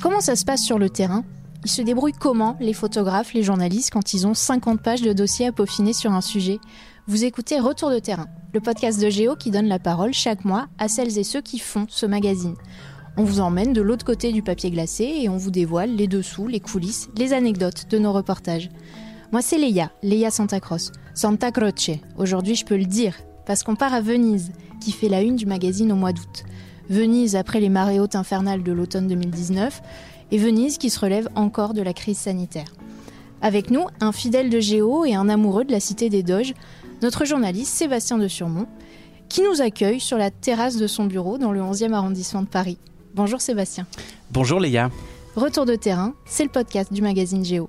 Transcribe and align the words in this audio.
Comment 0.00 0.20
ça 0.20 0.36
se 0.36 0.44
passe 0.44 0.62
sur 0.62 0.78
le 0.78 0.90
terrain? 0.90 1.24
Ils 1.64 1.70
se 1.70 1.82
débrouillent 1.82 2.12
comment, 2.12 2.56
les 2.60 2.72
photographes, 2.72 3.34
les 3.34 3.42
journalistes, 3.42 3.90
quand 3.92 4.14
ils 4.14 4.28
ont 4.28 4.34
50 4.34 4.80
pages 4.80 5.02
de 5.02 5.12
dossiers 5.12 5.48
à 5.48 5.52
peaufiner 5.52 5.92
sur 5.92 6.12
un 6.12 6.20
sujet? 6.20 6.60
Vous 7.08 7.24
écoutez 7.24 7.58
Retour 7.58 7.90
de 7.90 7.98
terrain, 7.98 8.28
le 8.54 8.60
podcast 8.60 9.00
de 9.02 9.10
Géo 9.10 9.34
qui 9.34 9.50
donne 9.50 9.66
la 9.66 9.80
parole 9.80 10.14
chaque 10.14 10.44
mois 10.44 10.68
à 10.78 10.86
celles 10.86 11.18
et 11.18 11.24
ceux 11.24 11.40
qui 11.40 11.58
font 11.58 11.86
ce 11.88 12.06
magazine. 12.06 12.54
On 13.16 13.24
vous 13.24 13.40
emmène 13.40 13.72
de 13.72 13.82
l'autre 13.82 14.04
côté 14.04 14.30
du 14.30 14.40
papier 14.40 14.70
glacé 14.70 15.02
et 15.02 15.28
on 15.28 15.36
vous 15.36 15.50
dévoile 15.50 15.96
les 15.96 16.06
dessous, 16.06 16.46
les 16.46 16.60
coulisses, 16.60 17.08
les 17.16 17.32
anecdotes 17.32 17.90
de 17.90 17.98
nos 17.98 18.12
reportages. 18.12 18.70
Moi, 19.32 19.42
c'est 19.42 19.58
Leia, 19.58 19.90
Leia 20.04 20.30
Santa 20.30 20.60
Croce. 20.60 20.92
Santa 21.14 21.50
Croce. 21.50 21.90
Aujourd'hui, 22.16 22.54
je 22.54 22.64
peux 22.64 22.76
le 22.76 22.84
dire, 22.84 23.16
parce 23.46 23.64
qu'on 23.64 23.74
part 23.74 23.94
à 23.94 24.00
Venise, 24.00 24.52
qui 24.80 24.92
fait 24.92 25.08
la 25.08 25.22
une 25.22 25.34
du 25.34 25.46
magazine 25.46 25.90
au 25.90 25.96
mois 25.96 26.12
d'août. 26.12 26.44
Venise 26.88 27.36
après 27.36 27.60
les 27.60 27.68
marées 27.68 28.00
hautes 28.00 28.14
infernales 28.14 28.62
de 28.62 28.72
l'automne 28.72 29.08
2019, 29.08 29.82
et 30.30 30.38
Venise 30.38 30.78
qui 30.78 30.90
se 30.90 31.00
relève 31.00 31.28
encore 31.34 31.74
de 31.74 31.82
la 31.82 31.92
crise 31.92 32.18
sanitaire. 32.18 32.72
Avec 33.40 33.70
nous, 33.70 33.86
un 34.00 34.12
fidèle 34.12 34.50
de 34.50 34.60
Géo 34.60 35.04
et 35.04 35.14
un 35.14 35.28
amoureux 35.28 35.64
de 35.64 35.72
la 35.72 35.80
cité 35.80 36.08
des 36.10 36.22
Doges, 36.22 36.54
notre 37.02 37.24
journaliste 37.24 37.72
Sébastien 37.72 38.18
de 38.18 38.28
Surmont, 38.28 38.66
qui 39.28 39.42
nous 39.42 39.60
accueille 39.60 40.00
sur 40.00 40.18
la 40.18 40.30
terrasse 40.30 40.76
de 40.76 40.86
son 40.86 41.04
bureau 41.04 41.38
dans 41.38 41.52
le 41.52 41.60
11e 41.60 41.92
arrondissement 41.92 42.42
de 42.42 42.48
Paris. 42.48 42.78
Bonjour 43.14 43.40
Sébastien. 43.40 43.86
Bonjour 44.30 44.58
Léa. 44.58 44.90
Retour 45.36 45.66
de 45.66 45.76
terrain, 45.76 46.14
c'est 46.26 46.44
le 46.44 46.50
podcast 46.50 46.92
du 46.92 47.02
magazine 47.02 47.44
Géo. 47.44 47.68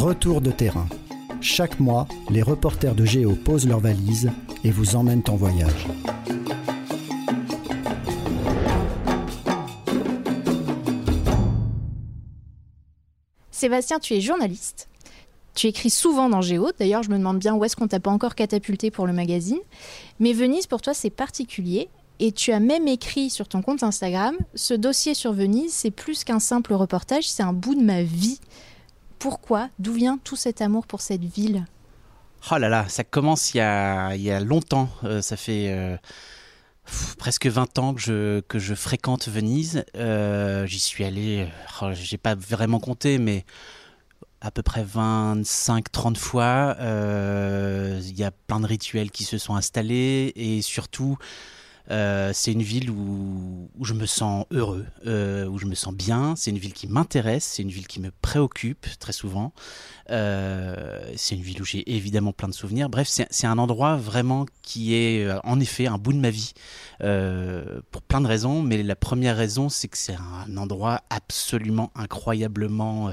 Retour 0.00 0.40
de 0.40 0.50
terrain. 0.50 0.88
Chaque 1.42 1.78
mois, 1.78 2.08
les 2.30 2.40
reporters 2.40 2.94
de 2.94 3.04
Géo 3.04 3.34
posent 3.34 3.68
leurs 3.68 3.80
valises 3.80 4.30
et 4.64 4.70
vous 4.70 4.96
emmènent 4.96 5.22
en 5.28 5.36
voyage. 5.36 5.86
Sébastien, 13.50 13.98
tu 13.98 14.14
es 14.14 14.22
journaliste. 14.22 14.88
Tu 15.54 15.66
écris 15.66 15.90
souvent 15.90 16.30
dans 16.30 16.40
Géo, 16.40 16.70
d'ailleurs 16.78 17.02
je 17.02 17.10
me 17.10 17.18
demande 17.18 17.38
bien 17.38 17.54
où 17.54 17.62
est-ce 17.66 17.76
qu'on 17.76 17.86
t'a 17.86 18.00
pas 18.00 18.10
encore 18.10 18.34
catapulté 18.34 18.90
pour 18.90 19.06
le 19.06 19.12
magazine. 19.12 19.60
Mais 20.18 20.32
Venise 20.32 20.66
pour 20.66 20.80
toi 20.80 20.94
c'est 20.94 21.10
particulier 21.10 21.90
et 22.20 22.32
tu 22.32 22.52
as 22.52 22.60
même 22.60 22.88
écrit 22.88 23.28
sur 23.28 23.48
ton 23.48 23.60
compte 23.60 23.82
Instagram, 23.82 24.34
ce 24.54 24.72
dossier 24.72 25.12
sur 25.12 25.34
Venise 25.34 25.74
c'est 25.74 25.90
plus 25.90 26.24
qu'un 26.24 26.40
simple 26.40 26.72
reportage, 26.72 27.28
c'est 27.28 27.42
un 27.42 27.52
bout 27.52 27.74
de 27.74 27.82
ma 27.82 28.02
vie. 28.02 28.40
Pourquoi 29.20 29.68
D'où 29.78 29.92
vient 29.92 30.18
tout 30.18 30.34
cet 30.34 30.60
amour 30.62 30.86
pour 30.86 31.00
cette 31.02 31.22
ville? 31.22 31.66
Oh 32.50 32.56
là 32.56 32.70
là, 32.70 32.88
ça 32.88 33.04
commence 33.04 33.54
il 33.54 33.58
y 33.58 33.60
a, 33.60 34.40
longtemps, 34.40 34.88
euh, 35.04 35.20
ça 35.22 35.36
fait... 35.36 35.66
euh, 35.68 35.96
presque 37.18 37.46
20 37.46 37.78
ans 37.78 37.94
que 37.94 38.00
je, 38.00 38.40
que 38.40 38.58
je 38.58 38.74
fréquente 38.74 39.28
Venise. 39.28 39.84
Euh, 39.94 40.66
J'y 40.66 40.80
suis 40.80 41.04
allé, 41.04 41.46
oh, 41.82 41.90
j'ai 41.92 42.16
pas 42.16 42.34
vraiment 42.34 42.80
compté, 42.80 43.18
mais 43.18 43.44
à 44.40 44.50
peu 44.50 44.62
près 44.62 44.82
25-30 44.84 46.16
fois. 46.16 46.76
Il 46.80 48.18
y 48.18 48.24
a 48.24 48.30
plein 48.30 48.58
de 48.58 48.66
rituels 48.66 49.10
qui 49.10 49.24
se 49.24 49.36
sont 49.36 49.54
installés 49.54 50.32
et 50.34 50.62
surtout, 50.62 51.18
euh, 51.90 52.30
c'est 52.32 52.52
une 52.52 52.62
ville 52.62 52.90
où, 52.90 53.68
je 53.82 53.94
me 53.94 54.06
sens 54.06 54.46
heureux, 54.50 54.86
euh, 55.06 55.46
où 55.46 55.58
je 55.58 55.66
me 55.66 55.74
sens 55.74 55.92
bien. 55.92 56.34
C'est 56.36 56.50
une 56.50 56.58
ville 56.58 56.72
qui 56.72 56.86
m'intéresse, 56.86 57.44
c'est 57.44 57.62
une 57.62 57.70
ville 57.70 57.86
qui 57.86 58.00
me 58.00 58.10
préoccupe 58.22 58.86
très 58.98 59.12
souvent. 59.12 59.52
Euh, 60.10 61.00
c'est 61.16 61.34
une 61.34 61.42
ville 61.42 61.60
où 61.62 61.64
j'ai 61.64 61.90
évidemment 61.94 62.32
plein 62.32 62.48
de 62.48 62.54
souvenirs. 62.54 62.88
Bref, 62.88 63.08
c'est 63.08 63.46
un 63.46 63.58
endroit 63.58 63.96
vraiment 63.96 64.46
qui 64.62 64.94
est 64.94 65.28
en 65.44 65.58
effet 65.58 65.86
un 65.86 65.98
bout 65.98 66.12
de 66.12 66.18
ma 66.18 66.30
vie 66.30 66.52
pour 66.98 68.02
plein 68.02 68.20
de 68.20 68.26
raisons. 68.26 68.62
Mais 68.62 68.82
la 68.82 68.96
première 68.96 69.36
raison, 69.36 69.68
c'est 69.68 69.88
que 69.88 69.98
c'est 69.98 70.16
un 70.16 70.56
endroit 70.56 71.02
absolument 71.10 71.90
incroyablement 71.94 73.12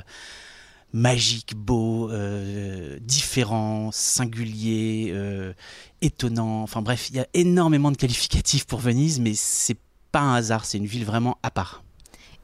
magique, 0.93 1.55
beau, 1.55 2.09
euh, 2.09 2.97
différent, 3.01 3.91
singulier, 3.91 5.09
euh, 5.11 5.53
étonnant. 6.01 6.63
Enfin 6.63 6.81
bref, 6.81 7.09
il 7.09 7.15
y 7.15 7.19
a 7.19 7.27
énormément 7.33 7.91
de 7.91 7.97
qualificatifs 7.97 8.65
pour 8.65 8.79
Venise, 8.79 9.19
mais 9.19 9.33
c'est 9.35 9.77
pas 10.11 10.19
un 10.19 10.35
hasard, 10.35 10.65
c'est 10.65 10.77
une 10.77 10.85
ville 10.85 11.05
vraiment 11.05 11.37
à 11.43 11.51
part. 11.51 11.83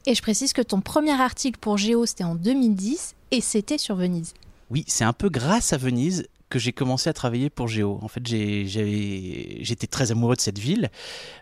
Et 0.06 0.14
je 0.14 0.22
précise 0.22 0.52
que 0.52 0.62
ton 0.62 0.80
premier 0.80 1.18
article 1.18 1.58
pour 1.58 1.78
Géo 1.78 2.04
c'était 2.04 2.24
en 2.24 2.34
2010 2.34 3.14
et 3.30 3.40
c'était 3.40 3.78
sur 3.78 3.96
Venise. 3.96 4.34
Oui, 4.70 4.84
c'est 4.86 5.04
un 5.04 5.14
peu 5.14 5.30
grâce 5.30 5.72
à 5.72 5.78
Venise 5.78 6.26
que 6.50 6.58
j'ai 6.58 6.72
commencé 6.72 7.08
à 7.08 7.12
travailler 7.12 7.48
pour 7.48 7.68
Géo. 7.68 7.98
En 8.02 8.08
fait, 8.08 8.24
j'étais 8.24 9.86
très 9.86 10.12
amoureux 10.12 10.36
de 10.36 10.40
cette 10.40 10.58
ville 10.58 10.90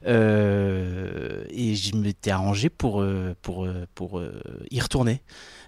euh, 0.06 1.44
et 1.50 1.74
je 1.74 1.96
m'étais 1.96 2.30
arrangé 2.30 2.70
pour, 2.70 3.04
pour, 3.42 3.68
pour 3.94 4.22
y 4.70 4.80
retourner. 4.80 5.20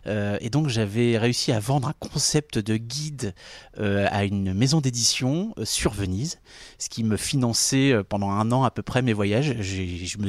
Euh, 0.06 0.36
et 0.40 0.50
donc, 0.50 0.68
j'avais 0.68 1.18
réussi 1.18 1.52
à 1.52 1.60
vendre 1.60 1.88
un 1.88 1.94
concept 1.98 2.58
de 2.58 2.76
guide 2.76 3.34
euh, 3.78 4.06
à 4.10 4.24
une 4.24 4.54
maison 4.54 4.80
d'édition 4.80 5.54
euh, 5.58 5.64
sur 5.64 5.92
Venise, 5.92 6.38
ce 6.78 6.88
qui 6.88 7.04
me 7.04 7.16
finançait 7.16 7.94
pendant 8.08 8.30
un 8.30 8.52
an 8.52 8.64
à 8.64 8.70
peu 8.70 8.82
près 8.82 9.02
mes 9.02 9.12
voyages. 9.12 9.54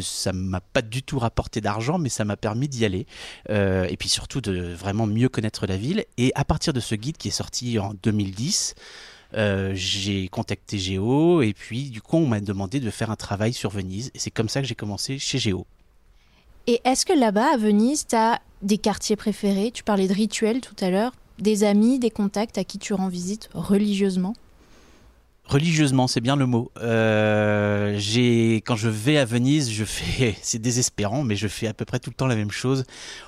Ça 0.01 0.33
m'a 0.33 0.61
pas 0.61 0.81
du 0.81 1.03
tout 1.03 1.19
rapporté 1.19 1.61
d'argent, 1.61 1.97
mais 1.97 2.09
ça 2.09 2.25
m'a 2.25 2.37
permis 2.37 2.67
d'y 2.67 2.85
aller. 2.85 3.05
Et 3.49 3.97
puis 3.97 4.09
surtout 4.09 4.41
de 4.41 4.73
vraiment 4.73 5.07
mieux 5.07 5.29
connaître 5.29 5.67
la 5.67 5.77
ville. 5.77 6.05
Et 6.17 6.31
à 6.35 6.45
partir 6.45 6.73
de 6.73 6.79
ce 6.79 6.95
guide 6.95 7.17
qui 7.17 7.29
est 7.29 7.31
sorti 7.31 7.79
en 7.79 7.93
2010, 8.03 8.75
euh, 9.33 9.71
j'ai 9.73 10.27
contacté 10.29 10.77
Géo 10.77 11.41
et 11.41 11.53
puis 11.53 11.89
du 11.89 12.01
coup 12.01 12.17
on 12.17 12.27
m'a 12.27 12.39
demandé 12.39 12.79
de 12.79 12.89
faire 12.89 13.11
un 13.11 13.15
travail 13.15 13.53
sur 13.53 13.69
Venise 13.69 14.11
et 14.13 14.19
c'est 14.19 14.31
comme 14.31 14.47
ça 14.47 14.61
que 14.61 14.67
j'ai 14.67 14.75
commencé 14.75 15.19
chez 15.19 15.39
Géo. 15.39 15.65
Et 16.67 16.81
est-ce 16.83 17.05
que 17.05 17.13
là-bas 17.13 17.53
à 17.53 17.57
Venise 17.57 18.07
tu 18.07 18.15
as 18.15 18.41
des 18.63 18.79
quartiers 18.79 19.15
préférés? 19.15 19.71
Tu 19.71 19.83
parlais 19.83 20.07
de 20.07 20.13
rituels 20.13 20.61
tout 20.61 20.75
à 20.81 20.89
l'heure, 20.89 21.11
des 21.37 21.63
amis, 21.63 21.99
des 21.99 22.09
contacts 22.09 22.57
à 22.57 22.63
qui 22.63 22.79
tu 22.79 22.93
rends 22.93 23.07
visite 23.07 23.49
religieusement? 23.53 24.33
Religieusement, 25.47 26.07
c'est 26.07 26.21
bien 26.21 26.35
le 26.35 26.47
mot. 26.47 26.71
Euh, 26.81 27.99
quand 28.65 28.75
je 28.75 28.89
vais 28.89 29.17
à 29.19 29.25
Venise, 29.25 29.71
je 29.71 29.85
fais 29.85 30.35
c'est 30.41 30.57
désespérant, 30.57 31.23
mais 31.23 31.35
je 31.35 31.47
fais 31.47 31.67
à 31.67 31.73
peu 31.75 31.85
près 31.85 31.99
tout 31.99 32.09
le 32.09 32.15
temps 32.15 32.25
la 32.25 32.35
même 32.35 32.49
chose, 32.49 32.83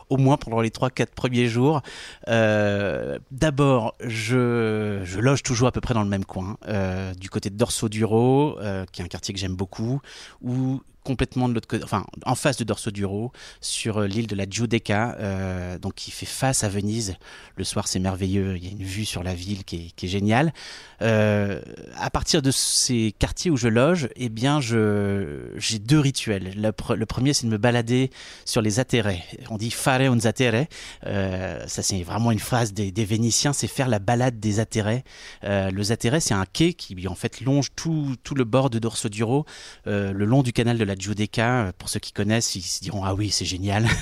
au 0.10 0.18
moins 0.18 0.38
pendant 0.38 0.60
les 0.60 0.72
3-4 0.72 1.10
premiers 1.16 1.46
jours. 1.46 1.84
Euh, 2.28 3.20
D'abord, 3.30 3.94
je, 4.04 5.04
loge 5.20 5.44
toujours 5.44 5.68
à 5.68 5.72
peu 5.72 5.80
près 5.80 5.94
dans 5.94 6.02
le 6.02 6.10
même 6.10 6.26
coin, 6.26 6.58
euh, 6.68 7.14
du 7.14 7.30
côté 7.30 7.52
de 7.52 7.56
Dorso 7.56 7.88
Duro, 7.88 8.58
qui 8.92 9.02
est 9.02 9.06
un 9.06 9.08
quartier 9.08 9.32
que 9.36 9.40
j'aime 9.40 9.56
beaucoup, 9.56 10.02
ou 10.42 10.82
complètement 11.08 11.48
de 11.48 11.54
l'autre 11.54 11.70
côté, 11.70 11.86
enfin 11.86 12.06
en 12.26 12.36
face 12.36 12.58
de 12.58 12.66
Dorso 12.66 12.92
Duro, 12.92 13.32
sur 13.62 14.00
euh, 14.00 14.08
l'île 14.08 14.28
de 14.28 14.36
la 14.36 14.46
Giudecca, 14.50 15.16
euh, 15.20 15.80
donc 15.80 15.94
qui 15.96 16.12
fait 16.12 16.26
face 16.26 16.66
à 16.66 16.70
Venise. 16.70 17.16
Le 17.56 17.64
soir, 17.64 17.88
c'est 17.88 18.00
merveilleux, 18.00 18.58
il 18.58 18.66
y 18.66 18.68
a 18.68 18.72
une 18.72 18.84
vue 18.84 19.06
sur 19.06 19.24
la 19.24 19.34
ville 19.34 19.64
qui 19.64 19.94
est, 19.98 20.08
géniale. 20.08 20.54
Euh, 21.02 21.62
à 21.96 22.10
partir 22.10 22.42
de 22.42 22.52
ces 22.52 23.16
quartiers 23.18 23.50
où 23.50 23.58
je 23.58 23.70
loge, 23.70 24.10
eh 24.18 24.28
bien, 24.28 24.60
je 24.60 25.54
j'ai 25.56 25.80
deux 25.80 26.00
rituels. 26.00 26.54
Le, 26.56 26.70
pre- 26.72 26.96
le 26.96 27.06
premier, 27.06 27.34
c'est 27.34 27.46
de 27.46 27.52
me 27.52 27.58
balader 27.58 28.10
sur 28.44 28.62
les 28.62 28.80
atterrés. 28.80 29.24
On 29.50 29.58
dit 29.58 29.72
fare 29.72 30.02
un 30.02 30.20
zattere. 30.20 30.68
Euh, 31.06 31.64
ça, 31.68 31.82
c'est 31.84 32.04
vraiment 32.04 32.32
une 32.32 32.40
phrase 32.40 32.74
des, 32.74 33.06
Vénitiens, 33.06 33.54
c'est 33.54 33.68
faire 33.68 33.88
la 33.88 34.00
balade 34.00 34.40
des 34.40 34.60
atterrés. 34.60 35.04
Le 35.44 35.84
zattere, 35.84 36.22
c'est 36.22 36.34
un 36.34 36.46
quai 36.46 36.74
qui 36.74 37.08
en 37.08 37.16
fait 37.16 37.40
longe 37.42 37.70
tout, 37.76 38.16
tout 38.24 38.36
le 38.36 38.44
bord 38.44 38.70
de 38.70 38.80
Dorso 38.80 39.08
Duro, 39.08 39.46
euh, 39.88 40.12
le 40.12 40.26
long 40.26 40.44
du 40.44 40.52
canal 40.52 40.78
de 40.78 40.84
la 40.84 40.97
Giudecca. 41.00 41.72
Pour 41.78 41.90
ceux 41.90 42.00
qui 42.00 42.12
connaissent, 42.12 42.56
ils 42.56 42.62
se 42.62 42.82
diront 42.82 43.04
ah 43.04 43.14
oui, 43.14 43.32
c'est 43.32 43.46
génial. 43.46 43.88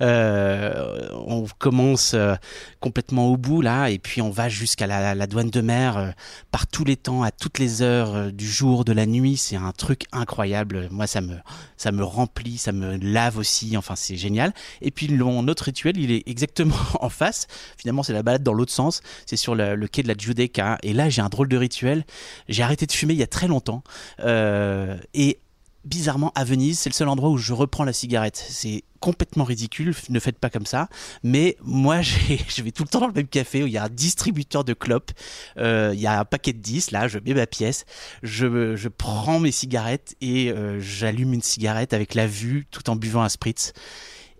Euh, 0.00 1.08
on 1.12 1.46
commence 1.58 2.14
euh, 2.14 2.34
complètement 2.80 3.26
au 3.26 3.36
bout 3.36 3.60
là, 3.60 3.90
et 3.90 3.98
puis 3.98 4.22
on 4.22 4.30
va 4.30 4.48
jusqu'à 4.48 4.86
la, 4.86 5.26
douane 5.26 5.50
de 5.50 5.60
mer 5.60 5.96
euh, 5.96 6.10
par 6.50 6.66
tous 6.66 6.84
les 6.84 6.96
temps, 6.96 7.22
à 7.22 7.30
toutes 7.30 7.58
les 7.58 7.82
heures 7.82 8.14
euh, 8.14 8.30
du 8.30 8.48
jour, 8.48 8.84
de 8.84 8.92
la 8.92 9.06
nuit. 9.06 9.36
C'est 9.36 9.56
un 9.56 9.72
truc 9.72 10.04
incroyable. 10.12 10.88
Moi, 10.90 11.06
ça 11.06 11.20
me, 11.20 11.36
ça 11.76 11.92
me 11.92 12.04
remplit, 12.04 12.56
ça 12.56 12.72
me 12.72 12.96
lave 12.96 13.36
aussi. 13.36 13.76
Enfin, 13.76 13.96
c'est 13.96 14.16
génial. 14.16 14.52
Et 14.80 14.90
puis 14.90 15.08
mon 15.08 15.48
autre 15.48 15.64
rituel, 15.64 15.96
il 15.96 16.10
est 16.12 16.22
exactement 16.26 16.76
en 17.00 17.08
face. 17.08 17.46
Finalement, 17.76 18.02
c'est 18.02 18.12
la 18.12 18.22
balade 18.22 18.42
dans 18.42 18.52
l'autre 18.52 18.72
sens. 18.72 19.02
C'est 19.26 19.36
sur 19.36 19.54
le, 19.54 19.86
quai 19.86 20.02
de 20.02 20.08
la 20.08 20.14
Giudecca. 20.14 20.78
Et 20.82 20.92
là, 20.92 21.08
j'ai 21.08 21.22
un 21.22 21.28
drôle 21.28 21.48
de 21.48 21.56
rituel. 21.56 22.04
J'ai 22.48 22.62
arrêté 22.62 22.86
de 22.86 22.92
fumer 22.92 23.14
il 23.14 23.20
y 23.20 23.22
a 23.22 23.26
très 23.26 23.48
longtemps. 23.48 23.82
Euh, 24.20 24.96
et 25.14 25.38
bizarrement, 25.84 26.32
à 26.34 26.44
Venise, 26.44 26.78
c'est 26.78 26.90
le 26.90 26.94
seul 26.94 27.08
endroit 27.08 27.30
où 27.30 27.38
je 27.38 27.52
reprends 27.52 27.84
la 27.84 27.92
cigarette. 27.92 28.42
C'est 28.48 28.84
complètement 29.00 29.44
ridicule, 29.44 29.94
ne 30.10 30.20
faites 30.20 30.38
pas 30.38 30.50
comme 30.50 30.66
ça. 30.66 30.88
Mais 31.22 31.56
moi, 31.62 32.00
je 32.02 32.62
vais 32.62 32.70
tout 32.70 32.82
le 32.82 32.88
temps 32.88 33.00
dans 33.00 33.06
le 33.06 33.12
même 33.12 33.28
café 33.28 33.62
où 33.62 33.66
il 33.66 33.72
y 33.72 33.78
a 33.78 33.84
un 33.84 33.88
distributeur 33.88 34.64
de 34.64 34.74
clopes. 34.74 35.12
Euh, 35.56 35.92
il 35.94 36.00
y 36.00 36.06
a 36.06 36.20
un 36.20 36.24
paquet 36.24 36.52
de 36.52 36.58
10, 36.58 36.90
là, 36.90 37.08
je 37.08 37.18
mets 37.18 37.34
ma 37.34 37.46
pièce, 37.46 37.84
je, 38.22 38.76
je 38.76 38.88
prends 38.88 39.40
mes 39.40 39.52
cigarettes 39.52 40.14
et 40.20 40.50
euh, 40.50 40.80
j'allume 40.80 41.34
une 41.34 41.42
cigarette 41.42 41.94
avec 41.94 42.14
la 42.14 42.26
vue 42.26 42.66
tout 42.70 42.90
en 42.90 42.96
buvant 42.96 43.22
un 43.22 43.28
spritz. 43.28 43.72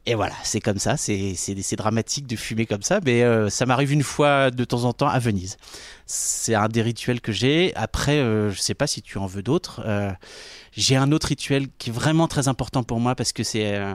Et 0.06 0.14
voilà, 0.14 0.34
c'est 0.44 0.60
comme 0.60 0.78
ça, 0.78 0.96
c'est 0.96 1.76
dramatique 1.76 2.26
de 2.26 2.34
fumer 2.34 2.64
comme 2.64 2.82
ça, 2.82 3.00
mais 3.04 3.22
euh, 3.22 3.50
ça 3.50 3.66
m'arrive 3.66 3.92
une 3.92 4.02
fois 4.02 4.50
de 4.50 4.64
temps 4.64 4.84
en 4.84 4.94
temps 4.94 5.08
à 5.08 5.18
Venise. 5.18 5.58
C'est 6.12 6.56
un 6.56 6.66
des 6.66 6.82
rituels 6.82 7.20
que 7.20 7.30
j'ai. 7.30 7.72
Après, 7.76 8.18
euh, 8.18 8.50
je 8.50 8.58
sais 8.58 8.74
pas 8.74 8.88
si 8.88 9.00
tu 9.00 9.16
en 9.18 9.26
veux 9.26 9.44
d'autres. 9.44 9.80
Euh, 9.86 10.10
j'ai 10.72 10.96
un 10.96 11.12
autre 11.12 11.28
rituel 11.28 11.68
qui 11.78 11.90
est 11.90 11.92
vraiment 11.92 12.26
très 12.26 12.48
important 12.48 12.82
pour 12.82 12.98
moi 12.98 13.14
parce 13.14 13.32
que 13.32 13.44
c'est, 13.44 13.76
euh, 13.76 13.94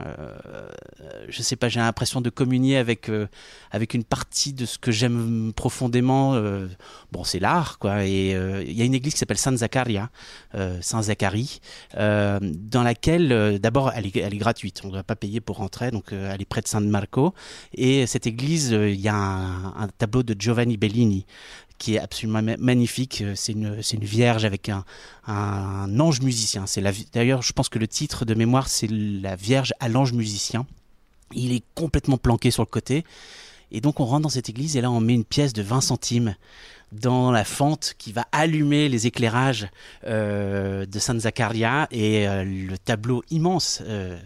je 1.28 1.42
sais 1.42 1.56
pas, 1.56 1.68
j'ai 1.68 1.80
l'impression 1.80 2.22
de 2.22 2.30
communier 2.30 2.78
avec 2.78 3.10
euh, 3.10 3.26
avec 3.70 3.92
une 3.92 4.04
partie 4.04 4.54
de 4.54 4.64
ce 4.64 4.78
que 4.78 4.92
j'aime 4.92 5.52
profondément. 5.54 6.34
Euh, 6.34 6.68
bon, 7.12 7.22
c'est 7.22 7.38
l'art, 7.38 7.78
quoi. 7.78 8.04
Et 8.04 8.34
euh, 8.34 8.62
il 8.66 8.72
y 8.72 8.80
a 8.80 8.86
une 8.86 8.94
église 8.94 9.12
qui 9.12 9.18
s'appelle 9.18 9.36
San 9.36 9.56
Zaccaria, 9.56 10.08
Saint 10.80 11.02
Zacharie, 11.02 11.60
dans 11.94 12.82
laquelle, 12.82 13.58
d'abord, 13.58 13.92
elle 13.94 14.06
est, 14.06 14.16
elle 14.16 14.32
est 14.34 14.38
gratuite. 14.38 14.80
On 14.84 14.88
ne 14.88 14.92
doit 14.92 15.02
pas 15.02 15.16
payer 15.16 15.42
pour 15.42 15.56
rentrer, 15.56 15.90
donc 15.90 16.12
elle 16.12 16.40
est 16.40 16.46
près 16.48 16.62
de 16.62 16.68
San 16.68 16.88
Marco. 16.88 17.34
Et 17.74 18.06
cette 18.06 18.26
église, 18.26 18.70
il 18.70 19.00
y 19.00 19.08
a 19.08 19.16
un 19.16 19.88
tableau 19.98 20.22
de 20.22 20.34
Giovanni 20.38 20.78
Bellini 20.78 21.26
qui 21.78 21.96
est 21.96 21.98
absolument 21.98 22.42
magnifique. 22.58 23.22
C'est 23.34 23.52
une, 23.52 23.80
une 23.92 24.04
vierge 24.04 24.44
avec 24.44 24.68
un, 24.68 24.84
un 25.26 26.00
ange 26.00 26.20
musicien. 26.20 26.66
C'est 26.66 26.82
d'ailleurs, 27.12 27.42
je 27.42 27.52
pense 27.52 27.68
que 27.68 27.78
le 27.78 27.88
titre 27.88 28.24
de 28.24 28.34
mémoire, 28.34 28.68
c'est 28.68 28.88
la 28.90 29.36
Vierge 29.36 29.72
à 29.80 29.88
l'ange 29.88 30.12
musicien. 30.12 30.66
Il 31.34 31.52
est 31.52 31.64
complètement 31.74 32.18
planqué 32.18 32.50
sur 32.50 32.62
le 32.62 32.68
côté. 32.68 33.04
Et 33.72 33.80
donc, 33.80 33.98
on 34.00 34.04
rentre 34.04 34.22
dans 34.22 34.28
cette 34.28 34.48
église 34.48 34.76
et 34.76 34.80
là, 34.80 34.90
on 34.90 35.00
met 35.00 35.14
une 35.14 35.24
pièce 35.24 35.52
de 35.52 35.62
20 35.62 35.80
centimes 35.80 36.36
dans 36.92 37.32
la 37.32 37.44
fente 37.44 37.94
qui 37.98 38.12
va 38.12 38.26
allumer 38.30 38.88
les 38.88 39.06
éclairages 39.06 39.68
euh, 40.06 40.86
de 40.86 40.98
San 40.98 41.18
Zaccaria 41.18 41.88
et 41.90 42.28
euh, 42.28 42.44
le 42.44 42.78
tableau 42.78 43.24
immense 43.30 43.82
euh, 43.86 44.16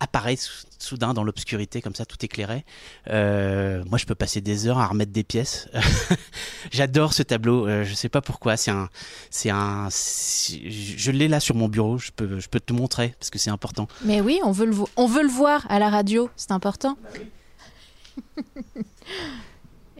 apparaît 0.00 0.36
soudain 0.78 1.14
dans 1.14 1.24
l'obscurité 1.24 1.80
comme 1.80 1.94
ça 1.94 2.04
tout 2.04 2.22
éclairé. 2.24 2.64
Euh, 3.08 3.82
moi 3.88 3.98
je 3.98 4.06
peux 4.06 4.14
passer 4.14 4.40
des 4.40 4.66
heures 4.66 4.78
à 4.78 4.86
remettre 4.86 5.12
des 5.12 5.24
pièces. 5.24 5.68
J'adore 6.72 7.12
ce 7.12 7.22
tableau. 7.22 7.66
Euh, 7.66 7.84
je 7.84 7.94
sais 7.94 8.08
pas 8.08 8.20
pourquoi. 8.20 8.56
C'est 8.56 8.70
un, 8.70 8.88
c'est 9.30 9.50
un, 9.50 9.88
je 9.90 11.10
l'ai 11.10 11.28
là 11.28 11.40
sur 11.40 11.54
mon 11.54 11.68
bureau. 11.68 11.98
Je 11.98 12.10
peux, 12.12 12.38
je 12.40 12.48
peux 12.48 12.60
te 12.60 12.72
montrer 12.72 13.14
parce 13.18 13.30
que 13.30 13.38
c'est 13.38 13.50
important. 13.50 13.88
Mais 14.04 14.20
oui, 14.20 14.40
on 14.44 14.52
veut 14.52 14.66
le, 14.66 14.74
on 14.96 15.06
veut 15.06 15.22
le 15.22 15.28
voir 15.28 15.66
à 15.68 15.78
la 15.78 15.90
radio. 15.90 16.30
C'est 16.36 16.52
important. 16.52 16.96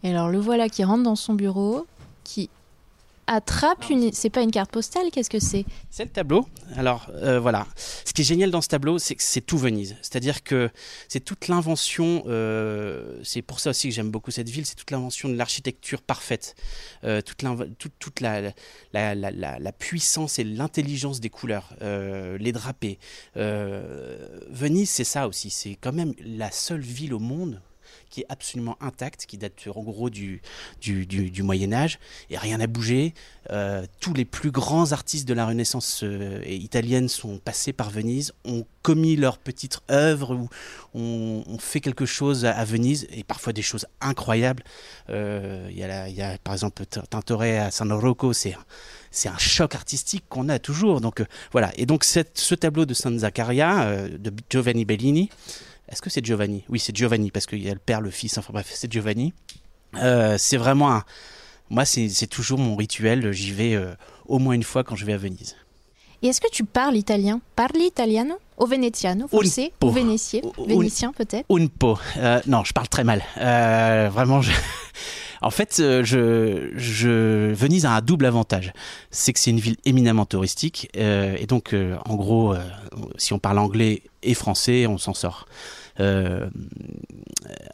Et 0.02 0.10
alors 0.10 0.28
le 0.28 0.38
voilà 0.38 0.68
qui 0.68 0.84
rentre 0.84 1.02
dans 1.02 1.16
son 1.16 1.32
bureau, 1.34 1.86
qui 2.24 2.50
attrape 3.26 3.88
une. 3.90 4.12
C'est 4.12 4.30
pas 4.30 4.42
une 4.42 4.50
carte 4.50 4.70
postale, 4.70 5.10
qu'est-ce 5.12 5.30
que 5.30 5.38
c'est? 5.38 5.64
C'est 5.90 6.04
le 6.04 6.10
tableau. 6.10 6.46
Alors 6.76 7.10
euh, 7.10 7.40
voilà. 7.40 7.66
Ce 7.76 8.12
qui 8.12 8.22
est 8.22 8.24
génial 8.24 8.50
dans 8.50 8.60
ce 8.60 8.68
tableau, 8.68 8.98
c'est 8.98 9.14
que 9.14 9.22
c'est 9.22 9.40
tout 9.40 9.58
Venise. 9.58 9.96
C'est-à-dire 10.02 10.42
que 10.42 10.70
c'est 11.08 11.20
toute 11.20 11.48
l'invention. 11.48 12.24
Euh, 12.26 13.20
c'est 13.22 13.42
pour 13.42 13.60
ça 13.60 13.70
aussi 13.70 13.88
que 13.88 13.94
j'aime 13.94 14.10
beaucoup 14.10 14.30
cette 14.30 14.48
ville. 14.48 14.66
C'est 14.66 14.76
toute 14.76 14.90
l'invention 14.90 15.28
de 15.28 15.34
l'architecture 15.34 16.02
parfaite. 16.02 16.54
Euh, 17.04 17.20
toute, 17.20 17.44
toute, 17.78 17.92
toute 17.98 18.20
la, 18.20 18.52
la, 18.92 19.14
la, 19.14 19.30
la, 19.30 19.72
puissance 19.72 20.38
et 20.38 20.44
l'intelligence 20.44 21.20
des 21.20 21.30
couleurs, 21.30 21.74
les 21.80 22.52
drapés. 22.52 22.98
Venise, 23.34 24.90
c'est 24.90 25.04
ça 25.04 25.28
aussi. 25.28 25.50
C'est 25.50 25.76
quand 25.80 25.92
même 25.92 26.14
la 26.20 26.50
seule 26.50 26.80
ville 26.80 27.14
au 27.14 27.18
monde 27.18 27.60
qui 28.10 28.20
est 28.20 28.26
absolument 28.28 28.76
intacte, 28.80 29.26
qui 29.26 29.38
date 29.38 29.68
en 29.74 29.82
gros 29.82 30.10
du, 30.10 30.40
du, 30.80 31.42
Moyen 31.42 31.72
Âge, 31.72 31.98
et 32.30 32.38
rien 32.38 32.58
n'a 32.58 32.66
bougé. 32.66 33.14
Euh, 33.50 33.84
tous 34.00 34.14
les 34.14 34.24
plus 34.24 34.50
grands 34.50 34.92
artistes 34.92 35.28
de 35.28 35.34
la 35.34 35.46
Renaissance 35.46 36.02
euh, 36.02 36.42
italienne 36.46 37.08
sont 37.08 37.38
passés 37.38 37.72
par 37.72 37.90
Venise, 37.90 38.32
ont 38.44 38.64
commis 38.82 39.16
leur 39.16 39.38
petite 39.38 39.80
œuvre, 39.90 40.34
ou 40.34 40.48
ont, 40.94 41.58
fait 41.58 41.80
quelque 41.80 42.06
chose 42.06 42.44
à, 42.44 42.64
Venise, 42.64 43.06
et 43.10 43.24
parfois 43.24 43.52
des 43.52 43.62
choses 43.62 43.86
incroyables. 44.00 44.62
Euh, 45.10 45.68
il 45.70 45.76
y, 45.76 45.80
y, 45.80 46.22
a 46.22 46.38
par 46.38 46.54
exemple 46.54 46.84
Tintoret 46.86 47.58
à 47.58 47.70
San 47.70 47.92
Rocco, 47.92 48.32
c'est 48.32 48.56
c'est 49.14 49.28
un 49.28 49.38
choc 49.38 49.74
artistique 49.74 50.24
qu'on 50.28 50.48
a 50.48 50.58
toujours. 50.58 51.00
Donc 51.00 51.20
euh, 51.20 51.26
voilà. 51.52 51.72
Et 51.76 51.86
donc 51.86 52.04
ce 52.04 52.54
tableau 52.54 52.84
de 52.84 52.94
San 52.94 53.18
Zaccaria 53.18 53.84
euh, 53.84 54.18
de 54.18 54.32
Giovanni 54.50 54.84
Bellini, 54.84 55.30
est-ce 55.88 56.02
que 56.02 56.10
c'est 56.10 56.24
Giovanni? 56.24 56.64
Oui, 56.68 56.78
c'est 56.78 56.94
Giovanni, 56.94 57.30
parce 57.30 57.46
qu'il 57.46 57.62
y 57.62 57.68
a 57.68 57.74
le 57.74 57.78
père, 57.78 58.00
le 58.00 58.10
fils, 58.10 58.38
enfin 58.38 58.52
bref, 58.52 58.70
c'est 58.74 58.90
Giovanni. 58.90 59.32
Euh, 59.96 60.36
c'est 60.38 60.56
vraiment 60.56 60.92
un... 60.92 61.04
Moi, 61.70 61.84
c'est 61.84 62.26
toujours 62.26 62.58
mon 62.58 62.76
rituel. 62.76 63.32
J'y 63.32 63.52
vais 63.52 63.74
euh, 63.74 63.94
au 64.26 64.38
moins 64.38 64.54
une 64.54 64.62
fois 64.62 64.84
quand 64.84 64.96
je 64.96 65.04
vais 65.04 65.12
à 65.12 65.16
Venise. 65.16 65.56
Et 66.22 66.28
est-ce 66.28 66.40
que 66.40 66.50
tu 66.50 66.64
parles 66.64 66.96
italien? 66.96 67.40
Parli 67.54 67.86
italiano? 67.86 68.38
Au 68.56 68.66
veneziano, 68.66 69.26
forse 69.26 69.60
Au 69.80 69.90
vénitien, 69.90 70.40
vénitien 70.66 71.12
peut-être? 71.12 71.44
Un 71.50 71.66
po. 71.66 71.98
Euh, 72.16 72.40
non, 72.46 72.62
je 72.64 72.72
parle 72.72 72.88
très 72.88 73.02
mal. 73.02 73.22
Vraiment, 73.36 74.40
je... 74.40 74.52
En 75.44 75.50
fait, 75.50 75.76
je, 75.76 77.52
Venise 77.52 77.84
a 77.84 77.92
un 77.92 78.00
double 78.00 78.24
avantage. 78.24 78.72
C'est 79.10 79.34
que 79.34 79.38
c'est 79.38 79.50
une 79.50 79.60
ville 79.60 79.76
éminemment 79.84 80.24
touristique. 80.24 80.88
Euh, 80.96 81.36
et 81.38 81.46
donc, 81.46 81.74
euh, 81.74 81.98
en 82.06 82.14
gros, 82.14 82.54
euh, 82.54 82.60
si 83.18 83.34
on 83.34 83.38
parle 83.38 83.58
anglais 83.58 84.02
et 84.22 84.32
français, 84.32 84.86
on 84.86 84.96
s'en 84.96 85.12
sort. 85.12 85.46
Euh, 86.00 86.48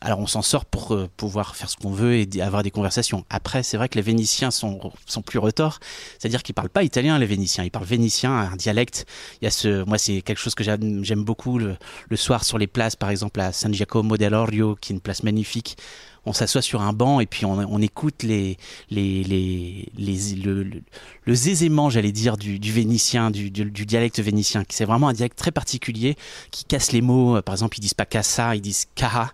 alors 0.03 0.19
on 0.19 0.27
s'en 0.27 0.43
sort 0.43 0.67
pour 0.67 0.93
euh, 0.93 1.09
pouvoir 1.17 1.57
faire 1.57 1.71
ce 1.71 1.77
qu'on 1.77 1.91
veut 1.91 2.17
et 2.17 2.29
avoir 2.43 2.63
des 2.63 2.71
conversations. 2.71 3.25
Après, 3.31 3.63
c'est 3.63 3.77
vrai 3.77 3.89
que 3.89 3.97
les 3.97 4.03
Vénitiens 4.03 4.51
sont, 4.51 4.79
plus 5.25 5.39
retors, 5.39 5.79
c'est-à-dire 6.19 6.43
qu'ils 6.43 6.55
parlent 6.55 6.69
pas 6.69 6.83
italien 6.83 7.19
les 7.19 7.27
Vénitiens, 7.27 7.65
ils 7.65 7.71
parlent 7.71 7.87
vénitien, 7.87 8.33
un 8.33 8.57
dialecte. 8.57 9.07
Moi 9.87 9.97
c'est 9.97 10.21
quelque 10.23 10.39
chose 10.39 10.55
que 10.55 10.65
j'aime 10.65 11.25
beaucoup 11.25 11.59
le, 11.59 11.77
le, 12.09 12.17
soir 12.17 12.45
sur 12.45 12.59
les 12.59 12.67
places, 12.67 12.97
par 12.97 13.11
exemple 13.11 13.41
à 13.41 13.53
San 13.53 13.73
Giacomo 13.73 14.17
dell'Orio, 14.17 14.77
qui 14.81 14.93
est 14.93 14.97
une 14.97 15.01
place 15.01 15.23
magnifique 15.23 15.77
on 16.27 16.33
s'assoit 16.33 16.63
sur 16.63 16.83
un 16.83 16.93
banc 16.93 17.21
et 17.21 17.27
puis 17.27 17.45
on, 17.45 17.81
écoute 17.81 18.23
les, 18.23 18.57
les, 18.91 19.87
le, 19.97 21.35
zézément, 21.35 21.91
j'allais 21.91 22.13
dire, 22.13 22.37
du, 22.37 22.59
vénitien, 22.73 23.31
du, 23.31 23.51
dialecte 23.51 24.21
vénitien. 24.21 24.65
C'est 24.69 24.85
vraiment 24.85 25.09
un 25.09 25.13
dialecte 25.13 25.39
très 25.39 25.51
particulier 25.51 26.17
qui 26.51 26.65
casse 26.65 26.93
les 26.93 27.01
mots. 27.01 27.41
Par 27.43 27.55
exemple, 27.55 27.79
ils 27.79 27.81
disent 27.81 27.95
pas 27.95 28.07
casa, 28.07 28.55
ils 28.55 28.61
disent 28.61 28.87
caha 28.95 29.33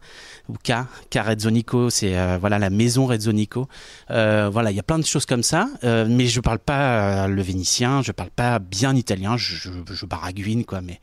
ou 0.48 0.54
ca, 0.62 0.86
ca 1.10 1.22
Rezzonico, 1.22 1.90
c'est 1.90 2.16
euh, 2.16 2.38
voilà 2.38 2.58
la 2.58 2.70
maison 2.70 3.06
Rezzonico. 3.06 3.68
Euh, 4.10 4.48
voilà, 4.52 4.70
il 4.70 4.76
y 4.76 4.80
a 4.80 4.82
plein 4.82 4.98
de 4.98 5.04
choses 5.04 5.26
comme 5.26 5.42
ça, 5.42 5.68
euh, 5.84 6.06
mais 6.08 6.26
je 6.26 6.40
parle 6.40 6.58
pas 6.58 7.26
le 7.26 7.42
vénitien, 7.42 8.02
je 8.02 8.12
parle 8.12 8.30
pas 8.30 8.58
bien 8.58 8.94
italien, 8.94 9.36
je, 9.36 9.56
je, 9.56 10.62
quoi, 10.64 10.80
mais 10.80 11.00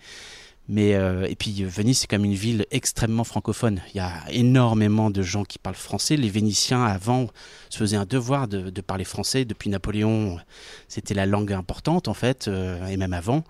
mais 0.70 0.96
euh, 0.96 1.26
et 1.28 1.36
puis 1.36 1.64
Venise, 1.64 2.00
c'est 2.00 2.08
comme 2.08 2.24
une 2.24 2.34
ville 2.34 2.66
extrêmement 2.72 3.26
francophone. 3.26 3.82
Il 3.94 3.98
y 3.98 4.00
a 4.00 4.14
énormément 4.30 5.10
de 5.10 5.22
gens 5.22 5.44
qui 5.44 5.60
parlent 5.60 5.76
français. 5.76 6.16
Les 6.16 6.30
Vénitiens 6.30 6.84
avant 6.84 7.28
se 7.70 7.78
faisaient 7.78 7.98
un 7.98 8.06
devoir 8.06 8.48
de, 8.48 8.82
parler 8.82 9.04
français. 9.04 9.44
Depuis 9.44 9.70
Napoléon, 9.70 10.38
c'était 10.88 11.14
la 11.14 11.26
langue 11.26 11.52
importante 11.52 12.08
en 12.08 12.14
fait, 12.14 12.48
euh, 12.48 12.86
et 12.88 12.98
même 12.98 13.14
avant. 13.14 13.44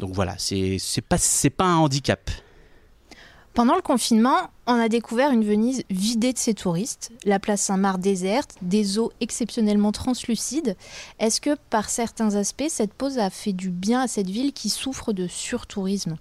Donc 0.00 0.12
voilà, 0.12 0.34
c'est 0.38 0.78
pas 1.08 1.18
c'est 1.18 1.50
pas 1.50 1.64
un 1.64 1.76
handicap. 1.76 2.30
Pendant 3.54 3.76
le 3.76 3.80
confinement, 3.80 4.50
on 4.66 4.74
a 4.74 4.90
découvert 4.90 5.30
une 5.30 5.42
Venise 5.42 5.84
vidée 5.88 6.34
de 6.34 6.38
ses 6.38 6.52
touristes, 6.52 7.10
la 7.24 7.38
place 7.38 7.62
Saint-Marc 7.62 8.00
déserte, 8.00 8.56
des 8.60 8.98
eaux 8.98 9.12
exceptionnellement 9.22 9.92
translucides. 9.92 10.76
Est-ce 11.20 11.40
que 11.40 11.56
par 11.70 11.88
certains 11.88 12.34
aspects, 12.34 12.68
cette 12.68 12.92
pause 12.92 13.18
a 13.18 13.30
fait 13.30 13.54
du 13.54 13.70
bien 13.70 14.02
à 14.02 14.08
cette 14.08 14.28
ville 14.28 14.52
qui 14.52 14.68
souffre 14.68 15.14
de 15.14 15.26
surtourisme? 15.26 16.18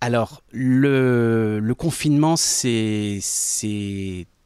Alors, 0.00 0.42
le, 0.52 1.72
confinement, 1.76 2.36
c'est 2.36 3.20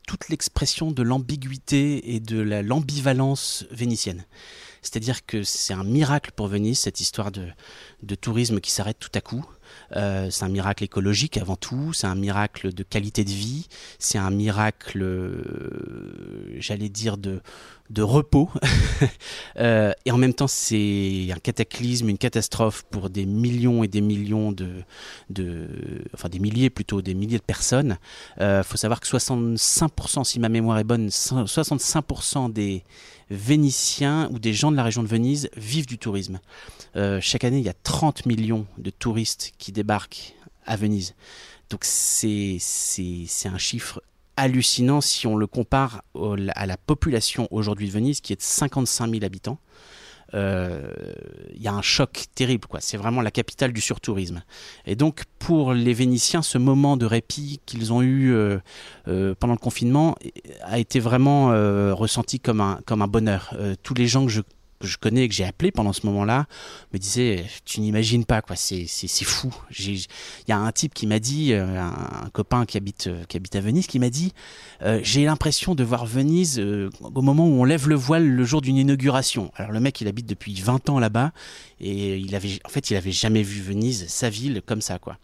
toute 0.07 0.29
l'expression 0.29 0.91
de 0.91 1.03
l'ambiguïté 1.03 2.15
et 2.15 2.21
de 2.21 2.41
l'ambivalence 2.41 3.67
vénitienne. 3.71 4.25
C'est-à-dire 4.83 5.27
que 5.27 5.43
c'est 5.43 5.75
un 5.75 5.85
miracle 5.85 6.31
pour 6.35 6.47
Venise, 6.47 6.79
cette 6.79 7.01
histoire 7.01 7.31
de 7.31 8.15
tourisme 8.15 8.61
qui 8.61 8.71
s'arrête 8.71 8.99
tout 8.99 9.11
à 9.15 9.21
coup. 9.21 9.45
Euh, 9.97 10.29
c'est 10.31 10.45
un 10.45 10.49
miracle 10.49 10.85
écologique 10.85 11.37
avant 11.37 11.57
tout, 11.57 11.93
c'est 11.93 12.07
un 12.07 12.15
miracle 12.15 12.73
de 12.73 12.83
qualité 12.83 13.25
de 13.25 13.31
vie, 13.31 13.69
c'est 13.99 14.19
un 14.19 14.31
miracle, 14.31 15.03
euh, 15.03 16.57
j'allais 16.59 16.89
dire, 16.89 17.17
de, 17.17 17.41
de 17.91 18.03
repos. 18.03 18.51
euh, 19.59 19.93
et 20.05 20.13
en 20.13 20.17
même 20.17 20.35
temps, 20.35 20.47
c'est 20.47 21.29
un 21.35 21.39
cataclysme, 21.39 22.09
une 22.09 22.19
catastrophe 22.19 22.85
pour 22.91 23.11
des 23.11 23.27
millions 23.27 23.83
et 23.83 23.89
des 23.89 24.01
millions 24.01 24.53
de, 24.53 24.69
de 25.29 25.67
enfin 26.15 26.29
des 26.29 26.39
milliers 26.39 26.71
plutôt, 26.71 27.03
des 27.03 27.15
milliers 27.15 27.39
de 27.39 27.43
personnes. 27.43 27.99
Il 28.39 28.63
faut 28.65 28.77
savoir 28.77 29.01
que 29.01 29.07
65%, 29.07 30.25
si 30.25 30.39
ma 30.39 30.49
mémoire 30.49 30.79
est 30.79 30.85
bonne, 30.85 31.09
65% 31.09 32.53
des 32.53 32.85
Vénitiens 33.31 34.29
ou 34.33 34.39
des 34.39 34.53
gens 34.53 34.73
de 34.73 34.77
la 34.77 34.83
région 34.83 35.03
de 35.03 35.09
Venise 35.09 35.51
vivent 35.57 35.87
du 35.87 35.99
tourisme. 35.99 36.41
Euh, 36.97 37.21
chaque 37.21 37.45
année, 37.45 37.59
il 37.59 37.65
y 37.65 37.69
a 37.69 37.75
30 37.75 38.27
millions 38.27 38.67
de 38.79 38.91
touristes 38.91 39.53
qui 39.59 39.73
débarquent 39.73 40.35
à 40.67 40.77
Venise. 40.77 41.15
Donc 41.71 41.85
c'est 41.85 42.59
un 43.45 43.59
chiffre 43.59 44.03
hallucinant 44.37 45.01
si 45.01 45.27
on 45.27 45.37
le 45.37 45.47
compare 45.47 46.03
à 46.55 46.67
la 46.67 46.77
population 46.77 47.47
aujourd'hui 47.51 47.87
de 47.87 47.93
Venise 47.93 48.21
qui 48.21 48.33
est 48.33 48.37
de 48.37 48.43
55 48.43 49.11
000 49.11 49.25
habitants. 49.25 49.59
Il 50.33 51.61
y 51.63 51.69
a 51.69 51.73
un 51.73 51.83
choc 51.83 52.25
terrible. 52.35 52.67
quoi. 52.67 52.81
C'est 52.81 52.97
vraiment 52.97 53.21
la 53.21 53.31
capitale 53.31 53.73
du 53.73 53.81
surtourisme. 53.81 54.43
Et 54.87 54.97
donc, 54.97 55.25
pour 55.39 55.73
les 55.73 55.93
Vénitiens, 55.93 56.43
ce 56.43 56.59
moment 56.59 56.97
de 56.97 57.07
répit 57.07 57.61
qu'ils 57.67 57.93
ont 57.93 58.03
eu 58.03 58.35
pendant 59.05 59.55
le 59.55 59.59
confinement 59.59 60.17
a 60.63 60.79
été 60.79 61.01
vraiment 61.01 61.49
ressenti 61.95 62.41
comme 62.41 62.61
un, 62.61 62.81
comme 62.87 63.03
un 63.03 63.09
bonheur. 63.09 63.55
tous 63.83 63.95
les 63.95 64.07
gens 64.07 64.25
que 64.25 64.31
je 64.31 64.43
que 64.81 64.87
je 64.87 64.97
connais 64.97 65.25
et 65.25 65.29
que 65.29 65.35
j'ai 65.35 65.45
appelé 65.45 65.71
pendant 65.71 65.93
ce 65.93 66.07
moment-là 66.07 66.47
me 66.93 66.99
disait 66.99 67.45
tu 67.65 67.81
n'imagines 67.81 68.25
pas 68.25 68.41
quoi 68.41 68.57
c'est 68.57 68.87
fou. 69.25 69.55
Il 69.79 70.01
y 70.49 70.53
a 70.53 70.59
un 70.59 70.73
type 70.73 70.95
qui 70.95 71.07
m'a 71.07 71.19
dit 71.19 71.53
euh, 71.53 71.81
un, 71.81 72.29
copain 72.33 72.65
qui 72.65 72.79
habite 72.79 73.07
euh, 73.07 73.23
qui 73.29 73.37
habite 73.37 73.55
à 73.57 73.61
Venise 73.61 73.87
qui 73.87 73.99
m'a 73.99 74.11
dit 74.11 74.33
euh, 74.83 74.99
j'ai 75.03 75.25
l'impression 75.25 75.75
de 75.75 75.85
voir 75.85 76.07
Venise 76.07 76.59
au 76.59 77.23
moment 77.23 77.47
où 77.47 77.61
on 77.61 77.65
lève 77.65 77.89
le 77.89 77.95
voile 77.95 78.27
le 78.27 78.45
jour 78.45 78.63
d'une 78.63 78.77
inauguration. 78.77 79.53
Alors 79.57 79.71
le 79.71 79.81
mec 79.81 80.01
il 80.01 80.09
habite 80.09 80.27
depuis 80.27 80.55
20 80.55 80.89
ans 80.89 80.99
là-bas 80.99 81.33
et 81.81 82.17
il 82.17 82.35
avait 82.35 82.59
en 82.65 82.71
fait 82.71 82.91
il 82.91 82.97
avait 82.97 83.13
jamais 83.13 83.43
vu 83.43 83.61
Venise 83.61 84.09
sa 84.09 84.31
ville 84.31 84.63
comme 84.65 84.81
ça 84.81 84.99
quoi. 84.99 85.19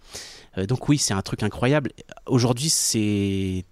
Donc 0.69 0.89
oui 0.89 0.99
c'est 0.99 1.15
un 1.15 1.23
truc 1.23 1.43
incroyable. 1.43 1.93
Aujourd'hui 2.27 2.69
c'est 2.69 3.65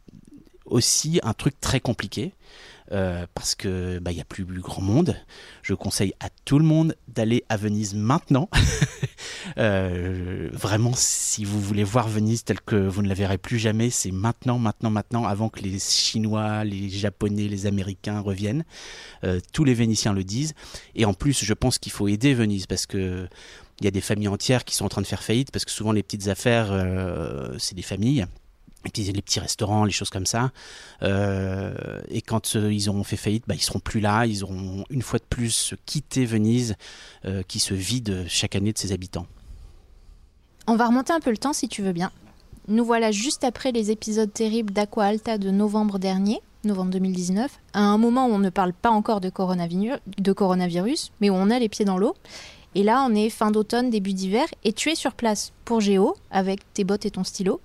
aussi 0.65 1.21
un 1.23 1.35
truc 1.35 1.61
très 1.61 1.81
compliqué 1.81 2.33
euh, 2.93 3.27
parce 3.35 3.55
que 3.55 3.99
bah 3.99 4.13
il 4.13 4.19
y 4.19 4.21
a 4.21 4.25
plus, 4.25 4.45
grand 4.45 4.83
monde. 4.83 5.17
Je 5.63 5.75
conseille 5.75 6.13
à 6.21 6.29
tout 6.45 6.59
le 6.59 6.65
monde 6.65 6.95
d'aller 7.09 7.45
à 7.49 7.57
Venise 7.57 7.95
maintenant. 7.95 8.49
euh, 9.59 10.51
vraiment, 10.53 10.93
si 10.95 11.45
vous 11.45 11.61
voulez 11.61 11.85
voir 11.85 12.09
Venise 12.09 12.45
telle 12.45 12.61
que 12.61 12.77
vous 12.77 13.03
ne 13.03 13.09
la 13.09 13.15
verrez 13.15 13.39
plus 13.39 13.59
jamais, 13.59 13.91
c'est 13.91 14.11
maintenant, 14.11 14.59
maintenant, 14.59 14.91
maintenant, 14.91 15.25
avant 15.25 15.49
que 15.49 15.61
les 15.61 15.79
Chinois, 15.79 16.65
les 16.65 16.91
Japonais, 16.91 17.49
les 17.49 17.67
Américains 17.67 18.21
reviennent. 18.21 18.65
Euh, 19.25 19.41
tous 19.53 19.65
les 19.65 19.75
Vénitiens 19.75 20.13
le 20.13 20.25
disent. 20.25 20.55
Et 20.95 21.05
en 21.05 21.15
plus, 21.15 21.45
je 21.45 21.55
pense 21.55 21.79
qu'il 21.79 21.93
faut 21.93 22.09
aider 22.09 22.35
Venise 22.35 22.67
parce 22.67 22.87
que 22.87 23.27
il 23.81 23.85
y 23.85 23.89
a 23.89 23.91
des 23.91 24.01
familles 24.01 24.29
entières 24.29 24.65
qui 24.65 24.77
sont 24.77 24.85
en 24.85 24.89
train 24.89 25.03
de 25.03 25.07
faire 25.07 25.23
faillite 25.25 25.51
parce 25.51 25.65
que 25.65 25.71
souvent 25.73 25.91
les 25.91 26.05
petites 26.05 26.29
affaires, 26.29 26.71
c'est 27.59 27.75
des 27.75 27.83
familles 27.83 28.25
les 28.85 29.23
petits 29.23 29.41
restaurants, 29.41 29.85
les 29.85 29.93
choses 29.93 30.11
comme 30.11 30.27
ça. 30.27 30.51
Euh, 31.03 32.01
et 32.09 32.23
quand 32.23 32.57
euh, 32.57 32.73
ils 32.73 32.89
auront 32.89 33.05
fait 33.05 33.17
faillite, 33.17 33.45
bah, 33.47 33.55
ils 33.55 33.63
seront 33.63 33.81
plus 33.81 34.01
là. 34.01 34.27
Ils 34.27 34.45
auront 34.45 34.85
une 34.91 35.03
fois 35.03 35.19
de 35.19 35.25
plus 35.25 35.75
quitté 35.87 36.25
Venise, 36.25 36.77
euh, 37.25 37.43
qui 37.47 37.59
se 37.59 37.75
vide 37.75 38.25
chaque 38.29 38.57
année 38.57 38.73
de 38.73 38.79
ses 38.79 38.93
habitants. 38.93 39.27
On 40.67 40.77
va 40.77 40.87
remonter 40.87 41.13
un 41.13 41.21
peu 41.21 41.31
le 41.31 41.39
temps 41.39 41.53
si 41.53 41.69
tu 41.69 41.83
veux 41.83 41.93
bien. 41.93 42.11
Nous 42.69 42.85
voilà 42.85 43.11
juste 43.11 43.45
après 43.45 43.73
les 43.73 43.91
épisodes 43.91 44.33
terribles 44.33 44.73
d'Aqua 44.73 45.05
Alta 45.05 45.37
de 45.37 45.51
novembre 45.51 45.99
dernier, 45.99 46.41
novembre 46.65 46.93
2019, 46.93 47.51
à 47.75 47.81
un 47.81 47.99
moment 47.99 48.27
où 48.27 48.31
on 48.31 48.39
ne 48.39 48.49
parle 48.49 48.73
pas 48.73 48.89
encore 48.89 49.21
de 49.21 49.29
coronavirus, 49.29 49.99
de 50.17 50.33
coronavirus 50.33 51.13
mais 51.21 51.29
où 51.29 51.35
on 51.35 51.51
a 51.51 51.59
les 51.59 51.69
pieds 51.69 51.85
dans 51.85 51.99
l'eau. 51.99 52.15
Et 52.75 52.83
là, 52.83 53.07
on 53.09 53.15
est 53.15 53.31
fin 53.31 53.51
d'automne, 53.51 53.91
début 53.91 54.15
d'hiver, 54.15 54.47
et 54.65 54.73
tu 54.73 54.91
es 54.91 54.95
sur 54.97 55.13
place 55.13 55.53
pour 55.65 55.81
Géo, 55.81 56.17
avec 56.31 56.61
tes 56.75 56.83
bottes 56.83 57.07
et 57.07 57.11
ton 57.11 57.23
stylo. 57.23 57.61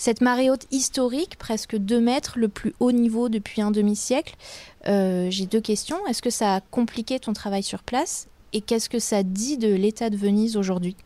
Cette 0.00 0.22
marée 0.22 0.48
haute 0.48 0.66
historique, 0.70 1.36
presque 1.36 1.76
2 1.76 2.00
mètres, 2.00 2.38
le 2.38 2.48
plus 2.48 2.72
haut 2.80 2.90
niveau 2.90 3.28
depuis 3.28 3.60
un 3.60 3.70
demi-siècle. 3.70 4.34
Euh, 4.88 5.26
j'ai 5.28 5.44
deux 5.44 5.60
questions. 5.60 5.98
Est-ce 6.06 6.22
que 6.22 6.30
ça 6.30 6.54
a 6.54 6.60
compliqué 6.62 7.20
ton 7.20 7.34
travail 7.34 7.62
sur 7.62 7.82
place? 7.82 8.26
Et 8.54 8.62
qu'est-ce 8.62 8.88
que 8.88 8.98
ça 8.98 9.22
dit 9.22 9.58
de 9.58 9.68
l'état 9.68 10.08
de 10.08 10.16
Venise 10.16 10.56
aujourd'hui? 10.56 10.96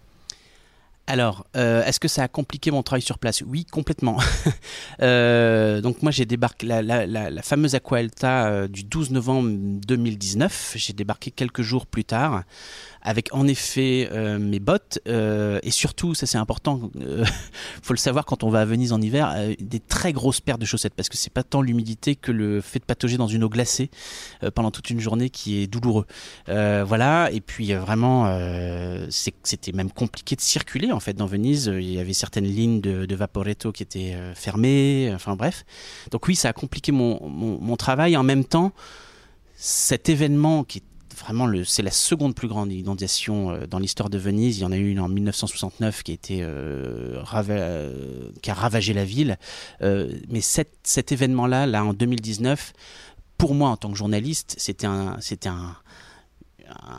Alors, 1.09 1.45
euh, 1.57 1.85
est-ce 1.85 1.99
que 1.99 2.07
ça 2.07 2.23
a 2.23 2.29
compliqué 2.29 2.71
mon 2.71 2.85
travail 2.85 3.03
sur 3.03 3.19
place? 3.19 3.43
Oui, 3.45 3.65
complètement. 3.65 4.17
Euh, 5.03 5.81
donc 5.81 6.03
moi, 6.03 6.13
j'ai 6.13 6.25
débarqué 6.25 6.67
la, 6.67 6.81
la, 6.83 7.43
fameuse 7.43 7.75
Aqualta 7.75 8.69
du 8.69 8.85
12 8.85 9.11
novembre 9.11 9.49
2019. 9.85 10.75
J'ai 10.77 10.93
débarqué 10.93 11.33
quelques 11.33 11.63
jours 11.63 11.85
plus 11.85 12.05
tard 12.05 12.45
avec 13.05 13.29
en 13.33 13.47
effet 13.47 14.09
euh, 14.13 14.39
mes 14.39 14.59
bottes 14.59 14.99
euh, 15.07 15.61
et 15.63 15.71
surtout, 15.71 16.15
ça 16.15 16.27
c'est 16.27 16.39
important, 16.39 16.91
euh, 17.01 17.25
faut 17.83 17.93
le 17.93 17.99
savoir 17.99 18.25
quand 18.25 18.43
on 18.43 18.49
va 18.49 18.63
à 18.63 18.65
Venise 18.65 18.93
en 18.93 19.01
hiver, 19.01 19.37
des 19.61 19.81
très 19.81 20.13
grosses 20.13 20.41
paires 20.41 20.57
de 20.57 20.65
chaussettes 20.65 20.95
parce 20.95 21.11
que 21.11 21.19
c'est 21.19 21.33
pas 21.33 21.43
tant 21.43 21.61
l'humidité 21.61 22.17
que 22.17 22.33
le 22.33 22.63
fait 22.63 22.79
de 22.79 22.85
patauger 22.85 23.19
dans 23.19 23.27
une 23.27 23.45
eau 23.45 23.51
glacée 23.51 23.91
pendant 24.55 24.71
toute 24.71 24.89
une 24.89 25.01
journée 25.01 25.29
qui 25.29 25.61
est 25.61 25.67
douloureux. 25.67 26.07
voilà, 26.47 27.31
et 27.31 27.41
puis 27.41 27.75
vraiment, 27.75 28.27
c'était 29.11 29.73
même 29.73 29.91
compliqué 29.91 30.35
de 30.35 30.41
circuler 30.41 30.93
en 30.93 31.01
fait 31.01 31.13
dans 31.13 31.27
Venise. 31.27 31.71
Il 31.75 31.91
y 31.91 31.99
avait 31.99 32.15
certaines 32.15 32.47
lignes 32.47 32.81
de, 32.81 33.15
Vaporetto 33.15 33.71
qui 33.71 33.83
étaient 33.83 34.17
fermées, 34.35 35.13
enfin 35.15 35.37
bref. 35.37 35.65
Donc 36.11 36.27
oui, 36.27 36.35
ça 36.35 36.49
a 36.49 36.53
compliqué 36.53 36.91
mon, 36.91 37.29
mon, 37.29 37.61
mon 37.61 37.77
travail. 37.77 38.17
En 38.17 38.23
même 38.23 38.45
temps, 38.45 38.73
cet 39.57 40.09
événement 40.09 40.65
qui 40.65 40.79
est 40.79 40.94
vraiment 41.15 41.51
c'est 41.65 41.83
la 41.83 41.91
seconde 41.91 42.35
plus 42.35 42.49
grande 42.49 42.73
inondation 42.73 43.51
euh, 43.51 43.67
dans 43.67 43.79
l'histoire 43.79 44.11
de 44.11 44.19
Venise. 44.19 44.59
Il 44.59 44.63
y 44.63 44.65
en 44.65 44.73
a 44.73 44.77
eu 44.77 44.91
une 44.91 45.01
en 45.01 45.09
1969 45.09 46.03
qui 46.03 46.11
a 46.11 46.15
été 46.15 46.39
euh, 46.43 47.23
euh, 47.49 48.31
qui 48.43 48.51
a 48.51 48.55
ravagé 48.55 48.93
la 48.93 49.05
ville. 49.05 49.39
mais 49.81 50.41
cet, 50.41 51.13
événement-là, 51.13 51.67
là 51.67 51.85
en 51.85 51.95
2019, 51.95 52.73
pour 53.39 53.55
moi 53.55 53.71
en 53.71 53.77
tant 53.77 53.91
que 53.91 53.97
journaliste, 53.97 54.55
c'était 54.59 54.87
un 54.87 55.77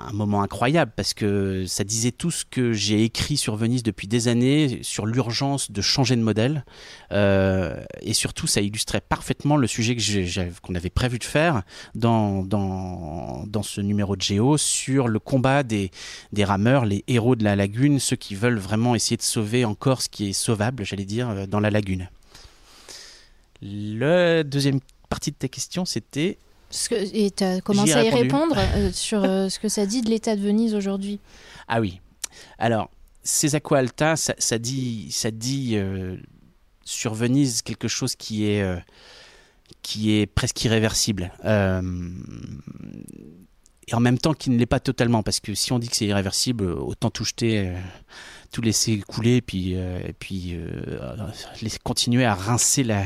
un 0.08 0.14
moment 0.14 0.42
incroyable 0.42 0.92
parce 0.96 1.14
que 1.14 1.66
ça 1.68 1.84
disait 1.84 2.12
tout 2.12 2.32
ce 2.32 2.46
que 2.46 2.74
j'ai 2.74 3.04
écrit 3.04 3.38
sur 3.38 3.56
Venise 3.56 3.84
depuis 3.84 4.08
des 4.08 4.28
années, 4.28 4.80
sur 4.84 5.06
l'urgence 5.06 5.72
de 5.72 5.82
changer 5.82 6.16
de 6.16 6.22
modèle. 6.22 6.66
Euh, 7.12 7.84
et 8.02 8.14
surtout, 8.14 8.48
ça 8.48 8.62
illustrait 8.62 9.02
parfaitement 9.02 9.58
le 9.58 9.68
sujet 9.68 9.96
qu'on 10.62 10.76
avait 10.76 10.90
prévu 10.90 11.20
de 11.20 11.24
faire 11.24 11.64
dans, 11.94 12.44
dans, 12.44 13.46
dans, 13.48 13.64
ce 13.64 13.82
numéro 13.82 14.16
de 14.16 14.22
Géo 14.22 14.58
sur 14.58 15.08
le 15.08 15.20
combat 15.20 15.64
des, 15.64 15.92
des 16.34 16.44
rameurs, 16.44 16.86
les 16.86 17.04
héros 17.08 17.36
de 17.36 17.44
la 17.44 17.56
lagune, 17.56 18.00
ceux 18.00 18.16
qui 18.16 18.36
veulent 18.36 18.60
vraiment 18.60 18.96
essayer 18.96 19.18
de 19.18 19.22
sauver 19.22 19.66
encore 19.66 20.02
ce 20.02 20.10
qui 20.10 20.30
est 20.30 20.34
sauvable, 20.34 20.86
j'allais 20.86 21.06
dire, 21.06 21.30
euh, 21.30 21.46
dans 21.46 21.60
la 21.60 21.72
lagune. 21.72 22.10
La 23.62 24.44
deuxième 24.44 24.80
partie 25.10 25.32
de 25.32 25.38
ta 25.38 25.48
question, 25.48 25.86
c'était 25.86 26.38
et 26.92 27.32
tu 27.32 27.44
as 27.44 27.62
commencé 27.62 27.94
à 27.94 28.04
y 28.04 28.10
répondre 28.10 28.58
euh, 28.58 28.92
sur 28.94 29.24
euh, 29.24 29.50
ce 29.50 29.60
que 29.60 29.70
ça 29.70 29.86
dit 29.86 30.02
de 30.02 30.10
l'état 30.10 30.36
de 30.36 30.42
Venise 30.42 30.76
aujourd'hui. 30.76 31.20
Ah 31.68 31.80
oui. 31.80 32.02
Alors, 32.58 32.90
ces 33.24 33.56
Alta, 33.56 34.16
ça, 34.16 34.58
dit, 34.60 35.12
ça 35.12 35.32
dit 35.32 35.78
euh, 35.78 36.18
sur 36.84 37.14
Venise 37.14 37.62
quelque 37.62 37.88
chose 37.88 38.16
qui 38.16 38.46
est, 38.46 38.64
qui 39.82 40.14
est 40.14 40.26
presque 40.28 40.64
irréversible. 40.64 41.32
Et 43.88 43.94
en 43.94 44.00
même 44.00 44.18
temps 44.18 44.34
qui 44.34 44.50
ne 44.50 44.58
l'est 44.58 44.66
pas 44.66 44.80
totalement, 44.80 45.24
parce 45.24 45.40
que 45.40 45.54
si 45.54 45.72
on 45.72 45.80
dit 45.80 45.90
que 45.90 45.96
c'est 45.96 46.06
irréversible, 46.06 46.66
autant 46.66 47.10
tout 47.10 47.26
jeter 47.26 47.74
tout 48.56 48.62
laisser 48.62 49.00
couler 49.00 49.42
puis, 49.42 49.76
euh, 49.76 50.00
et 50.08 50.14
puis 50.14 50.54
euh, 50.54 51.14
continuer 51.84 52.24
à 52.24 52.34
rincer, 52.34 52.84
la, 52.84 53.04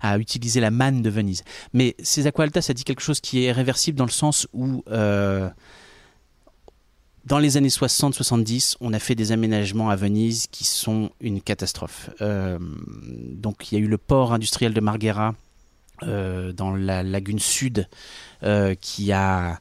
à 0.00 0.18
utiliser 0.18 0.60
la 0.60 0.72
manne 0.72 1.02
de 1.02 1.08
Venise. 1.08 1.44
Mais 1.72 1.94
ces 2.02 2.26
Aqualta, 2.26 2.60
ça 2.62 2.74
dit 2.74 2.82
quelque 2.82 3.00
chose 3.00 3.20
qui 3.20 3.44
est 3.44 3.52
réversible 3.52 3.96
dans 3.96 4.06
le 4.06 4.10
sens 4.10 4.48
où 4.52 4.82
euh, 4.90 5.48
dans 7.26 7.38
les 7.38 7.56
années 7.56 7.68
60-70, 7.68 8.76
on 8.80 8.92
a 8.92 8.98
fait 8.98 9.14
des 9.14 9.30
aménagements 9.30 9.88
à 9.88 9.94
Venise 9.94 10.48
qui 10.50 10.64
sont 10.64 11.10
une 11.20 11.40
catastrophe. 11.40 12.10
donc 12.20 13.70
il 13.70 13.78
y 13.78 13.80
a 13.80 13.84
eu 13.84 13.88
le 13.88 13.98
port 13.98 14.32
industriel 14.32 14.74
de 14.74 14.80
Marghera 14.80 15.34
dans 16.02 16.74
la 16.74 17.02
lagune 17.02 17.38
sud 17.38 17.86
qui 18.80 19.12
a 19.12 19.60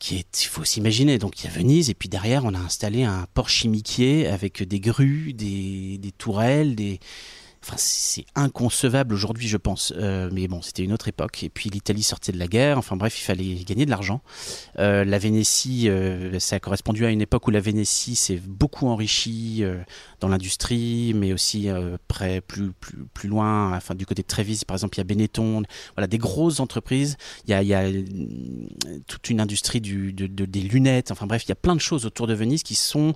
il 0.00 0.46
faut 0.46 0.64
s'imaginer, 0.64 1.18
donc 1.18 1.40
il 1.40 1.44
y 1.44 1.48
a 1.48 1.50
Venise, 1.50 1.90
et 1.90 1.94
puis 1.94 2.08
derrière, 2.08 2.44
on 2.44 2.54
a 2.54 2.58
installé 2.58 3.02
un 3.02 3.26
port 3.34 3.48
chimiquier 3.48 4.26
avec 4.26 4.62
des 4.62 4.80
grues, 4.80 5.32
des, 5.32 5.98
des 5.98 6.12
tourelles, 6.12 6.74
des, 6.74 7.00
C'est 7.76 8.24
inconcevable 8.34 9.14
aujourd'hui, 9.14 9.48
je 9.48 9.56
pense. 9.56 9.92
Euh, 9.96 10.30
mais 10.32 10.48
bon, 10.48 10.62
c'était 10.62 10.84
une 10.84 10.92
autre 10.92 11.08
époque. 11.08 11.42
Et 11.42 11.48
puis 11.48 11.70
l'Italie 11.70 12.02
sortait 12.02 12.32
de 12.32 12.38
la 12.38 12.46
guerre. 12.46 12.78
Enfin 12.78 12.96
bref, 12.96 13.18
il 13.20 13.24
fallait 13.24 13.54
gagner 13.64 13.84
de 13.84 13.90
l'argent. 13.90 14.22
Euh, 14.78 15.04
la 15.04 15.18
Vénétie, 15.18 15.88
euh, 15.88 16.38
ça 16.38 16.56
a 16.56 16.60
correspondu 16.60 17.04
à 17.04 17.10
une 17.10 17.20
époque 17.20 17.46
où 17.46 17.50
la 17.50 17.60
Vénétie 17.60 18.16
s'est 18.16 18.40
beaucoup 18.44 18.86
enrichie 18.86 19.64
dans 20.20 20.28
l'industrie, 20.28 21.12
mais 21.14 21.32
aussi 21.32 21.68
près, 22.06 22.40
plus, 22.40 22.72
plus, 22.72 22.98
plus 23.12 23.28
loin, 23.28 23.76
enfin 23.76 23.94
du 23.94 24.06
côté 24.06 24.22
de 24.22 24.26
Trévise, 24.26 24.64
par 24.64 24.76
exemple, 24.76 24.96
il 24.96 24.98
y 24.98 25.02
a 25.02 25.04
Benetton. 25.04 25.62
Voilà, 25.94 26.06
des 26.06 26.18
grosses 26.18 26.60
entreprises. 26.60 27.16
Il 27.46 27.50
y 27.50 27.74
a, 27.74 27.84
toute 29.06 29.30
une 29.30 29.40
industrie 29.40 29.80
du, 29.80 30.12
de, 30.12 30.26
des 30.44 30.60
lunettes. 30.60 31.10
Enfin 31.10 31.26
bref, 31.26 31.44
il 31.44 31.48
y 31.48 31.52
a 31.52 31.56
plein 31.56 31.74
de 31.74 31.80
choses 31.80 32.06
autour 32.06 32.26
de 32.26 32.34
Venise 32.34 32.62
qui 32.62 32.74
sont 32.74 33.14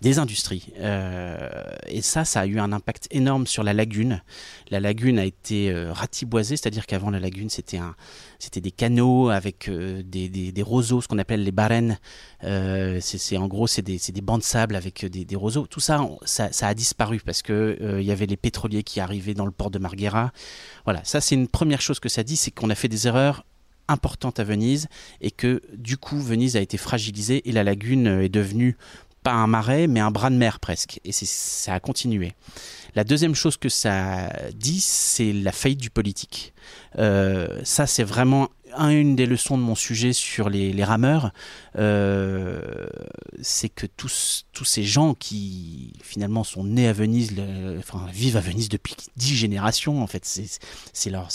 des 0.00 0.18
industries. 0.18 0.72
Et 1.86 2.02
ça, 2.02 2.24
ça 2.24 2.40
a 2.40 2.46
eu 2.46 2.58
un 2.58 2.72
impact 2.72 3.06
énorme 3.10 3.46
sur 3.46 3.62
la 3.62 3.72
La 4.70 4.80
lagune 4.80 5.18
a 5.18 5.24
été 5.24 5.70
euh, 5.70 5.92
ratiboisée, 5.92 6.56
c'est-à-dire 6.56 6.86
qu'avant 6.86 7.10
la 7.10 7.20
lagune, 7.20 7.50
c'était 7.50 7.78
un, 7.78 7.94
c'était 8.38 8.60
des 8.60 8.70
canaux 8.70 9.30
avec 9.30 9.68
euh, 9.68 10.02
des, 10.04 10.28
des, 10.28 10.62
roseaux, 10.62 11.00
ce 11.00 11.08
qu'on 11.08 11.18
appelle 11.18 11.42
les 11.44 11.52
barènes. 11.52 11.98
c'est, 12.42 13.36
en 13.36 13.48
gros, 13.48 13.66
c'est 13.66 13.82
des, 13.82 13.98
des, 13.98 14.20
bancs 14.20 14.40
de 14.40 14.44
sable 14.44 14.76
avec 14.76 15.04
des, 15.04 15.24
des 15.24 15.36
roseaux. 15.36 15.66
Tout 15.66 15.80
ça, 15.80 16.06
ça, 16.24 16.52
ça, 16.52 16.68
a 16.68 16.74
disparu 16.74 17.20
parce 17.24 17.42
que 17.42 17.98
il 18.00 18.04
y 18.04 18.12
avait 18.12 18.26
les 18.26 18.36
pétroliers 18.36 18.82
qui 18.82 19.00
arrivaient 19.00 19.34
dans 19.34 19.46
le 19.46 19.52
port 19.52 19.70
de 19.70 19.78
Marghera. 19.78 20.32
Voilà, 20.84 21.02
ça 21.04 21.20
c'est 21.20 21.34
une 21.34 21.48
première 21.48 21.80
chose 21.80 22.00
que 22.00 22.08
ça 22.08 22.22
dit, 22.22 22.36
c'est 22.36 22.50
qu'on 22.50 22.70
a 22.70 22.74
fait 22.74 22.88
des 22.88 23.06
erreurs 23.06 23.44
importante 23.88 24.40
à 24.40 24.44
Venise 24.44 24.88
et 25.20 25.30
que 25.30 25.62
du 25.74 25.96
coup 25.96 26.20
Venise 26.20 26.56
a 26.56 26.60
été 26.60 26.76
fragilisée 26.76 27.48
et 27.48 27.52
la 27.52 27.64
lagune 27.64 28.06
est 28.06 28.28
devenue 28.28 28.76
pas 29.22 29.32
un 29.32 29.46
marais 29.46 29.86
mais 29.86 30.00
un 30.00 30.10
bras 30.10 30.30
de 30.30 30.36
mer 30.36 30.60
presque 30.60 31.00
et 31.04 31.12
ça 31.12 31.74
a 31.74 31.80
continué. 31.80 32.32
La 32.94 33.04
deuxième 33.04 33.34
chose 33.34 33.56
que 33.56 33.70
ça 33.70 34.30
dit, 34.54 34.80
c'est 34.80 35.32
la 35.32 35.52
faillite 35.52 35.80
du 35.80 35.88
politique. 35.88 36.52
Euh, 36.98 37.60
ça, 37.64 37.86
c'est 37.86 38.04
vraiment 38.04 38.50
une 38.78 39.16
des 39.16 39.26
leçons 39.26 39.56
de 39.56 39.62
mon 39.62 39.74
sujet 39.74 40.12
sur 40.12 40.48
les, 40.48 40.84
rameurs, 40.84 41.32
euh, 41.76 42.62
c'est 43.40 43.68
que 43.68 43.86
tous, 43.86 44.44
ces 44.64 44.84
gens 44.84 45.14
qui 45.14 45.92
finalement 46.02 46.44
sont 46.44 46.64
nés 46.64 46.88
à 46.88 46.92
Venise, 46.92 47.34
enfin 47.78 48.06
vivent 48.12 48.36
à 48.36 48.40
Venise 48.40 48.68
depuis 48.68 48.94
dix 49.16 49.34
générations, 49.36 50.02
en 50.02 50.06
fait, 50.06 50.24
c'est 50.24 51.10
leur, 51.10 51.28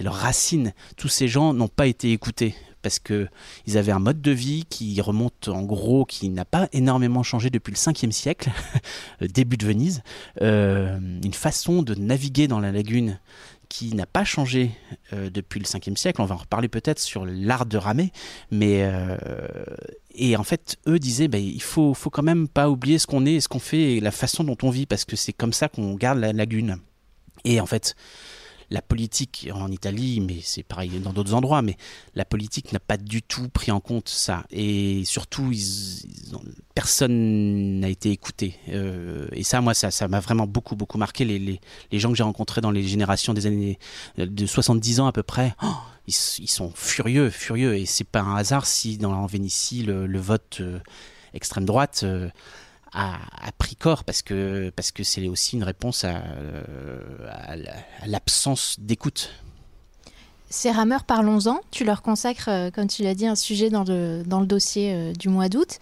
leur 0.00 0.14
racine. 0.14 0.72
Tous 0.96 1.08
ces 1.08 1.28
gens 1.28 1.52
n'ont 1.52 1.68
pas 1.68 1.86
été 1.86 2.12
écoutés 2.12 2.54
parce 2.86 3.00
que 3.00 3.26
ils 3.66 3.78
avaient 3.78 3.90
un 3.90 3.98
mode 3.98 4.22
de 4.22 4.30
vie 4.30 4.64
qui 4.70 5.00
remonte 5.00 5.48
en 5.48 5.62
gros, 5.62 6.04
qui 6.04 6.28
n'a 6.28 6.44
pas 6.44 6.68
énormément 6.72 7.24
changé 7.24 7.50
depuis 7.50 7.72
le 7.72 7.76
5e 7.76 8.12
siècle, 8.12 8.52
début 9.20 9.56
de 9.56 9.66
Venise, 9.66 10.04
euh, 10.40 10.96
une 10.96 11.34
façon 11.34 11.82
de 11.82 11.96
naviguer 11.96 12.46
dans 12.46 12.60
la 12.60 12.70
lagune 12.70 13.18
qui 13.68 13.92
n'a 13.92 14.06
pas 14.06 14.22
changé 14.22 14.70
euh, 15.12 15.30
depuis 15.30 15.58
le 15.58 15.64
5e 15.64 15.96
siècle. 15.96 16.20
On 16.22 16.26
va 16.26 16.36
en 16.36 16.38
reparler 16.38 16.68
peut-être 16.68 17.00
sur 17.00 17.26
l'art 17.26 17.66
de 17.66 17.76
ramer, 17.76 18.12
mais 18.52 18.84
euh, 18.84 19.16
et 20.14 20.36
en 20.36 20.44
fait, 20.44 20.76
eux 20.86 21.00
disaient, 21.00 21.26
ben, 21.26 21.42
il 21.42 21.62
faut, 21.62 21.92
faut 21.92 22.10
quand 22.10 22.22
même 22.22 22.46
pas 22.46 22.70
oublier 22.70 23.00
ce 23.00 23.08
qu'on 23.08 23.26
est, 23.26 23.40
ce 23.40 23.48
qu'on 23.48 23.58
fait 23.58 23.96
et 23.96 24.00
la 24.00 24.12
façon 24.12 24.44
dont 24.44 24.58
on 24.62 24.70
vit, 24.70 24.86
parce 24.86 25.04
que 25.04 25.16
c'est 25.16 25.32
comme 25.32 25.52
ça 25.52 25.68
qu'on 25.68 25.94
garde 25.94 26.20
la 26.20 26.32
lagune. 26.32 26.78
Et 27.44 27.60
en 27.60 27.66
fait, 27.66 27.96
la 28.70 28.82
politique 28.82 29.48
en 29.52 29.70
Italie, 29.70 30.20
mais 30.20 30.38
c'est 30.42 30.62
pareil 30.62 30.90
dans 31.00 31.12
d'autres 31.12 31.34
endroits, 31.34 31.62
mais 31.62 31.76
la 32.14 32.24
politique 32.24 32.72
n'a 32.72 32.80
pas 32.80 32.96
du 32.96 33.22
tout 33.22 33.48
pris 33.48 33.70
en 33.70 33.80
compte 33.80 34.08
ça. 34.08 34.44
Et 34.50 35.04
surtout, 35.04 35.52
personne 36.74 37.80
n'a 37.80 37.88
été 37.88 38.10
écouté. 38.10 38.58
Euh, 38.70 39.28
et 39.32 39.44
ça, 39.44 39.60
moi, 39.60 39.74
ça, 39.74 40.08
m'a 40.08 40.20
vraiment 40.20 40.46
beaucoup, 40.46 40.76
beaucoup 40.76 40.98
marqué. 40.98 41.24
Les, 41.24 41.38
les, 41.38 41.98
gens 41.98 42.10
que 42.10 42.16
j'ai 42.16 42.22
rencontrés 42.22 42.60
dans 42.60 42.70
les 42.70 42.82
générations 42.82 43.34
des 43.34 43.46
années 43.46 43.78
de 44.18 44.46
70 44.46 45.00
ans 45.00 45.06
à 45.06 45.12
peu 45.12 45.22
près, 45.22 45.54
oh, 45.62 45.66
ils, 46.06 46.12
sont 46.12 46.72
furieux, 46.74 47.30
furieux. 47.30 47.76
Et 47.76 47.86
c'est 47.86 48.04
pas 48.04 48.20
un 48.20 48.36
hasard 48.36 48.66
si 48.66 48.98
dans 48.98 49.12
en 49.12 49.26
Vénétie, 49.26 49.82
le, 49.82 50.18
vote 50.18 50.58
euh, 50.60 50.78
extrême 51.34 51.64
droite. 51.64 52.00
Euh, 52.02 52.28
a, 52.92 53.18
pris 53.58 53.76
corps 53.76 54.04
parce 54.04 54.22
que 54.22 54.70
parce 54.70 54.90
que 54.90 55.02
c'est 55.02 55.26
aussi 55.28 55.56
une 55.56 55.64
réponse 55.64 56.04
à, 56.04 56.14
l'absence 58.06 58.76
d'écoute. 58.78 59.30
Ces 60.48 60.70
rameurs, 60.70 61.04
parlons-en. 61.04 61.60
Tu 61.70 61.84
leur 61.84 62.02
consacres, 62.02 62.48
euh, 62.48 62.70
comme 62.70 62.86
tu 62.86 63.02
l'as 63.02 63.14
dit, 63.14 63.26
un 63.26 63.34
sujet 63.34 63.68
dans 63.68 63.82
le, 63.82 64.22
dans 64.24 64.40
le 64.40 64.46
dossier 64.46 64.94
euh, 64.94 65.12
du 65.12 65.28
mois 65.28 65.48
d'août. 65.48 65.78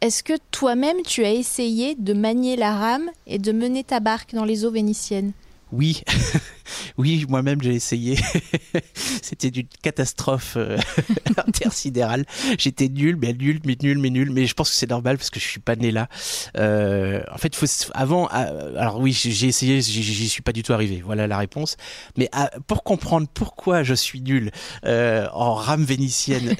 Est-ce 0.00 0.22
que 0.22 0.34
toi-même, 0.50 1.00
tu 1.06 1.24
as 1.24 1.32
essayé 1.32 1.94
de 1.94 2.12
manier 2.12 2.56
la 2.56 2.76
rame 2.76 3.08
et 3.26 3.38
de 3.38 3.52
mener 3.52 3.84
ta 3.84 4.00
barque 4.00 4.34
dans 4.34 4.44
les 4.44 4.64
eaux 4.64 4.70
vénitiennes? 4.70 5.32
Oui, 5.72 6.02
oui, 6.98 7.26
moi-même 7.28 7.60
j'ai 7.62 7.74
essayé. 7.74 8.16
C'était 8.94 9.48
une 9.48 9.66
catastrophe 9.82 10.54
euh, 10.56 10.78
intersidérale. 11.36 12.24
J'étais 12.58 12.88
nul, 12.88 13.16
mais 13.16 13.32
nul, 13.32 13.60
mais 13.64 13.76
nul, 13.82 13.98
mais 13.98 14.10
nul. 14.10 14.30
Mais 14.30 14.46
je 14.46 14.54
pense 14.54 14.70
que 14.70 14.76
c'est 14.76 14.90
normal 14.90 15.16
parce 15.16 15.30
que 15.30 15.40
je 15.40 15.44
suis 15.46 15.60
pas 15.60 15.76
né 15.76 15.90
là. 15.90 16.08
Euh, 16.56 17.22
en 17.32 17.38
fait, 17.38 17.54
faut 17.56 17.66
avant. 17.94 18.28
Euh, 18.32 18.76
alors 18.78 19.00
oui, 19.00 19.12
j'ai 19.12 19.48
essayé, 19.48 19.80
j'y 19.80 20.28
suis 20.28 20.42
pas 20.42 20.52
du 20.52 20.62
tout 20.62 20.72
arrivé. 20.72 21.02
Voilà 21.04 21.26
la 21.26 21.38
réponse. 21.38 21.76
Mais 22.16 22.30
pour 22.66 22.84
comprendre 22.84 23.26
pourquoi 23.32 23.82
je 23.82 23.94
suis 23.94 24.20
nul 24.20 24.50
en 24.84 25.54
rame 25.54 25.84
vénitienne, 25.84 26.56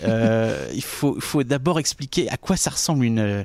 il 0.74 0.82
faut, 0.82 1.20
faut 1.20 1.44
d'abord 1.44 1.78
expliquer 1.78 2.28
à 2.30 2.36
quoi 2.36 2.56
ça 2.56 2.70
ressemble 2.70 3.04
une. 3.04 3.44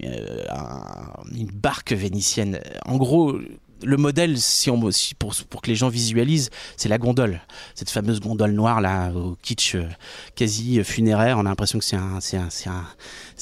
une 0.00 1.50
barque 1.52 1.92
vénitienne. 1.92 2.60
En 2.84 2.96
gros, 2.96 3.38
le 3.82 3.96
modèle, 3.96 4.38
si 4.38 4.70
on, 4.70 4.80
pour, 5.18 5.62
que 5.62 5.68
les 5.68 5.74
gens 5.74 5.88
visualisent, 5.88 6.50
c'est 6.76 6.88
la 6.88 6.98
gondole. 6.98 7.40
Cette 7.74 7.90
fameuse 7.90 8.20
gondole 8.20 8.52
noire, 8.52 8.80
là, 8.80 9.12
au 9.12 9.36
kitsch 9.42 9.74
euh, 9.74 9.88
quasi 10.34 10.82
funéraire. 10.84 11.38
On 11.38 11.40
a 11.40 11.44
l'impression 11.50 11.78
que 11.78 11.84
c'est 11.84 11.96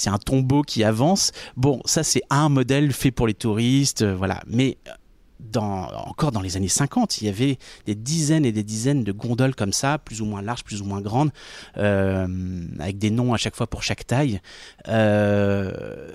un, 0.09 0.19
tombeau 0.19 0.63
qui 0.63 0.85
avance. 0.85 1.33
Bon, 1.57 1.81
ça, 1.85 2.03
c'est 2.03 2.23
un 2.31 2.49
modèle 2.49 2.93
fait 2.93 3.11
pour 3.11 3.27
les 3.27 3.35
touristes, 3.35 4.03
euh, 4.03 4.15
voilà. 4.15 4.43
Mais 4.47 4.79
euh, 4.89 5.61
encore 5.61 6.33
dans 6.33 6.41
les 6.41 6.57
années 6.57 6.69
50, 6.69 7.21
il 7.21 7.27
y 7.27 7.29
avait 7.29 7.59
des 7.87 7.95
dizaines 7.95 8.45
et 8.45 8.53
des 8.53 8.63
dizaines 8.63 9.05
de 9.05 9.13
gondoles 9.13 9.55
comme 9.55 9.73
ça, 9.73 9.99
plus 9.99 10.21
ou 10.21 10.25
moins 10.25 10.43
larges, 10.43 10.65
plus 10.65 10.81
ou 10.81 10.85
moins 10.85 11.01
grandes, 11.01 11.31
avec 11.77 12.99
des 12.99 13.11
noms 13.11 13.35
à 13.35 13.37
chaque 13.37 13.55
fois 13.55 13.67
pour 13.67 13.83
chaque 13.83 14.07
taille. 14.07 14.41
Euh, 14.89 16.11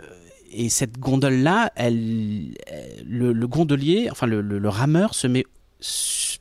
et 0.52 0.70
cette 0.70 0.98
gondole-là, 1.00 1.72
elle, 1.76 2.56
le, 3.06 3.48
gondolier, 3.48 4.10
enfin 4.12 4.28
le, 4.28 4.70
rameur 4.70 5.14
se 5.14 5.28
met 5.28 5.46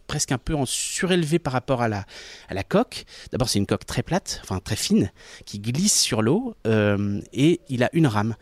presque 0.07 0.33
un 0.33 0.39
peu 0.39 0.55
en 0.55 0.67
surélevé 0.67 1.39
par 1.39 1.53
rapport 1.53 1.83
à 1.83 1.89
la, 1.89 2.05
à 2.49 2.55
la 2.55 2.65
coque. 2.65 3.05
D'abord, 3.31 3.49
c'est 3.49 3.59
une 3.59 3.67
coque 3.67 3.87
très 3.87 4.03
plate, 4.03 4.41
enfin 4.43 4.59
très 4.61 4.77
fine, 4.77 5.13
qui 5.45 5.61
glisse 5.61 6.01
sur 6.01 6.23
l'eau, 6.23 6.55
euh, 6.67 7.21
et 7.33 7.61
il 7.69 7.83
a 7.85 7.91
une 7.93 8.07
rame. 8.07 8.35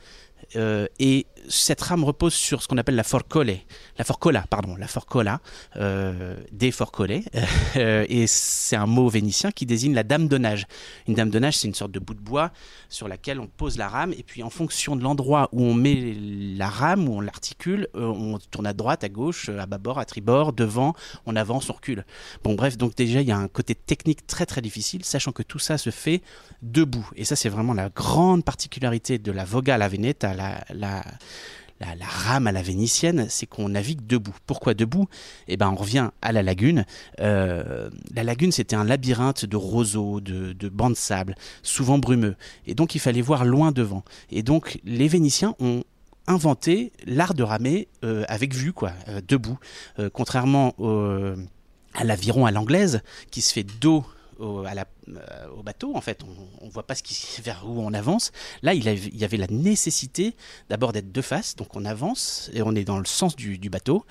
Euh, 0.55 0.87
et 0.99 1.27
cette 1.49 1.81
rame 1.81 2.05
repose 2.05 2.35
sur 2.35 2.63
ce 2.63 2.69
qu'on 2.69 2.77
appelle 2.77 2.97
la 2.97 3.05
forcole, 3.05 3.53
la 3.99 4.05
forcola, 4.05 4.45
pardon, 4.49 4.77
la 4.77 4.87
forcola, 4.87 5.41
euh, 5.77 6.37
des 6.53 6.71
forcolets, 6.71 7.25
euh, 7.77 8.05
et 8.09 8.27
c'est 8.27 8.77
un 8.77 8.87
mot 8.87 9.09
vénitien 9.09 9.51
qui 9.51 9.67
désigne 9.67 9.95
la 9.95 10.03
dame 10.03 10.29
de 10.29 10.39
nage. 10.39 10.67
Une 11.07 11.15
dame 11.15 11.31
de 11.31 11.39
nage, 11.39 11.59
c'est 11.59 11.69
une 11.69 11.75
sorte 11.75 11.93
de 11.93 11.99
bout 11.99 12.15
de 12.15 12.21
bois 12.21 12.51
sur 12.89 13.09
laquelle 13.09 13.41
on 13.41 13.47
pose 13.47 13.79
la 13.79 13.89
rame, 13.89 14.13
et 14.13 14.23
puis 14.23 14.43
en 14.43 14.51
fonction 14.51 14.97
de 14.97 15.03
l'endroit 15.03 15.49
où 15.53 15.63
on 15.63 15.75
met 15.75 16.17
la 16.57 16.69
rame, 16.69 17.09
où 17.09 17.17
on 17.17 17.21
l'articule, 17.21 17.89
on 17.95 18.39
tourne 18.51 18.67
à 18.67 18.73
droite, 18.73 19.05
à 19.05 19.09
gauche, 19.09 19.49
à 19.49 19.67
bâbord, 19.67 19.99
à 19.99 20.05
tribord, 20.05 20.53
devant, 20.53 20.95
on 21.27 21.37
avance, 21.37 21.71
on 21.71 21.75
recule. 21.75 22.05
Bon, 22.45 22.55
bref, 22.55 22.77
donc 22.77 22.95
déjà, 22.95 23.21
il 23.21 23.29
y 23.29 23.33
a 23.33 23.39
un 23.39 23.49
côté 23.49 23.75
technique 23.75 24.27
très 24.27 24.47
très 24.47 24.61
difficile, 24.61 25.05
sachant 25.05 25.33
que 25.33 25.43
tout 25.43 25.59
ça 25.59 25.79
se 25.79 25.91
fait 25.91 26.23
debout. 26.63 27.09
Et 27.17 27.25
ça, 27.25 27.37
c'est 27.37 27.49
vraiment 27.49 27.75
la 27.75 27.89
grande 27.89 28.45
particularité 28.45 29.19
de 29.19 29.33
la 29.33 29.45
voga 29.45 29.75
à 29.75 29.89
veneta, 29.89 30.35
la, 30.37 31.03
rame 32.01 32.47
à 32.47 32.53
la 32.53 32.63
vénitienne, 32.63 33.27
c'est 33.29 33.47
qu'on 33.47 33.71
navigue 33.71 34.07
debout. 34.07 34.35
Pourquoi 34.47 34.75
debout? 34.75 35.09
Eh 35.49 35.57
ben, 35.57 35.71
on 35.71 35.75
revient 35.75 36.11
à 36.23 36.33
la 36.33 36.43
lagune. 36.43 36.85
Euh, 37.21 37.91
la 38.15 38.25
lagune, 38.25 38.53
c'était 38.53 38.77
un 38.77 38.85
labyrinthe 38.85 39.45
de 39.45 39.57
roseaux, 39.57 40.21
de, 40.21 40.69
bancs 40.69 40.93
de 40.93 40.97
sable, 40.97 41.35
souvent 41.63 41.99
brumeux. 41.99 42.37
Et 42.67 42.75
donc, 42.75 42.95
il 42.95 43.01
fallait 43.01 43.23
voir 43.23 43.45
loin 43.45 43.73
devant. 43.73 44.05
Et 44.31 44.43
donc, 44.43 44.79
les 44.85 45.09
Vénitiens 45.09 45.55
ont 45.61 45.83
inventé 46.27 46.93
l'art 47.05 47.35
de 47.35 47.43
ramer 47.43 47.89
euh, 48.05 48.25
avec 48.29 48.55
vue, 48.55 48.73
quoi, 48.73 48.93
euh, 49.09 49.21
debout. 49.27 49.59
contrairement 50.13 50.75
à 51.95 52.05
l'aviron 52.05 52.47
à 52.47 52.51
l'anglaise, 52.51 53.01
qui 53.31 53.41
se 53.41 53.53
fait 53.53 53.65
dos 53.81 54.05
à 54.67 54.75
la, 54.75 54.85
au 55.57 55.63
bateau, 55.63 55.97
en 55.97 56.01
fait, 56.01 56.23
on 56.61 56.67
ne 56.67 56.71
voit 56.71 56.87
pas 56.87 56.95
ce 56.95 57.03
qui, 57.03 57.41
vers 57.43 57.65
où 57.67 57.81
on 57.81 57.93
avance. 57.93 58.33
Là, 58.63 58.75
il, 58.75 58.85
y 58.85 59.25
avait 59.25 59.37
la 59.37 59.47
nécessité 59.49 60.35
d'abord 60.69 60.93
d'être 60.93 61.13
de 61.13 61.23
face, 61.23 61.57
donc 61.57 61.75
on 61.77 61.85
avance 61.85 62.51
et 62.53 62.63
on 62.63 62.75
est 62.75 62.85
dans 62.85 62.99
le 62.99 63.05
sens 63.05 63.37
du, 63.37 63.59
du 63.59 63.71
bateau 63.71 64.05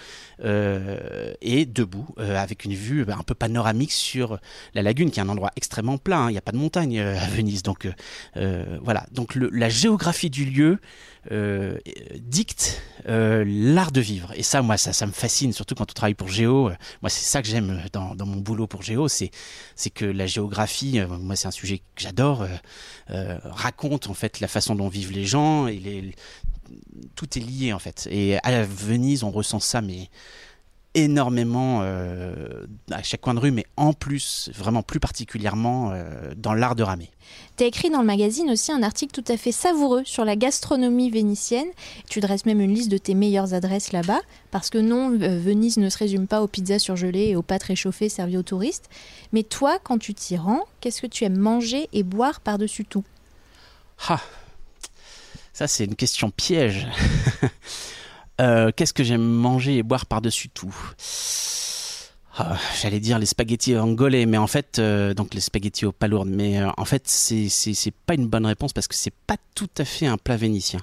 euh, 0.43 1.33
et 1.41 1.65
debout, 1.65 2.07
euh, 2.19 2.37
avec 2.37 2.65
une 2.65 2.73
vue 2.73 3.05
un 3.07 3.23
peu 3.23 3.35
panoramique 3.35 3.91
sur 3.91 4.39
la 4.73 4.81
lagune, 4.81 5.11
qui 5.11 5.19
est 5.19 5.23
un 5.23 5.29
endroit 5.29 5.51
extrêmement 5.55 5.97
plat. 5.97 6.19
Hein. 6.19 6.29
Il 6.29 6.33
n'y 6.33 6.37
a 6.37 6.41
pas 6.41 6.51
de 6.51 6.57
montagne 6.57 6.99
à 6.99 7.27
Venise, 7.27 7.63
donc 7.63 7.87
voilà. 8.35 9.05
Donc 9.11 9.35
la 9.35 9.69
géographie 9.69 10.29
du 10.29 10.45
lieu 10.45 10.79
euh, 11.31 11.79
dicte 12.19 12.83
euh, 13.09 13.43
l'art 13.47 13.91
de 13.91 13.99
vivre. 13.99 14.31
Et 14.35 14.43
ça, 14.43 14.61
moi, 14.61 14.77
ça, 14.77 14.93
ça 14.93 15.07
me 15.07 15.11
fascine, 15.11 15.53
surtout 15.53 15.73
quand 15.73 15.89
on 15.89 15.93
travaille 15.93 16.13
pour 16.13 16.27
Géo. 16.27 16.69
moi, 17.01 17.09
c'est 17.09 17.25
ça 17.25 17.41
que 17.41 17.47
j'aime 17.47 17.81
dans, 17.91 18.13
dans, 18.13 18.27
mon 18.27 18.37
boulot 18.37 18.67
pour 18.67 18.83
Géo, 18.83 19.07
c'est 19.07 19.31
que 19.93 20.05
la 20.05 20.27
géographie, 20.27 20.84
euh, 20.95 21.07
moi, 21.07 21.35
c'est 21.35 21.47
un 21.47 21.51
sujet 21.51 21.79
que 21.79 21.83
j'adore, 21.97 22.45
raconte 23.07 24.07
en 24.07 24.13
fait 24.13 24.39
la 24.39 24.47
façon 24.47 24.75
dont 24.75 24.87
vivent 24.87 25.11
les 25.11 25.25
gens 25.25 25.67
et 25.67 26.13
tout 27.15 27.37
est 27.37 27.41
lié 27.41 27.73
en 27.73 27.79
fait. 27.79 28.07
Et 28.11 28.37
à 28.43 28.63
Venise, 28.63 29.23
on 29.23 29.31
ressent 29.31 29.59
ça, 29.59 29.81
mais 29.81 30.09
énormément 30.95 31.81
euh, 31.83 32.65
à 32.89 33.03
chaque 33.03 33.21
coin 33.21 33.33
de 33.33 33.39
rue, 33.39 33.51
mais 33.51 33.65
en 33.77 33.93
plus, 33.93 34.49
vraiment 34.55 34.81
plus 34.81 34.99
particulièrement 34.99 35.91
euh, 35.91 36.33
dans 36.37 36.53
l'art 36.53 36.75
de 36.75 36.83
ramer. 36.83 37.11
Tu 37.57 37.63
as 37.63 37.67
écrit 37.67 37.89
dans 37.89 37.99
le 37.99 38.05
magazine 38.05 38.49
aussi 38.49 38.71
un 38.71 38.81
article 38.81 39.21
tout 39.21 39.31
à 39.31 39.37
fait 39.37 39.51
savoureux 39.51 40.03
sur 40.05 40.25
la 40.25 40.35
gastronomie 40.35 41.09
vénitienne. 41.09 41.67
Tu 42.09 42.21
dresses 42.21 42.45
même 42.45 42.61
une 42.61 42.73
liste 42.73 42.89
de 42.89 42.97
tes 42.97 43.13
meilleures 43.13 43.53
adresses 43.53 43.91
là-bas, 43.91 44.21
parce 44.51 44.69
que 44.69 44.77
non, 44.77 45.11
euh, 45.11 45.39
Venise 45.39 45.77
ne 45.77 45.89
se 45.89 45.97
résume 45.97 46.27
pas 46.27 46.41
aux 46.41 46.47
pizzas 46.47 46.79
surgelées 46.79 47.27
et 47.27 47.35
aux 47.35 47.43
pâtes 47.43 47.63
réchauffées 47.63 48.09
servies 48.09 48.37
aux 48.37 48.43
touristes. 48.43 48.89
Mais 49.33 49.43
toi, 49.43 49.77
quand 49.83 49.97
tu 49.97 50.13
t'y 50.13 50.37
rends, 50.37 50.63
qu'est-ce 50.79 51.01
que 51.01 51.07
tu 51.07 51.25
aimes 51.25 51.37
manger 51.37 51.89
et 51.91 52.03
boire 52.03 52.39
par-dessus 52.39 52.85
tout? 52.85 53.03
Ah 54.07 54.21
Ça, 55.53 55.67
c'est 55.67 55.85
une 55.85 55.95
question 55.95 56.29
piège 56.29 56.87
Euh, 58.41 58.71
qu'est-ce 58.75 58.93
que 58.93 59.03
j'aime 59.03 59.23
manger 59.23 59.77
et 59.77 59.83
boire 59.83 60.05
par-dessus 60.05 60.49
tout 60.49 60.75
ah, 62.37 62.57
J'allais 62.81 62.99
dire 62.99 63.17
les 63.17 63.25
spaghettis 63.25 63.77
angolais, 63.77 64.25
mais 64.25 64.37
en 64.37 64.47
fait, 64.47 64.77
euh, 64.77 65.13
donc 65.13 65.33
les 65.33 65.39
spaghettis 65.39 65.85
aux 65.85 65.93
palourdes, 65.93 66.27
mais 66.27 66.59
euh, 66.59 66.67
en 66.75 66.83
fait, 66.83 67.03
c'est 67.07 67.93
pas 68.05 68.13
une 68.13 68.27
bonne 68.27 68.45
réponse 68.45 68.73
parce 68.73 68.89
que 68.89 68.95
c'est 68.95 69.13
pas 69.25 69.37
tout 69.55 69.69
à 69.77 69.85
fait 69.85 70.05
un 70.05 70.17
plat 70.17 70.35
vénitien. 70.35 70.81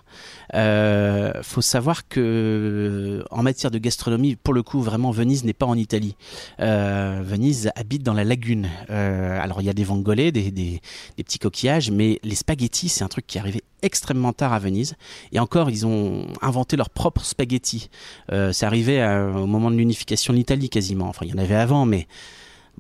Faut 1.43 1.61
savoir 1.61 2.09
que 2.09 3.23
en 3.31 3.43
matière 3.43 3.71
de 3.71 3.77
gastronomie, 3.77 4.37
pour 4.37 4.55
le 4.55 4.63
coup, 4.63 4.81
vraiment, 4.81 5.11
Venise 5.11 5.45
n'est 5.45 5.53
pas 5.53 5.67
en 5.67 5.77
Italie. 5.77 6.17
Venise 6.59 7.71
habite 7.77 8.03
dans 8.03 8.15
la 8.15 8.25
lagune. 8.25 8.71
alors 8.89 9.61
il 9.61 9.67
y 9.67 9.71
a 9.71 9.75
des 9.75 9.85
vongolais, 9.85 10.33
des, 10.33 10.51
des, 10.51 10.81
des 11.19 11.25
petits 11.25 11.39
coquillages, 11.39 11.91
mais 11.91 12.19
les 12.23 12.35
spaghettis, 12.35 12.89
c'est 12.89 13.05
un 13.05 13.09
truc 13.09 13.27
qui 13.27 13.37
est 13.37 13.41
arrivé 13.43 13.63
extrêmement 13.83 14.33
tard 14.33 14.53
à 14.53 14.59
Venise. 14.59 14.95
Et 15.33 15.39
encore, 15.39 15.71
ils 15.71 15.87
ont 15.87 16.27
inventé 16.41 16.77
leur 16.77 16.91
propre 16.91 17.25
spaghetti. 17.25 17.91
c'est 18.29 18.67
arrivé 18.67 19.03
au 19.37 19.47
moment 19.47 19.71
de 19.71 19.77
l'unification 19.77 20.33
de 20.33 20.39
l'Italie 20.39 20.69
quasiment. 20.69 21.09
Enfin, 21.09 21.27
il 21.27 21.33
y 21.33 21.35
en 21.35 21.39
avait 21.43 21.55
avant, 21.55 21.87
mais 21.87 22.07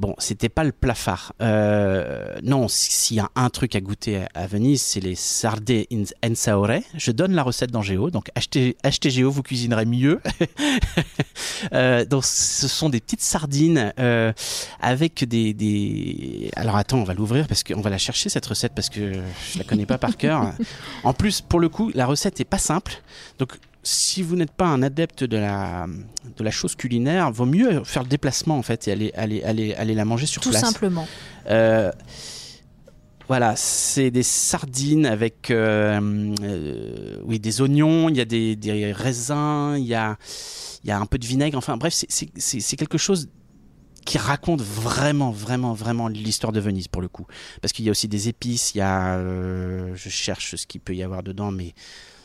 bon, 0.03 0.17
c'était 0.19 0.49
pas 0.49 0.65
le 0.65 0.73
plafard. 0.73 1.33
Euh, 1.41 2.35
non, 2.43 2.67
s'il 2.67 3.19
y 3.19 3.21
a 3.21 3.31
un 3.37 3.51
truc 3.51 3.77
à 3.77 3.81
goûter 3.81 4.25
à, 4.35 4.49
Venise, 4.49 4.83
c'est 4.83 4.99
les 4.99 5.15
sarde 5.15 5.71
in 5.93 6.35
saore. 6.35 6.81
Je 6.97 7.12
donne 7.12 7.33
la 7.35 7.45
recette 7.45 7.71
dans 7.71 7.83
Géo, 7.83 8.11
donc 8.11 8.29
achetez, 8.35 8.77
achetez 8.83 9.11
Géo, 9.11 9.31
vous 9.31 9.45
cuisinerez 9.45 9.85
mieux. 9.85 10.21
euh, 11.73 12.05
donc, 12.05 12.25
ce 12.25 12.67
sont 12.67 12.88
des 12.88 13.01
petites 13.01 13.23
sardines 13.23 13.93
euh, 14.01 14.33
avec 14.81 15.23
des, 15.23 15.55
des, 15.55 16.51
Alors 16.57 16.77
attends, 16.77 16.99
on 16.99 17.05
va 17.05 17.15
l'ouvrir 17.15 17.47
parce 17.47 17.62
qu'on 17.62 17.81
va 17.81 17.91
la 17.91 17.99
chercher 17.99 18.29
cette 18.29 18.47
recette 18.47 18.73
parce 18.75 18.88
que 18.88 19.12
je 19.53 19.59
la 19.59 19.65
connais 19.65 19.87
pas 19.87 19.99
par 19.99 20.17
cœur. 20.17 20.53
En 21.05 21.12
plus, 21.15 21.41
pour 21.41 21.61
le 21.61 21.69
coup, 21.69 21.91
la 21.95 22.07
recette 22.07 22.41
est 22.41 22.45
pas 22.45 22.59
simple. 22.59 23.03
Donc 23.38 23.57
si 23.83 24.23
vous 24.23 24.37
n'êtes 24.37 24.53
pas 24.53 24.66
un 24.66 24.83
adepte 24.83 25.25
de 25.25 25.37
la, 25.37 25.87
de 26.37 26.45
la 26.45 26.51
chose 26.51 26.77
culinaire, 26.77 27.33
vaut 27.33 27.47
mieux 27.47 27.83
faire 27.85 28.05
le 28.05 28.09
déplacement 28.09 28.57
en 28.57 28.62
fait 28.62 28.87
et 28.87 28.92
aller, 28.92 29.12
aller, 29.14 29.42
aller, 29.42 29.75
aller 29.75 29.95
la 29.95 30.05
manger 30.05 30.27
sur 30.27 30.40
Tout 30.40 30.51
place. 30.51 30.62
Tout 30.62 30.68
simplement. 30.68 31.09
Euh, 31.49 31.90
voilà, 33.27 33.57
c'est 33.57 34.11
des 34.11 34.23
sardines 34.23 35.07
avec 35.07 35.51
euh, 35.51 36.33
euh, 36.42 37.16
oui, 37.25 37.40
des 37.40 37.61
oignons, 37.61 38.09
il 38.09 38.16
y 38.16 38.21
a 38.21 38.25
des, 38.25 38.57
des 38.57 38.92
raisins, 38.92 39.75
il 39.79 39.87
y 39.87 39.95
a, 39.95 40.16
il 40.85 40.88
y 40.88 40.90
a 40.92 40.99
un 40.99 41.07
peu 41.07 41.18
de 41.18 41.27
vinaigre. 41.27 41.59
Enfin 41.59 41.77
bref, 41.77 41.95
c'est 42.09 42.77
quelque 42.77 42.99
chose 42.99 43.31
qui 44.05 44.18
raconte 44.18 44.61
vraiment, 44.61 45.31
vraiment, 45.31 45.73
vraiment 45.73 46.09
l'histoire 46.09 46.53
de 46.53 46.61
Venise 46.61 46.88
pour 46.88 47.03
le 47.03 47.09
coup. 47.09 47.27
Parce 47.61 47.73
qu'il 47.73 47.85
y 47.85 47.88
a 47.88 47.92
aussi 47.92 48.09
des 48.09 48.29
épices, 48.29 48.75
il 48.75 48.79
y 48.79 48.83
a, 48.83 49.18
je 49.95 50.09
cherche 50.09 50.57
ce 50.57 50.66
qu'il 50.66 50.81
peut 50.81 50.95
y 50.95 51.03
avoir 51.03 51.23
dedans, 51.23 51.51
mais 51.51 51.75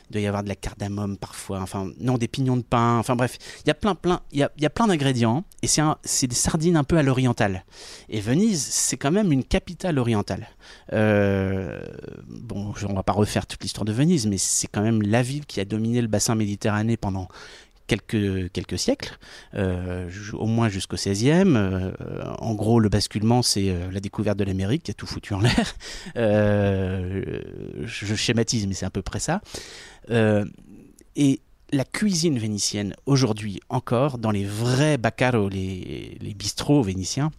il 0.09 0.13
doit 0.13 0.21
y 0.21 0.27
avoir 0.27 0.43
de 0.43 0.49
la 0.49 0.55
cardamome 0.55 1.17
parfois, 1.17 1.61
enfin 1.61 1.89
non 1.99 2.17
des 2.17 2.27
pignons 2.27 2.57
de 2.57 2.63
pain, 2.63 2.97
enfin 2.97 3.15
bref, 3.15 3.37
il 3.63 3.67
y 3.67 3.71
a 3.71 3.73
plein 3.73 3.95
plein, 3.95 4.21
il 4.31 4.39
y 4.39 4.43
a, 4.43 4.51
a 4.63 4.69
plein 4.69 4.87
d'ingrédients 4.87 5.43
et 5.61 5.67
c'est 5.67 5.81
c'est 6.03 6.27
des 6.27 6.35
sardines 6.35 6.77
un 6.77 6.83
peu 6.83 6.97
à 6.97 7.03
l'oriental. 7.03 7.65
Et 8.09 8.21
Venise, 8.21 8.63
c'est 8.63 8.97
quand 8.97 9.11
même 9.11 9.31
une 9.31 9.43
capitale 9.43 9.99
orientale. 9.99 10.47
Euh, 10.93 11.81
bon, 12.27 12.73
on 12.87 12.93
va 12.93 13.03
pas 13.03 13.13
refaire 13.13 13.45
toute 13.45 13.61
l'histoire 13.63 13.85
de 13.85 13.91
Venise, 13.91 14.27
mais 14.27 14.37
c'est 14.37 14.67
quand 14.67 14.81
même 14.81 15.01
la 15.01 15.21
ville 15.21 15.45
qui 15.45 15.59
a 15.59 15.65
dominé 15.65 16.01
le 16.01 16.07
bassin 16.07 16.35
méditerranéen 16.35 16.95
pendant 16.99 17.27
quelques, 17.87 18.51
quelques 18.51 18.77
siècles, 18.77 19.17
euh, 19.55 20.09
au 20.33 20.45
moins 20.45 20.69
jusqu'au 20.69 20.97
16e. 20.97 21.55
Euh, 21.55 21.91
en 22.39 22.53
gros, 22.53 22.79
le 22.79 22.89
basculement, 22.89 23.41
c'est 23.41 23.69
euh, 23.69 23.89
la 23.91 23.99
découverte 23.99 24.37
de 24.37 24.43
l'Amérique 24.43 24.83
qui 24.83 24.91
a 24.91 24.93
tout 24.93 25.07
foutu 25.07 25.33
en 25.33 25.39
l'air. 25.39 25.75
je 26.15 28.15
schématise, 28.15 28.67
mais 28.67 28.73
c'est 28.73 28.85
à 28.85 28.91
peu 28.91 29.01
près 29.01 29.19
ça. 29.19 29.41
et 31.15 31.39
la 31.73 31.83
cuisine 31.83 32.39
vénitienne, 32.39 32.95
aujourd'hui 33.05 33.59
encore, 33.69 34.19
dans 34.19 34.31
les 34.31 34.45
vrais 34.45 34.97
baccaros, 34.97 35.49
les, 35.49 36.17
les 36.21 36.33
bistrots 36.33 36.81
vénitiens, 36.81 37.29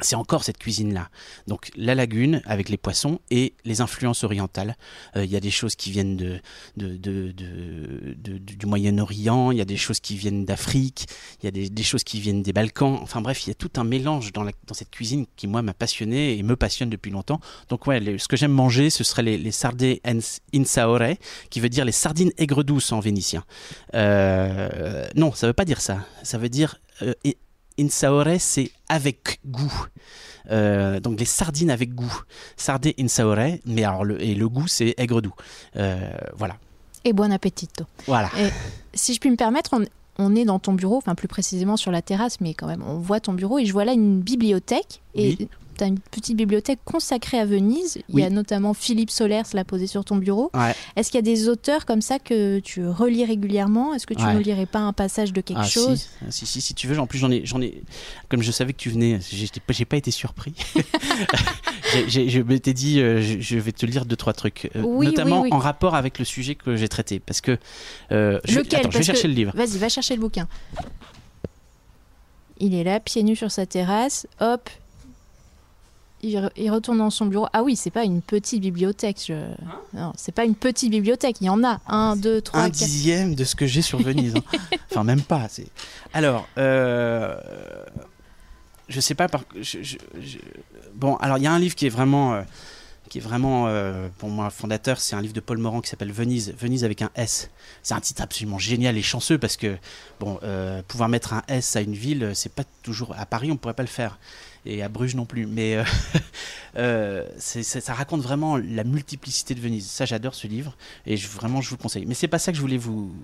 c'est 0.00 0.16
encore 0.16 0.44
cette 0.44 0.58
cuisine-là. 0.58 1.08
Donc 1.46 1.70
la 1.76 1.94
lagune 1.94 2.42
avec 2.44 2.68
les 2.68 2.76
poissons 2.76 3.20
et 3.30 3.54
les 3.64 3.80
influences 3.80 4.24
orientales. 4.24 4.76
Euh, 5.16 5.24
il 5.24 5.30
y 5.30 5.36
a 5.36 5.40
des 5.40 5.50
choses 5.50 5.74
qui 5.74 5.90
viennent 5.90 6.40
du 6.76 8.66
Moyen-Orient, 8.66 9.50
il 9.52 9.58
y 9.58 9.60
a 9.60 9.64
des 9.64 9.76
choses 9.76 10.00
qui 10.00 10.16
viennent 10.16 10.44
d'Afrique, 10.44 11.06
il 11.42 11.46
y 11.46 11.48
a 11.48 11.68
des, 11.68 11.82
choses 11.82 12.04
qui 12.04 12.20
viennent 12.20 12.42
des 12.42 12.52
Balkans. 12.52 12.98
Enfin 13.02 13.20
bref, 13.20 13.46
il 13.46 13.50
y 13.50 13.52
a 13.52 13.54
tout 13.54 13.70
un 13.76 13.84
mélange 13.84 14.32
dans, 14.32 14.44
cette 14.72 14.90
cuisine 14.90 15.26
qui 15.36 15.46
moi 15.46 15.62
m'a 15.62 15.74
passionné 15.74 16.36
et 16.36 16.42
me 16.42 16.56
passionne 16.56 16.90
depuis 16.90 17.10
longtemps. 17.10 17.40
Donc 17.68 17.86
ouais, 17.86 18.18
ce 18.18 18.28
que 18.28 18.36
j'aime 18.36 18.52
manger, 18.52 18.90
ce 18.90 19.04
serait 19.04 19.22
les, 19.22 19.38
les 19.38 19.52
sarde 19.52 19.82
insaore, 20.54 21.16
qui 21.50 21.60
veut 21.60 21.68
dire 21.68 21.84
les 21.84 21.92
sardines 21.92 22.32
aigres 22.38 22.64
douces 22.64 22.92
en 22.92 23.00
vénitien. 23.00 23.44
Euh, 23.94 25.06
non, 25.14 25.32
ça 25.32 25.46
veut 25.46 25.52
pas 25.52 25.64
dire 25.64 25.80
ça. 25.80 26.04
Ça 26.22 26.38
veut 26.38 26.48
dire 26.48 26.80
euh, 27.02 27.14
insaore, 27.78 28.36
c'est 28.38 28.70
avec 28.88 29.40
goût. 29.46 29.86
Euh, 30.50 31.00
donc 31.00 31.18
les 31.18 31.26
sardines 31.26 31.70
avec 31.70 31.94
goût. 31.94 32.22
Sardé 32.56 32.94
insaore, 32.98 33.58
mais 33.66 33.84
alors 33.84 34.04
le, 34.04 34.22
et 34.22 34.34
le 34.34 34.48
goût, 34.48 34.68
c'est 34.68 34.94
aigre 34.98 35.20
doux. 35.20 35.34
Euh, 35.76 36.10
voilà. 36.36 36.56
Et 37.04 37.12
bon 37.12 37.32
appetito. 37.32 37.84
Voilà. 38.06 38.30
Et, 38.38 38.48
si 38.94 39.14
je 39.14 39.20
puis 39.20 39.30
me 39.30 39.36
permettre, 39.36 39.70
on, 39.74 39.84
on, 40.18 40.34
est 40.34 40.44
dans 40.44 40.58
ton 40.58 40.72
bureau, 40.72 40.96
enfin 40.96 41.14
plus 41.14 41.28
précisément 41.28 41.76
sur 41.76 41.90
la 41.90 42.02
terrasse, 42.02 42.40
mais 42.40 42.54
quand 42.54 42.66
même, 42.66 42.82
on 42.82 42.98
voit 42.98 43.20
ton 43.20 43.32
bureau 43.32 43.58
et 43.58 43.66
je 43.66 43.72
vois 43.72 43.84
là 43.84 43.92
une 43.92 44.20
bibliothèque. 44.20 45.02
Et 45.14 45.36
oui 45.38 45.48
tu 45.76 45.84
as 45.84 45.86
une 45.86 45.98
petite 45.98 46.36
bibliothèque 46.36 46.80
consacrée 46.84 47.38
à 47.38 47.44
Venise. 47.44 47.98
Il 48.08 48.20
y 48.20 48.24
a 48.24 48.30
notamment 48.30 48.74
Philippe 48.74 49.10
Solers 49.10 49.42
l'a 49.52 49.64
posé 49.64 49.86
sur 49.86 50.04
ton 50.04 50.16
bureau. 50.16 50.50
Est-ce 50.96 51.10
qu'il 51.10 51.18
y 51.18 51.18
a 51.18 51.22
des 51.22 51.48
auteurs 51.48 51.86
comme 51.86 52.02
ça 52.02 52.18
que 52.18 52.58
tu 52.60 52.86
relis 52.86 53.24
régulièrement? 53.24 53.94
Est-ce 53.94 54.06
que 54.06 54.14
tu 54.14 54.24
ne 54.24 54.38
lirais 54.38 54.66
pas 54.66 54.80
un 54.80 54.92
passage 54.92 55.32
de 55.32 55.40
quelque 55.40 55.60
ah, 55.60 55.64
chose? 55.64 56.08
Si. 56.30 56.46
si. 56.46 56.60
si, 56.60 56.74
tu 56.74 56.86
veux. 56.86 56.98
En 56.98 57.06
plus, 57.06 57.18
j'en 57.18 57.30
ai, 57.30 57.44
j'en 57.44 57.60
ai. 57.60 57.82
Comme 58.28 58.42
je 58.42 58.50
savais 58.50 58.72
que 58.72 58.78
tu 58.78 58.90
venais, 58.90 59.18
j'ai 59.20 59.84
pas 59.84 59.96
été 59.96 60.10
surpris. 60.10 60.54
je 62.08 62.40
m'étais 62.42 62.72
dit, 62.72 63.00
euh, 63.00 63.20
je, 63.20 63.58
vais 63.58 63.72
te 63.72 63.86
lire 63.86 64.04
deux 64.04 64.16
trois 64.16 64.32
trucs, 64.32 64.70
euh, 64.76 64.82
notamment 64.82 65.44
en 65.50 65.58
rapport 65.58 65.94
avec 65.94 66.18
le 66.18 66.24
sujet 66.24 66.54
que 66.54 66.76
j'ai 66.76 66.88
traité, 66.88 67.20
parce 67.20 67.40
que. 67.40 67.58
Euh, 68.12 68.40
je, 68.44 68.60
attends, 68.60 68.90
je 68.90 68.98
vais 68.98 69.04
chercher 69.04 69.28
le 69.28 69.34
livre. 69.34 69.52
Vas-y, 69.54 69.78
va 69.78 69.88
chercher 69.88 70.14
le 70.14 70.20
bouquin. 70.20 70.48
Il 72.58 72.74
est 72.74 72.84
là, 72.84 73.00
pieds 73.00 73.22
nus 73.22 73.36
sur 73.36 73.50
sa 73.50 73.66
terrasse. 73.66 74.26
Hop, 74.40 74.70
il, 76.22 76.70
retourne 76.70 76.98
dans 76.98 77.10
son 77.10 77.26
bureau. 77.26 77.46
Ah 77.52 77.62
oui, 77.62 77.76
c'est 77.76 77.90
pas 77.90 78.04
une 78.04 78.22
petite 78.22 78.60
bibliothèque. 78.60 79.22
Je... 79.28 79.34
Hein 79.34 79.80
non, 79.94 80.12
c'est 80.16 80.32
pas 80.32 80.44
une 80.44 80.54
petite 80.54 80.90
bibliothèque. 80.90 81.36
Il 81.40 81.46
y 81.46 81.50
en 81.50 81.62
a 81.62 81.80
un, 81.86 82.16
deux, 82.16 82.40
trois, 82.40 82.60
un 82.60 82.68
dixième 82.68 83.34
de 83.34 83.44
ce 83.44 83.54
que 83.54 83.66
j'ai 83.66 83.82
sur 83.82 83.98
Venise. 84.02 84.34
Hein. 84.36 84.58
enfin, 84.90 85.04
même 85.04 85.20
pas. 85.20 85.46
Alors, 86.12 86.48
euh... 86.58 87.36
je 88.88 89.00
sais 89.00 89.14
pas. 89.14 89.28
Par... 89.28 89.44
Bon, 90.94 91.16
alors 91.16 91.38
il 91.38 91.44
y 91.44 91.46
a 91.46 91.52
un 91.52 91.58
livre 91.58 91.74
qui 91.74 91.86
est 91.86 91.90
vraiment. 91.90 92.34
Euh, 92.34 92.42
qui 93.08 93.18
est 93.18 93.20
vraiment, 93.20 93.68
euh, 93.68 94.08
pour 94.18 94.28
moi, 94.30 94.50
fondateur, 94.50 94.98
c'est 94.98 95.14
un 95.14 95.22
livre 95.22 95.32
de 95.32 95.38
Paul 95.38 95.58
Morand 95.58 95.80
qui 95.80 95.88
s'appelle 95.88 96.10
Venise, 96.10 96.52
Venise 96.58 96.82
avec 96.82 97.02
un 97.02 97.10
S. 97.14 97.50
C'est 97.84 97.94
un 97.94 98.00
titre 98.00 98.20
absolument 98.20 98.58
génial 98.58 98.96
et 98.96 99.02
chanceux 99.02 99.38
parce 99.38 99.56
que, 99.56 99.76
bon, 100.18 100.40
euh, 100.42 100.82
pouvoir 100.88 101.08
mettre 101.08 101.32
un 101.32 101.44
S 101.46 101.76
à 101.76 101.82
une 101.82 101.94
ville, 101.94 102.32
c'est 102.34 102.52
pas 102.52 102.64
toujours. 102.82 103.14
À 103.16 103.24
Paris, 103.24 103.52
on 103.52 103.56
pourrait 103.56 103.74
pas 103.74 103.84
le 103.84 103.88
faire 103.88 104.18
et 104.66 104.82
à 104.82 104.88
Bruges 104.88 105.14
non 105.14 105.24
plus. 105.24 105.46
Mais 105.46 105.76
euh, 105.76 105.84
euh 106.76 107.24
ça 107.38 107.94
raconte 107.94 108.20
vraiment 108.20 108.56
la 108.56 108.84
multiplicité 108.84 109.54
de 109.54 109.60
Venise. 109.60 109.86
Ça, 109.86 110.04
j'adore 110.04 110.34
ce 110.34 110.46
livre 110.46 110.76
et 111.06 111.16
je, 111.16 111.28
vraiment, 111.28 111.60
je 111.60 111.70
vous 111.70 111.76
le 111.76 111.82
conseille. 111.82 112.06
Mais 112.06 112.14
c'est 112.14 112.28
pas 112.28 112.38
ça 112.38 112.52
que 112.52 112.56
je 112.56 112.62
voulais 112.62 112.76
vous 112.76 113.14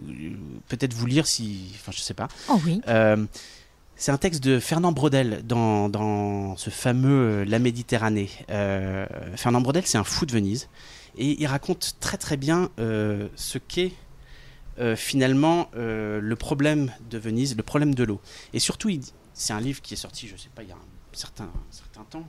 peut-être 0.68 0.94
vous 0.94 1.06
lire 1.06 1.26
si, 1.26 1.72
enfin, 1.74 1.92
je 1.92 2.00
sais 2.00 2.14
pas. 2.14 2.28
Oh 2.48 2.60
oui. 2.64 2.80
Euh, 2.88 3.26
c'est 3.96 4.10
un 4.10 4.18
texte 4.18 4.42
de 4.42 4.58
Fernand 4.58 4.92
Brodel 4.92 5.42
dans, 5.44 5.88
dans 5.88 6.56
ce 6.56 6.70
fameux 6.70 7.44
La 7.44 7.58
Méditerranée. 7.58 8.30
Fernand 9.36 9.60
Brodel, 9.60 9.84
c'est 9.86 9.98
un 9.98 10.04
fou 10.04 10.26
de 10.26 10.32
Venise 10.32 10.68
et 11.16 11.40
il 11.40 11.46
raconte 11.46 11.96
très 12.00 12.16
très 12.16 12.36
bien 12.36 12.70
ce 12.78 13.58
qu'est 13.58 13.92
finalement 14.96 15.68
le 15.74 16.34
problème 16.34 16.90
de 17.10 17.18
Venise, 17.18 17.56
le 17.56 17.62
problème 17.62 17.94
de 17.94 18.02
l'eau. 18.02 18.20
Et 18.54 18.58
surtout, 18.58 18.90
c'est 19.34 19.52
un 19.52 19.60
livre 19.60 19.80
qui 19.82 19.94
est 19.94 19.98
sorti, 19.98 20.26
je 20.26 20.36
sais 20.36 20.50
pas, 20.52 20.62
il 20.62 20.70
y 20.70 20.72
a 20.72 20.76
un 20.76 20.91
certains, 21.12 21.48
temps. 22.10 22.26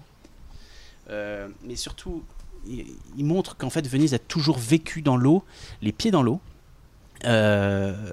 Euh, 1.10 1.50
mais 1.64 1.76
surtout, 1.76 2.24
il, 2.66 3.26
montre 3.26 3.58
qu'en 3.58 3.70
fait 3.70 3.88
Venise 3.88 4.14
a 4.14 4.20
toujours 4.20 4.58
vécu 4.58 5.02
dans 5.02 5.18
l'eau, 5.18 5.44
les 5.82 5.92
pieds 5.92 6.12
dans 6.12 6.24
l'eau, 6.24 6.40
euh, 7.26 8.12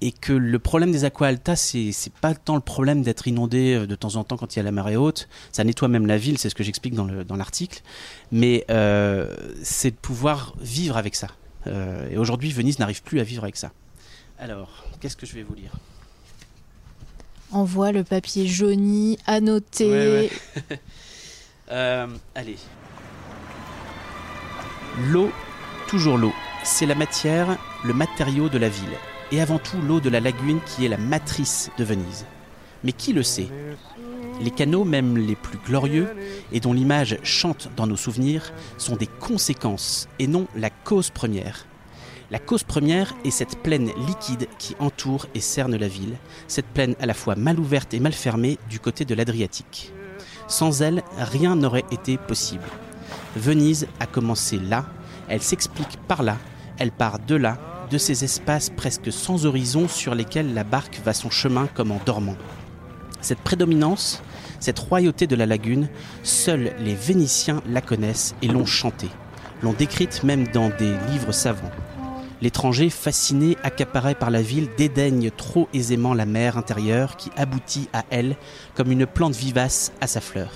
et 0.00 0.12
que 0.12 0.32
le 0.32 0.58
problème 0.58 0.92
des 0.92 1.04
aqua 1.04 1.28
alta, 1.28 1.56
c'est 1.56 1.92
pas 2.20 2.34
tant 2.34 2.56
le 2.56 2.60
problème 2.60 3.02
d'être 3.02 3.26
inondé 3.26 3.74
euh, 3.74 3.86
de 3.86 3.94
temps 3.94 4.16
en 4.16 4.24
temps 4.24 4.36
quand 4.36 4.54
il 4.54 4.58
y 4.58 4.60
a 4.60 4.62
la 4.62 4.72
marée 4.72 4.96
haute, 4.96 5.28
ça 5.52 5.64
nettoie 5.64 5.88
même 5.88 6.06
la 6.06 6.18
ville, 6.18 6.38
c'est 6.38 6.50
ce 6.50 6.54
que 6.54 6.64
j'explique 6.64 6.94
dans 6.94 7.36
l'article, 7.36 7.82
mais 8.32 8.64
c'est 9.62 9.90
de 9.90 9.96
pouvoir 9.96 10.54
vivre 10.60 10.96
avec 10.96 11.14
ça. 11.14 11.28
et 11.66 12.18
aujourd'hui, 12.18 12.52
Venise 12.52 12.78
n'arrive 12.78 13.02
plus 13.02 13.20
à 13.20 13.24
vivre 13.24 13.44
avec 13.44 13.56
ça. 13.56 13.72
Alors, 14.38 14.84
qu'est-ce 15.00 15.16
que 15.16 15.26
je 15.26 15.34
vais 15.34 15.42
vous 15.42 15.54
lire? 15.54 15.72
On 17.54 17.64
voit 17.64 17.92
le 17.92 18.04
papier 18.04 18.46
jauni, 18.46 19.18
annoté. 19.26 20.30
euh, 21.70 22.06
allez. 22.34 22.56
L'eau, 25.10 25.30
toujours 25.88 26.18
l'eau. 26.18 26.32
C'est 26.64 26.86
la 26.86 26.94
matière, 26.94 27.58
le 27.84 27.94
matériau 27.94 28.48
de 28.48 28.58
la 28.58 28.68
ville. 28.68 28.96
Et 29.32 29.40
avant 29.40 29.58
tout 29.58 29.80
l'eau 29.80 30.00
de 30.00 30.10
la 30.10 30.20
lagune 30.20 30.60
qui 30.66 30.84
est 30.84 30.88
la 30.88 30.98
matrice 30.98 31.70
de 31.78 31.84
Venise. 31.84 32.26
Mais 32.82 32.92
qui 32.92 33.12
le 33.12 33.22
sait? 33.22 33.48
Les 34.40 34.50
canaux, 34.50 34.84
même 34.84 35.16
les 35.16 35.36
plus 35.36 35.58
glorieux, 35.58 36.08
et 36.52 36.60
dont 36.60 36.72
l'image 36.72 37.18
chante 37.22 37.70
dans 37.76 37.86
nos 37.86 37.96
souvenirs, 37.96 38.52
sont 38.78 38.96
des 38.96 39.06
conséquences 39.06 40.08
et 40.18 40.26
non 40.26 40.46
la 40.56 40.70
cause 40.70 41.10
première. 41.10 41.66
La 42.30 42.38
cause 42.38 42.62
première 42.62 43.14
est 43.24 43.30
cette 43.30 43.62
plaine 43.62 43.90
liquide 44.06 44.48
qui 44.58 44.74
entoure 44.78 45.26
et 45.34 45.40
cerne 45.40 45.76
la 45.76 45.88
ville, 45.88 46.16
cette 46.48 46.66
plaine 46.66 46.94
à 46.98 47.06
la 47.06 47.12
fois 47.12 47.36
mal 47.36 47.60
ouverte 47.60 47.92
et 47.92 48.00
mal 48.00 48.14
fermée 48.14 48.58
du 48.70 48.80
côté 48.80 49.04
de 49.04 49.14
l'Adriatique. 49.14 49.92
Sans 50.48 50.80
elle, 50.80 51.02
rien 51.18 51.54
n'aurait 51.54 51.84
été 51.90 52.16
possible. 52.16 52.64
Venise 53.36 53.86
a 54.00 54.06
commencé 54.06 54.58
là, 54.58 54.86
elle 55.28 55.42
s'explique 55.42 55.98
par 56.08 56.22
là, 56.22 56.38
elle 56.78 56.92
part 56.92 57.18
de 57.18 57.34
là, 57.34 57.58
de 57.90 57.98
ces 57.98 58.24
espaces 58.24 58.70
presque 58.70 59.12
sans 59.12 59.44
horizon 59.44 59.86
sur 59.86 60.14
lesquels 60.14 60.54
la 60.54 60.64
barque 60.64 61.00
va 61.04 61.12
son 61.12 61.30
chemin 61.30 61.68
comme 61.74 61.92
en 61.92 62.00
dormant. 62.06 62.36
Cette 63.20 63.40
prédominance, 63.40 64.22
cette 64.60 64.78
royauté 64.78 65.26
de 65.26 65.36
la 65.36 65.46
lagune, 65.46 65.88
seuls 66.22 66.72
les 66.78 66.94
Vénitiens 66.94 67.62
la 67.68 67.82
connaissent 67.82 68.34
et 68.40 68.48
l'ont 68.48 68.66
chantée, 68.66 69.10
l'ont 69.62 69.74
décrite 69.74 70.24
même 70.24 70.48
dans 70.48 70.70
des 70.70 70.94
livres 71.10 71.32
savants. 71.32 71.70
L'étranger, 72.44 72.90
fasciné, 72.90 73.56
accaparé 73.62 74.14
par 74.14 74.28
la 74.28 74.42
ville, 74.42 74.68
dédaigne 74.76 75.30
trop 75.30 75.66
aisément 75.72 76.12
la 76.12 76.26
mer 76.26 76.58
intérieure 76.58 77.16
qui 77.16 77.30
aboutit 77.38 77.88
à 77.94 78.04
elle 78.10 78.36
comme 78.74 78.92
une 78.92 79.06
plante 79.06 79.34
vivace 79.34 79.92
à 80.02 80.06
sa 80.06 80.20
fleur. 80.20 80.50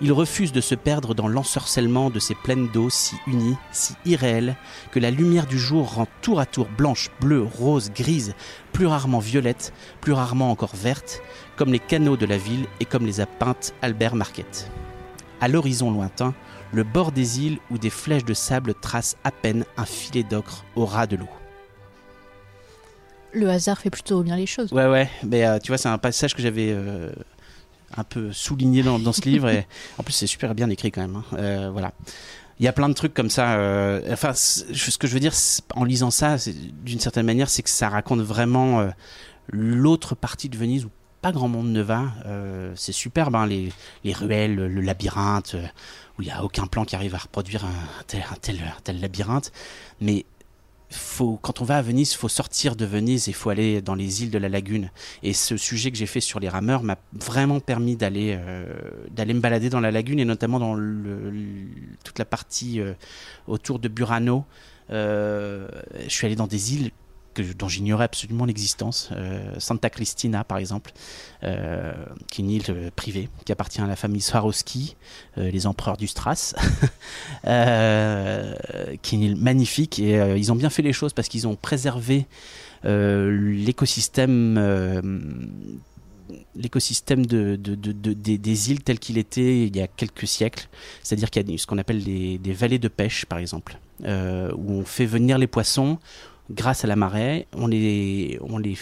Il 0.00 0.12
refuse 0.12 0.52
de 0.52 0.60
se 0.60 0.76
perdre 0.76 1.12
dans 1.16 1.26
l'ensorcellement 1.26 2.08
de 2.08 2.20
ces 2.20 2.36
plaines 2.36 2.68
d'eau 2.68 2.88
si 2.88 3.16
unies, 3.26 3.56
si 3.72 3.94
irréelles, 4.04 4.54
que 4.92 5.00
la 5.00 5.10
lumière 5.10 5.48
du 5.48 5.58
jour 5.58 5.94
rend 5.94 6.06
tour 6.20 6.38
à 6.38 6.46
tour 6.46 6.68
blanche, 6.68 7.10
bleue, 7.20 7.42
rose, 7.42 7.90
grise, 7.90 8.36
plus 8.72 8.86
rarement 8.86 9.18
violette, 9.18 9.72
plus 10.00 10.12
rarement 10.12 10.52
encore 10.52 10.76
verte, 10.76 11.20
comme 11.56 11.72
les 11.72 11.80
canaux 11.80 12.16
de 12.16 12.26
la 12.26 12.38
ville 12.38 12.66
et 12.78 12.84
comme 12.84 13.06
les 13.06 13.20
a 13.20 13.26
peintes 13.26 13.74
Albert 13.82 14.14
Marquette. 14.14 14.70
À 15.40 15.48
l'horizon 15.48 15.90
lointain, 15.90 16.32
le 16.72 16.82
bord 16.84 17.12
des 17.12 17.40
îles 17.40 17.58
où 17.70 17.78
des 17.78 17.90
flèches 17.90 18.24
de 18.24 18.34
sable 18.34 18.74
tracent 18.74 19.16
à 19.24 19.30
peine 19.30 19.64
un 19.76 19.84
filet 19.84 20.22
d'ocre 20.22 20.64
au 20.76 20.86
ras 20.86 21.06
de 21.06 21.16
l'eau. 21.16 21.28
Le 23.32 23.48
hasard 23.48 23.78
fait 23.78 23.90
plutôt 23.90 24.22
bien 24.22 24.36
les 24.36 24.46
choses. 24.46 24.72
Ouais, 24.72 24.86
ouais, 24.86 25.08
mais 25.22 25.46
euh, 25.46 25.58
tu 25.58 25.68
vois, 25.68 25.78
c'est 25.78 25.88
un 25.88 25.98
passage 25.98 26.34
que 26.34 26.42
j'avais 26.42 26.68
euh, 26.70 27.10
un 27.96 28.04
peu 28.04 28.30
souligné 28.32 28.82
dans, 28.82 28.98
dans 28.98 29.12
ce 29.12 29.22
livre, 29.22 29.48
et 29.48 29.66
en 29.98 30.02
plus, 30.02 30.12
c'est 30.12 30.26
super 30.26 30.54
bien 30.54 30.68
écrit 30.68 30.90
quand 30.92 31.00
même. 31.00 31.16
hein. 31.16 31.24
Euh, 31.38 31.70
voilà. 31.72 31.92
Il 32.60 32.64
y 32.64 32.68
a 32.68 32.72
plein 32.72 32.88
de 32.88 32.94
trucs 32.94 33.14
comme 33.14 33.30
ça. 33.30 33.56
enfin, 34.10 34.32
ce 34.34 34.98
que 34.98 35.06
je 35.08 35.14
veux 35.14 35.20
dire 35.20 35.32
en 35.74 35.84
lisant 35.84 36.10
ça, 36.10 36.36
d'une 36.84 37.00
certaine 37.00 37.26
manière, 37.26 37.48
c'est 37.48 37.62
que 37.62 37.70
ça 37.70 37.88
raconte 37.88 38.20
vraiment 38.20 38.86
l'autre 39.48 40.14
partie 40.14 40.48
de 40.48 40.56
Venise 40.56 40.84
où 40.84 40.90
pas 41.22 41.32
grand 41.32 41.48
monde 41.48 41.72
ne 41.72 41.80
va. 41.80 42.12
Euh, 42.26 42.72
c'est 42.76 42.92
superbe, 42.92 43.34
hein, 43.34 43.46
les, 43.46 43.72
les 44.04 44.12
ruelles, 44.12 44.54
le 44.54 44.80
labyrinthe, 44.80 45.56
il 46.22 46.26
n'y 46.26 46.32
a 46.32 46.44
aucun 46.44 46.66
plan 46.66 46.84
qui 46.84 46.94
arrive 46.96 47.14
à 47.14 47.18
reproduire 47.18 47.64
un 47.64 48.02
tel, 48.06 48.22
un 48.22 48.80
tel, 48.82 49.00
labyrinthe. 49.00 49.52
Mais 50.00 50.24
faut, 50.90 51.38
quand 51.40 51.60
on 51.60 51.64
va 51.64 51.78
à 51.78 51.82
Venise, 51.82 52.12
il 52.12 52.16
faut 52.16 52.28
sortir 52.28 52.76
de 52.76 52.84
Venise 52.84 53.28
et 53.28 53.30
il 53.30 53.34
faut 53.34 53.50
aller 53.50 53.80
dans 53.82 53.94
les 53.94 54.22
îles 54.22 54.30
de 54.30 54.38
la 54.38 54.48
lagune. 54.48 54.90
Et 55.22 55.32
ce 55.32 55.56
sujet 55.56 55.90
que 55.90 55.96
j'ai 55.96 56.06
fait 56.06 56.20
sur 56.20 56.38
les 56.38 56.48
rameurs 56.48 56.82
m'a 56.82 56.96
vraiment 57.12 57.60
permis 57.60 57.96
d'aller 57.96 58.36
euh, 58.38 58.64
me 59.18 59.40
balader 59.40 59.70
dans 59.70 59.80
la 59.80 59.90
lagune 59.90 60.20
et 60.20 60.24
notamment 60.24 60.60
dans 60.60 60.76
toute 62.04 62.18
la 62.18 62.24
partie 62.24 62.80
euh, 62.80 62.92
autour 63.46 63.78
de 63.78 63.88
Burano. 63.88 64.44
Euh, 64.90 65.66
je 66.04 66.10
suis 66.10 66.26
allé 66.26 66.36
dans 66.36 66.46
des 66.46 66.74
îles 66.74 66.90
dont 67.40 67.68
j'ignorais 67.68 68.04
absolument 68.04 68.44
l'existence. 68.44 69.08
Euh, 69.12 69.54
Santa 69.58 69.88
Cristina, 69.90 70.44
par 70.44 70.58
exemple, 70.58 70.92
euh, 71.44 71.92
qui 72.30 72.42
est 72.42 72.44
une 72.44 72.50
île 72.50 72.62
euh, 72.68 72.90
privée 72.94 73.28
qui 73.44 73.52
appartient 73.52 73.80
à 73.80 73.86
la 73.86 73.96
famille 73.96 74.20
Swarovski, 74.20 74.96
les 75.36 75.66
empereurs 75.66 75.96
du 75.96 76.06
Stras, 76.06 76.54
euh, 77.46 78.54
qui 79.02 79.14
est 79.14 79.18
une 79.18 79.24
île 79.24 79.36
magnifique. 79.36 79.98
Et 79.98 80.16
ils 80.36 80.52
ont 80.52 80.56
bien 80.56 80.70
fait 80.70 80.82
les 80.82 80.92
choses 80.92 81.12
parce 81.12 81.28
qu'ils 81.28 81.46
ont 81.48 81.56
préservé 81.56 82.26
l'écosystème. 82.84 84.58
l'écosystème 86.54 87.24
de, 87.26 87.56
de- 87.56 87.74
de- 87.74 87.92
de- 87.92 88.12
des, 88.36 88.70
îles 88.70 88.82
tel 88.82 88.98
qu'il 88.98 89.18
était 89.18 89.66
il 89.66 89.76
y 89.76 89.80
a 89.80 89.86
quelques 89.86 90.26
siècles. 90.26 90.68
C'est-à-dire 91.02 91.30
qu'il 91.30 91.50
y 91.50 91.54
a 91.54 91.58
ce 91.58 91.66
qu'on 91.66 91.78
appelle 91.78 92.02
des, 92.04 92.38
vallées 92.52 92.78
de 92.78 92.88
pêche, 92.88 93.24
par 93.26 93.38
exemple, 93.38 93.78
où 94.04 94.72
on 94.72 94.84
fait 94.84 95.06
venir 95.06 95.38
les 95.38 95.46
poissons 95.46 95.98
grâce 96.52 96.84
à 96.84 96.86
la 96.86 96.96
marée, 96.96 97.46
on 97.54 97.66
les, 97.66 98.38
on 98.42 98.58
les, 98.58 98.76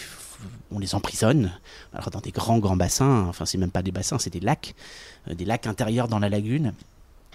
on 0.71 0.79
les 0.79 0.93
emprisonne, 0.93 1.51
alors 1.93 2.09
dans 2.09 2.19
des 2.19 2.31
grands, 2.31 2.59
grands 2.59 2.75
bassins, 2.75 3.25
enfin 3.27 3.45
c'est 3.45 3.57
même 3.57 3.71
pas 3.71 3.81
des 3.81 3.91
bassins, 3.91 4.19
c'est 4.19 4.29
des 4.29 4.39
lacs, 4.39 4.75
euh, 5.29 5.33
des 5.33 5.45
lacs 5.45 5.67
intérieurs 5.67 6.07
dans 6.07 6.19
la 6.19 6.29
lagune. 6.29 6.73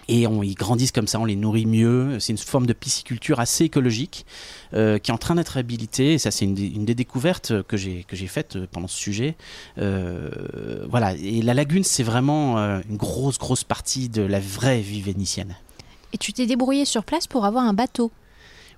Et 0.08 0.28
on, 0.28 0.44
ils 0.44 0.54
grandissent 0.54 0.92
comme 0.92 1.08
ça, 1.08 1.18
on 1.18 1.24
les 1.24 1.34
nourrit 1.34 1.66
mieux. 1.66 2.20
C'est 2.20 2.30
une 2.30 2.38
forme 2.38 2.66
de 2.66 2.72
pisciculture 2.72 3.40
assez 3.40 3.64
écologique 3.64 4.24
euh, 4.72 4.98
qui 5.00 5.10
est 5.10 5.14
en 5.14 5.18
train 5.18 5.34
d'être 5.34 5.48
réhabilitée. 5.48 6.12
Et 6.12 6.18
ça, 6.18 6.30
c'est 6.30 6.44
une, 6.44 6.56
une 6.56 6.84
des 6.84 6.94
découvertes 6.94 7.62
que 7.62 7.76
j'ai 7.76 8.04
que 8.04 8.14
j'ai 8.14 8.28
faites 8.28 8.54
euh, 8.54 8.68
pendant 8.70 8.86
ce 8.86 8.96
sujet. 8.96 9.34
Voilà. 9.76 11.14
Et 11.16 11.42
la 11.42 11.54
lagune, 11.54 11.82
c'est 11.82 12.04
vraiment 12.04 12.56
une 12.88 12.96
grosse, 12.96 13.36
grosse 13.36 13.64
partie 13.64 14.08
de 14.08 14.22
la 14.22 14.38
vraie 14.38 14.80
vie 14.80 15.02
vénitienne. 15.02 15.56
Et 16.12 16.18
tu 16.18 16.32
t'es 16.32 16.46
débrouillé 16.46 16.84
sur 16.84 17.02
place 17.02 17.26
pour 17.26 17.44
avoir 17.44 17.64
un 17.64 17.74
bateau? 17.74 18.12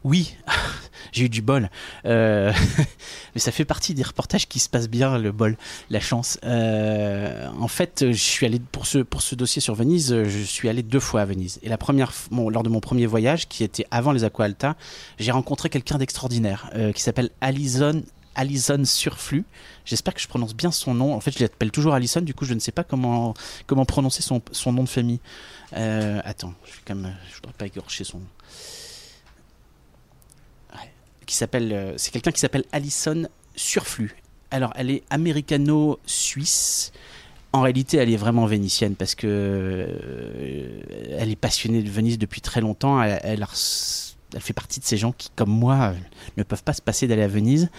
Oui, 0.04 0.36
j'ai 1.12 1.24
eu 1.24 1.28
du 1.28 1.42
bol. 1.42 1.70
Euh, 2.04 2.52
mais 3.34 3.40
ça 3.40 3.50
fait 3.50 3.64
partie 3.64 3.94
des 3.94 4.02
reportages 4.02 4.46
qui 4.46 4.58
se 4.58 4.68
passent 4.68 4.88
bien, 4.88 5.18
le 5.18 5.32
bol, 5.32 5.56
la 5.90 6.00
chance. 6.00 6.38
Euh, 6.44 7.48
en 7.58 7.68
fait, 7.68 8.04
je 8.08 8.22
suis 8.22 8.46
allé 8.46 8.60
pour 8.60 8.86
ce, 8.86 8.98
pour 8.98 9.22
ce 9.22 9.34
dossier 9.34 9.60
sur 9.60 9.74
Venise, 9.74 10.24
je 10.24 10.42
suis 10.42 10.68
allé 10.68 10.82
deux 10.82 11.00
fois 11.00 11.22
à 11.22 11.24
Venise. 11.24 11.58
Et 11.62 11.68
la 11.68 11.78
première, 11.78 12.12
lors 12.30 12.62
de 12.62 12.68
mon 12.68 12.80
premier 12.80 13.06
voyage, 13.06 13.48
qui 13.48 13.64
était 13.64 13.86
avant 13.90 14.12
les 14.12 14.24
Aqua 14.24 14.44
Alta, 14.44 14.76
j'ai 15.18 15.32
rencontré 15.32 15.68
quelqu'un 15.68 15.98
d'extraordinaire 15.98 16.70
euh, 16.74 16.92
qui 16.92 17.02
s'appelle 17.02 17.30
Alison. 17.40 18.02
Alison 18.34 18.84
Surflux. 18.84 19.44
J'espère 19.84 20.14
que 20.14 20.20
je 20.20 20.28
prononce 20.28 20.54
bien 20.54 20.70
son 20.70 20.94
nom. 20.94 21.12
En 21.12 21.18
fait, 21.18 21.36
je 21.36 21.42
l'appelle 21.42 21.72
toujours 21.72 21.92
Alison. 21.92 22.20
Du 22.20 22.34
coup, 22.34 22.44
je 22.44 22.54
ne 22.54 22.60
sais 22.60 22.70
pas 22.70 22.84
comment 22.84 23.34
comment 23.66 23.84
prononcer 23.84 24.22
son, 24.22 24.40
son 24.52 24.72
nom 24.72 24.84
de 24.84 24.88
famille. 24.88 25.18
Attends, 25.72 26.54
je 26.64 26.70
je 26.86 26.94
voudrais 26.94 27.52
pas 27.58 27.66
égorger 27.66 28.04
son 28.04 28.20
qui 31.28 31.36
s'appelle, 31.36 31.72
euh, 31.72 31.92
c'est 31.96 32.10
quelqu'un 32.10 32.32
qui 32.32 32.40
s'appelle 32.40 32.64
Alison 32.72 33.28
Surflux. 33.54 34.16
Alors, 34.50 34.72
elle 34.76 34.90
est 34.90 35.02
américano-suisse. 35.10 36.90
En 37.52 37.60
réalité, 37.60 37.98
elle 37.98 38.10
est 38.10 38.16
vraiment 38.16 38.46
vénitienne 38.46 38.96
parce 38.96 39.14
que 39.14 39.26
euh, 39.28 40.80
elle 41.18 41.30
est 41.30 41.36
passionnée 41.36 41.82
de 41.82 41.90
Venise 41.90 42.18
depuis 42.18 42.40
très 42.40 42.60
longtemps. 42.60 43.02
Elle, 43.02 43.44
fait 44.40 44.52
partie 44.54 44.80
de 44.80 44.84
ces 44.84 44.96
gens 44.96 45.12
qui, 45.12 45.30
comme 45.36 45.50
moi, 45.50 45.94
ne 46.36 46.42
peuvent 46.42 46.62
pas 46.62 46.72
se 46.72 46.82
passer 46.82 47.06
d'aller 47.06 47.22
à 47.22 47.28
Venise. 47.28 47.70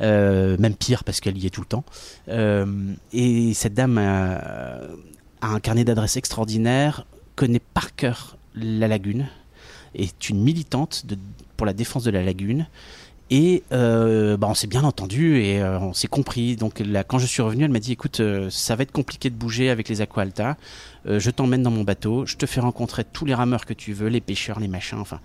Euh, 0.00 0.56
même 0.58 0.74
pire 0.74 1.02
parce 1.02 1.20
qu'elle 1.20 1.38
y 1.38 1.46
est 1.46 1.50
tout 1.50 1.62
le 1.62 1.66
temps. 1.66 1.84
Et 3.12 3.54
cette 3.54 3.74
dame 3.74 3.98
a, 3.98 4.38
a 5.40 5.48
un 5.48 5.60
carnet 5.60 5.84
d'adresses 5.84 6.16
extraordinaire, 6.16 7.06
connaît 7.36 7.62
par 7.74 7.94
cœur 7.94 8.38
la 8.54 8.88
lagune, 8.88 9.28
est 9.94 10.28
une 10.28 10.42
militante 10.42 11.06
de, 11.06 11.16
pour 11.58 11.66
la 11.66 11.74
défense 11.74 12.04
de 12.04 12.10
la 12.10 12.22
lagune. 12.22 12.66
Et 13.30 13.62
euh, 13.72 14.38
bah, 14.38 14.46
on 14.48 14.54
s'est 14.54 14.66
bien 14.66 14.84
entendu 14.84 15.42
et 15.42 15.60
euh, 15.60 15.78
on 15.80 15.92
s'est 15.92 16.08
compris. 16.08 16.56
Donc 16.56 16.80
là, 16.80 17.04
quand 17.04 17.18
je 17.18 17.26
suis 17.26 17.42
revenu, 17.42 17.64
elle 17.64 17.70
m'a 17.70 17.78
dit 17.78 17.92
écoute, 17.92 18.20
euh, 18.20 18.48
ça 18.48 18.74
va 18.74 18.84
être 18.84 18.92
compliqué 18.92 19.28
de 19.28 19.34
bouger 19.34 19.68
avec 19.68 19.90
les 19.90 20.00
Aqua 20.00 20.22
Alta. 20.22 20.56
Euh, 21.06 21.20
je 21.20 21.30
t'emmène 21.30 21.62
dans 21.62 21.70
mon 21.70 21.84
bateau, 21.84 22.24
je 22.24 22.36
te 22.36 22.46
fais 22.46 22.60
rencontrer 22.60 23.04
tous 23.04 23.26
les 23.26 23.34
rameurs 23.34 23.66
que 23.66 23.74
tu 23.74 23.92
veux, 23.92 24.08
les 24.08 24.22
pêcheurs, 24.22 24.60
les 24.60 24.68
machins, 24.68 24.98
enfin. 24.98 25.20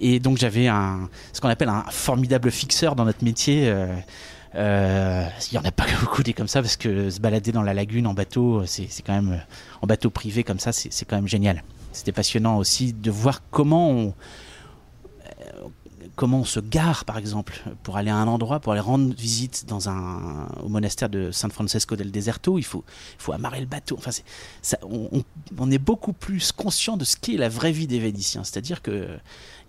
Et 0.00 0.18
donc 0.18 0.38
j'avais 0.38 0.66
un, 0.66 1.08
ce 1.32 1.40
qu'on 1.40 1.48
appelle 1.48 1.68
un 1.68 1.84
formidable 1.90 2.50
fixeur 2.50 2.96
dans 2.96 3.04
notre 3.04 3.22
métier. 3.22 3.72
il 4.56 5.52
y 5.52 5.58
en 5.58 5.64
a 5.64 5.70
pas 5.70 5.86
beaucoup 6.00 6.24
des 6.24 6.32
comme 6.32 6.48
ça 6.48 6.60
parce 6.60 6.76
que 6.76 7.08
se 7.08 7.20
balader 7.20 7.52
dans 7.52 7.62
la 7.62 7.74
lagune 7.74 8.08
en 8.08 8.14
bateau, 8.14 8.66
c'est 8.66 8.88
quand 9.06 9.14
même 9.14 9.40
en 9.80 9.86
bateau 9.86 10.10
privé 10.10 10.42
comme 10.42 10.58
ça, 10.58 10.72
c'est 10.72 11.04
quand 11.04 11.16
même 11.16 11.28
génial. 11.28 11.62
C'était 11.92 12.10
passionnant 12.10 12.58
aussi 12.58 12.92
de 12.92 13.10
voir 13.12 13.42
comment 13.52 13.90
on 13.90 14.14
comment 16.16 16.40
on 16.40 16.44
se 16.44 16.60
gare, 16.60 17.04
par 17.04 17.18
exemple, 17.18 17.62
pour 17.82 17.96
aller 17.96 18.10
à 18.10 18.16
un 18.16 18.26
endroit, 18.26 18.60
pour 18.60 18.72
aller 18.72 18.80
rendre 18.80 19.14
visite 19.14 19.66
dans 19.66 19.88
un, 19.88 20.48
au 20.62 20.68
monastère 20.68 21.08
de 21.08 21.30
San 21.30 21.50
Francesco 21.50 21.96
del 21.96 22.10
Deserto, 22.10 22.58
il 22.58 22.62
faut, 22.64 22.84
il 23.18 23.22
faut 23.22 23.32
amarrer 23.32 23.60
le 23.60 23.66
bateau. 23.66 23.96
Enfin, 23.98 24.10
ça, 24.62 24.78
on, 24.82 25.70
est 25.70 25.78
beaucoup 25.78 26.12
plus 26.12 26.52
conscient 26.52 26.96
de 26.96 27.04
ce 27.04 27.16
qu'est 27.16 27.36
la 27.36 27.48
vraie 27.48 27.72
vie 27.72 27.86
des 27.86 27.98
Vénitiens. 27.98 28.44
C'est-à-dire 28.44 28.82
que 28.82 29.08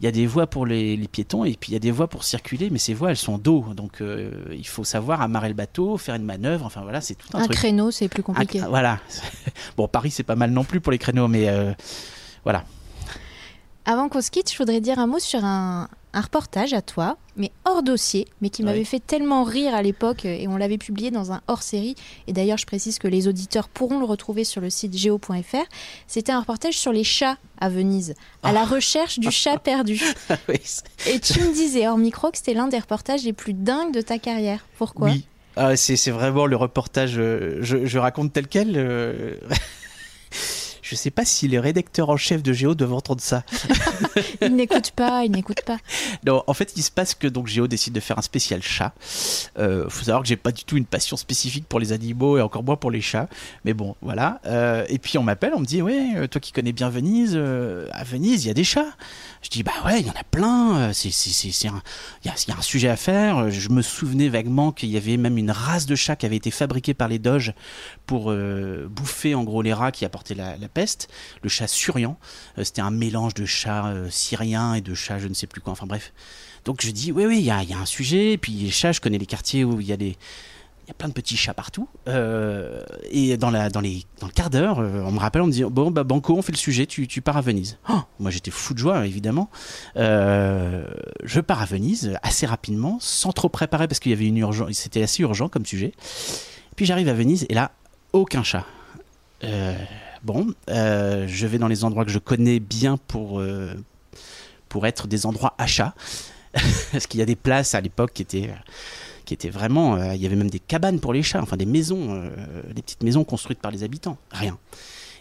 il 0.02 0.04
y 0.06 0.08
a 0.08 0.12
des 0.12 0.28
voies 0.28 0.46
pour 0.48 0.66
les, 0.66 0.98
les 0.98 1.08
piétons 1.08 1.46
et 1.46 1.54
puis 1.54 1.72
il 1.72 1.74
y 1.74 1.78
a 1.78 1.80
des 1.80 1.92
voies 1.92 2.10
pour 2.10 2.26
circuler, 2.26 2.70
mais 2.70 2.80
ces 2.80 2.94
voies, 2.94 3.12
elles 3.12 3.18
sont 3.18 3.38
d'eau. 3.38 3.66
Donc, 3.74 4.02
euh, 4.02 4.44
il 4.52 4.68
faut 4.68 4.84
savoir 4.84 5.22
amarrer 5.22 5.48
le 5.48 5.54
bateau, 5.54 5.98
faire 5.98 6.16
une 6.16 6.26
manœuvre. 6.26 6.66
Enfin, 6.66 6.82
voilà, 6.82 7.00
c'est 7.00 7.16
tout 7.16 7.30
un, 7.34 7.40
Un 7.40 7.46
truc. 7.46 7.56
créneau, 7.58 7.92
c'est 7.92 8.10
plus 8.10 8.22
Un- 8.22 8.24
compliqué. 8.24 8.62
voilà. 8.68 9.00
Bon, 9.78 9.88
Paris, 9.88 10.12
c'est 10.12 10.24
pas 10.24 10.36
mal 10.36 10.52
non 10.52 10.64
plus 10.64 10.82
pour 10.82 10.92
les 10.92 10.98
créneaux, 10.98 11.28
mais 11.28 11.48
euh, 11.50 11.74
voilà. 12.44 12.66
Avant 13.86 14.10
qu'on 14.10 14.22
se 14.22 14.32
quitte, 14.32 14.52
je 14.52 14.58
voudrais 14.58 14.82
dire 14.82 15.00
un 15.00 15.08
mot 15.08 15.20
sur 15.20 15.46
un, 15.46 15.88
un 16.16 16.22
reportage 16.22 16.74
à 16.74 16.82
toi, 16.82 17.18
mais 17.36 17.52
hors 17.66 17.84
dossier, 17.84 18.26
mais 18.42 18.50
qui 18.50 18.64
m'avait 18.64 18.86
fait 18.86 19.02
tellement 19.02 19.44
rire 19.44 19.76
à 19.76 19.82
l'époque 19.82 20.26
euh, 20.26 20.38
et 20.40 20.48
on 20.48 20.56
l'avait 20.56 20.78
publié 20.78 21.12
dans 21.12 21.34
un 21.34 21.42
hors-série. 21.48 21.96
Et 22.28 22.34
d'ailleurs, 22.34 22.58
je 22.58 22.66
précise 22.66 23.00
que 23.00 23.08
les 23.08 23.28
auditeurs 23.28 23.68
pourront 23.68 24.00
le 24.00 24.06
retrouver 24.06 24.46
sur 24.46 24.62
le 24.62 24.70
site 24.70 24.98
geo.fr. 24.98 25.66
C'était 26.08 26.32
un 26.32 26.40
reportage 26.40 26.80
sur 26.80 26.94
les 26.94 27.04
chats 27.04 27.38
à 27.60 27.68
Venise, 27.68 28.16
à 28.44 28.54
la 28.54 28.62
ah. 28.62 28.66
recherche 28.66 29.20
du 29.20 29.30
chat 29.30 29.58
perdu. 29.58 30.02
et 30.50 31.20
tu 31.20 31.42
me 31.42 31.54
disais 31.54 31.88
hors 31.88 31.98
micro 31.98 32.32
que 32.32 32.38
c'était 32.38 32.54
l'un 32.54 32.68
des 32.68 32.80
reportages 32.80 33.24
les 33.24 33.34
plus 33.34 33.54
dingues 33.54 33.94
de 33.94 34.02
ta 34.02 34.18
carrière. 34.18 34.66
Pourquoi? 34.78 35.10
Oui. 35.10 35.28
Ah, 35.58 35.76
c'est 35.76 36.12
vraiment 36.12 36.46
le 36.46 36.56
reportage, 36.56 37.18
euh, 37.18 37.60
je, 37.62 37.98
raconte 37.98 38.34
tel 38.34 38.48
quel. 38.48 38.74
Euh, 38.76 39.36
je 40.86 40.94
sais 40.94 41.10
pas 41.10 41.26
si 41.26 41.48
les 41.48 41.58
rédacteurs 41.58 42.12
en 42.12 42.18
chef 42.18 42.44
de 42.44 42.54
Géo 42.54 42.76
doivent 42.76 42.94
entendre 42.94 43.22
ça. 43.22 43.44
ils 44.42 44.56
n'écoutent 44.56 44.92
pas, 44.92 45.26
ils 45.26 45.32
n'écoutent 45.32 45.64
pas. 45.66 45.78
Non, 46.28 46.44
en 46.46 46.54
fait, 46.54 46.74
il 46.76 46.84
se 46.84 46.92
passe 46.92 47.16
que 47.16 47.26
donc 47.26 47.48
Géo 47.48 47.66
décide 47.68 47.94
de 47.94 48.00
faire 48.00 48.20
un 48.20 48.22
spécial 48.22 48.62
chat. 48.62 48.94
Euh, 49.58 49.90
faut 49.90 50.04
savoir 50.06 50.22
que 50.22 50.28
j'ai 50.28 50.36
pas 50.36 50.52
du 50.52 50.64
tout 50.64 50.78
une 50.78 50.86
passion 50.86 51.18
spécifique 51.18 51.66
pour 51.68 51.80
les 51.80 51.92
animaux 51.92 52.38
et 52.38 52.42
encore 52.42 52.64
moins 52.64 52.76
pour 52.76 52.92
les 52.92 53.02
chats. 53.02 53.28
Mais 53.64 53.74
bon, 53.74 53.96
voilà. 54.04 54.40
Euh, 54.46 54.86
et 54.88 55.00
puis 55.00 55.18
on 55.18 55.24
m'appelle, 55.24 55.54
on 55.56 55.60
me 55.60 55.66
dit 55.66 55.82
ouais, 55.82 56.18
euh, 56.18 56.28
toi 56.28 56.40
qui 56.40 56.52
connais 56.52 56.72
bien 56.72 56.90
Venise, 56.90 57.34
euh, 57.34 57.88
à 57.92 58.04
Venise 58.04 58.46
il 58.46 58.48
y 58.50 58.52
a 58.52 58.54
des 58.54 58.64
chats. 58.64 58.94
Je 59.42 59.50
dis 59.50 59.64
bah 59.64 59.72
ouais, 59.88 60.02
il 60.02 60.06
y 60.06 60.10
en 60.12 60.14
a 60.14 60.24
plein. 60.24 60.94
C'est 60.94 61.12
c'est 61.12 61.52
c'est 61.52 61.68
un 61.68 61.82
il 62.24 62.28
y 62.28 62.30
a, 62.30 62.36
y 62.48 62.52
a 62.52 62.58
un 62.60 62.62
sujet 62.62 62.90
à 62.90 62.96
faire. 62.96 63.50
Je 63.50 63.70
me 63.70 63.82
souvenais 63.82 64.30
vaguement 64.30 64.72
qu'il 64.72 64.90
y 64.90 64.98
avait 64.98 65.18
même 65.18 65.40
une 65.40 65.50
race 65.50 65.88
de 65.88 65.96
chats 65.96 66.16
qui 66.16 66.28
avait 66.28 66.36
été 66.36 66.52
fabriquée 66.52 66.94
par 66.94 67.08
les 67.08 67.18
Doges 67.18 67.54
pour 68.06 68.32
bouffer 68.90 69.34
en 69.34 69.44
gros 69.44 69.62
les 69.62 69.74
rats 69.74 69.92
qui 69.92 70.06
apportaient 70.06 70.36
la, 70.36 70.58
la 70.58 70.68
peste, 70.76 71.08
le 71.42 71.50
chat 71.50 71.68
surian. 71.68 72.18
Euh, 72.60 72.64
c'était 72.64 72.82
un 72.82 72.92
mélange 72.92 73.34
de 73.34 73.46
chat 73.46 73.88
euh, 73.88 74.10
syrien 74.12 74.76
et 74.76 74.82
de 74.82 74.94
chat 74.94 75.18
je 75.18 75.28
ne 75.28 75.34
sais 75.34 75.48
plus 75.48 75.62
quoi. 75.62 75.74
Enfin 75.74 75.88
bref. 75.88 76.14
Donc 76.66 76.82
je 76.84 76.92
dis 76.92 77.12
oui 77.12 77.26
oui, 77.26 77.40
il 77.40 77.46
y 77.46 77.50
a, 77.50 77.80
un 77.80 77.86
sujet. 77.86 78.34
Et 78.34 78.38
puis 78.38 78.52
les 78.52 78.70
chats, 78.70 78.92
je 78.92 79.02
connais 79.02 79.18
les 79.18 79.26
quartiers 79.26 79.64
où 79.64 79.82
il 79.82 79.88
y 79.88 79.94
a 79.94 79.98
des 79.98 80.16
il 80.84 80.90
y 80.90 80.92
a 80.92 80.94
plein 80.94 81.08
de 81.08 81.14
petits 81.14 81.36
chats 81.36 81.56
partout. 81.56 81.90
Euh, 82.08 82.84
et 83.10 83.38
dans, 83.38 83.50
la, 83.50 83.72
dans, 83.72 83.82
les, 83.82 84.04
dans 84.20 84.28
le 84.28 84.32
quart 84.32 84.52
d'heure, 84.52 84.78
on 84.78 85.12
me 85.12 85.18
rappelle, 85.18 85.42
on 85.42 85.48
me 85.48 85.52
dit 85.52 85.64
Bon, 85.64 85.90
bah, 85.90 86.04
Banco, 86.04 86.38
on 86.38 86.44
fait 86.44 86.52
le 86.52 86.60
sujet, 86.60 86.86
tu, 86.86 87.08
tu 87.08 87.22
pars 87.22 87.38
à 87.38 87.42
Venise. 87.42 87.80
Oh, 87.90 88.02
moi, 88.20 88.30
j'étais 88.30 88.52
fou 88.52 88.76
de 88.76 88.80
joie, 88.80 89.04
évidemment. 89.08 89.50
je 89.96 91.40
pars 91.40 91.64
à 91.64 91.66
Venise 91.66 92.16
assez 92.22 92.46
rapidement, 92.46 93.00
sans 93.02 93.32
trop 93.32 93.50
préparer, 93.50 93.88
parce 93.88 94.00
qu'il 94.00 94.12
y 94.12 94.14
avait 94.14 94.28
une 94.28 94.38
urgence, 94.38 94.74
c'était 94.74 95.02
assez 95.02 95.24
urgent 95.24 95.50
comme 95.50 95.66
sujet. 95.66 95.92
Puis 96.76 96.86
j'arrive 96.86 97.08
à 97.08 97.14
Venise, 97.14 97.48
et 97.50 97.56
là, 97.56 97.72
aucun 98.14 98.44
chat. 98.44 98.68
Bon, 100.26 100.48
euh, 100.72 101.28
je 101.28 101.46
vais 101.46 101.60
dans 101.60 101.68
les 101.68 101.84
endroits 101.84 102.04
que 102.04 102.10
je 102.10 102.18
connais 102.18 102.60
bien 102.60 102.98
pour, 102.98 103.40
euh, 103.40 103.76
pour 104.70 104.88
être 104.88 105.08
des 105.08 105.28
endroits 105.28 105.54
achats. 105.60 105.94
Parce 106.92 107.06
qu'il 107.06 107.20
y 107.20 107.24
a 107.24 107.28
des 107.28 107.36
places 107.36 107.76
à 107.76 107.82
l'époque 107.82 108.12
qui 108.12 108.24
étaient, 108.24 108.50
qui 109.26 109.36
étaient 109.36 109.52
vraiment. 109.52 109.98
Euh, 109.98 110.16
il 110.16 110.22
y 110.22 110.26
avait 110.26 110.36
même 110.36 110.50
des 110.50 110.60
cabanes 110.60 111.00
pour 111.00 111.14
les 111.14 111.22
chats, 111.22 111.44
enfin 111.44 111.58
des 111.58 111.68
maisons, 111.68 112.24
des 112.74 112.82
petites 112.82 113.04
maisons 113.04 113.24
construites 113.24 113.60
par 113.60 113.70
les 113.70 113.84
habitants. 113.84 114.18
Rien. 114.32 114.58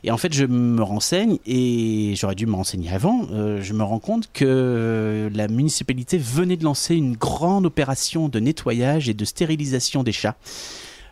Et 0.05 0.11
en 0.11 0.17
fait, 0.17 0.33
je 0.33 0.47
me 0.47 0.83
renseigne, 0.83 1.37
et 1.45 2.14
j'aurais 2.17 2.35
dû 2.35 2.47
me 2.47 2.55
renseigner 2.55 2.90
avant, 2.90 3.27
je 3.61 3.73
me 3.73 3.83
rends 3.83 3.99
compte 3.99 4.31
que 4.33 5.31
la 5.35 5.49
municipalité 5.49 6.19
venait 6.19 6.59
de 6.59 6.64
lancer 6.64 6.95
une 6.95 7.17
grande 7.17 7.64
opération 7.64 8.29
de 8.29 8.38
nettoyage 8.38 9.09
et 9.09 9.14
de 9.14 9.25
stérilisation 9.25 10.03
des 10.03 10.12
chats. 10.12 10.37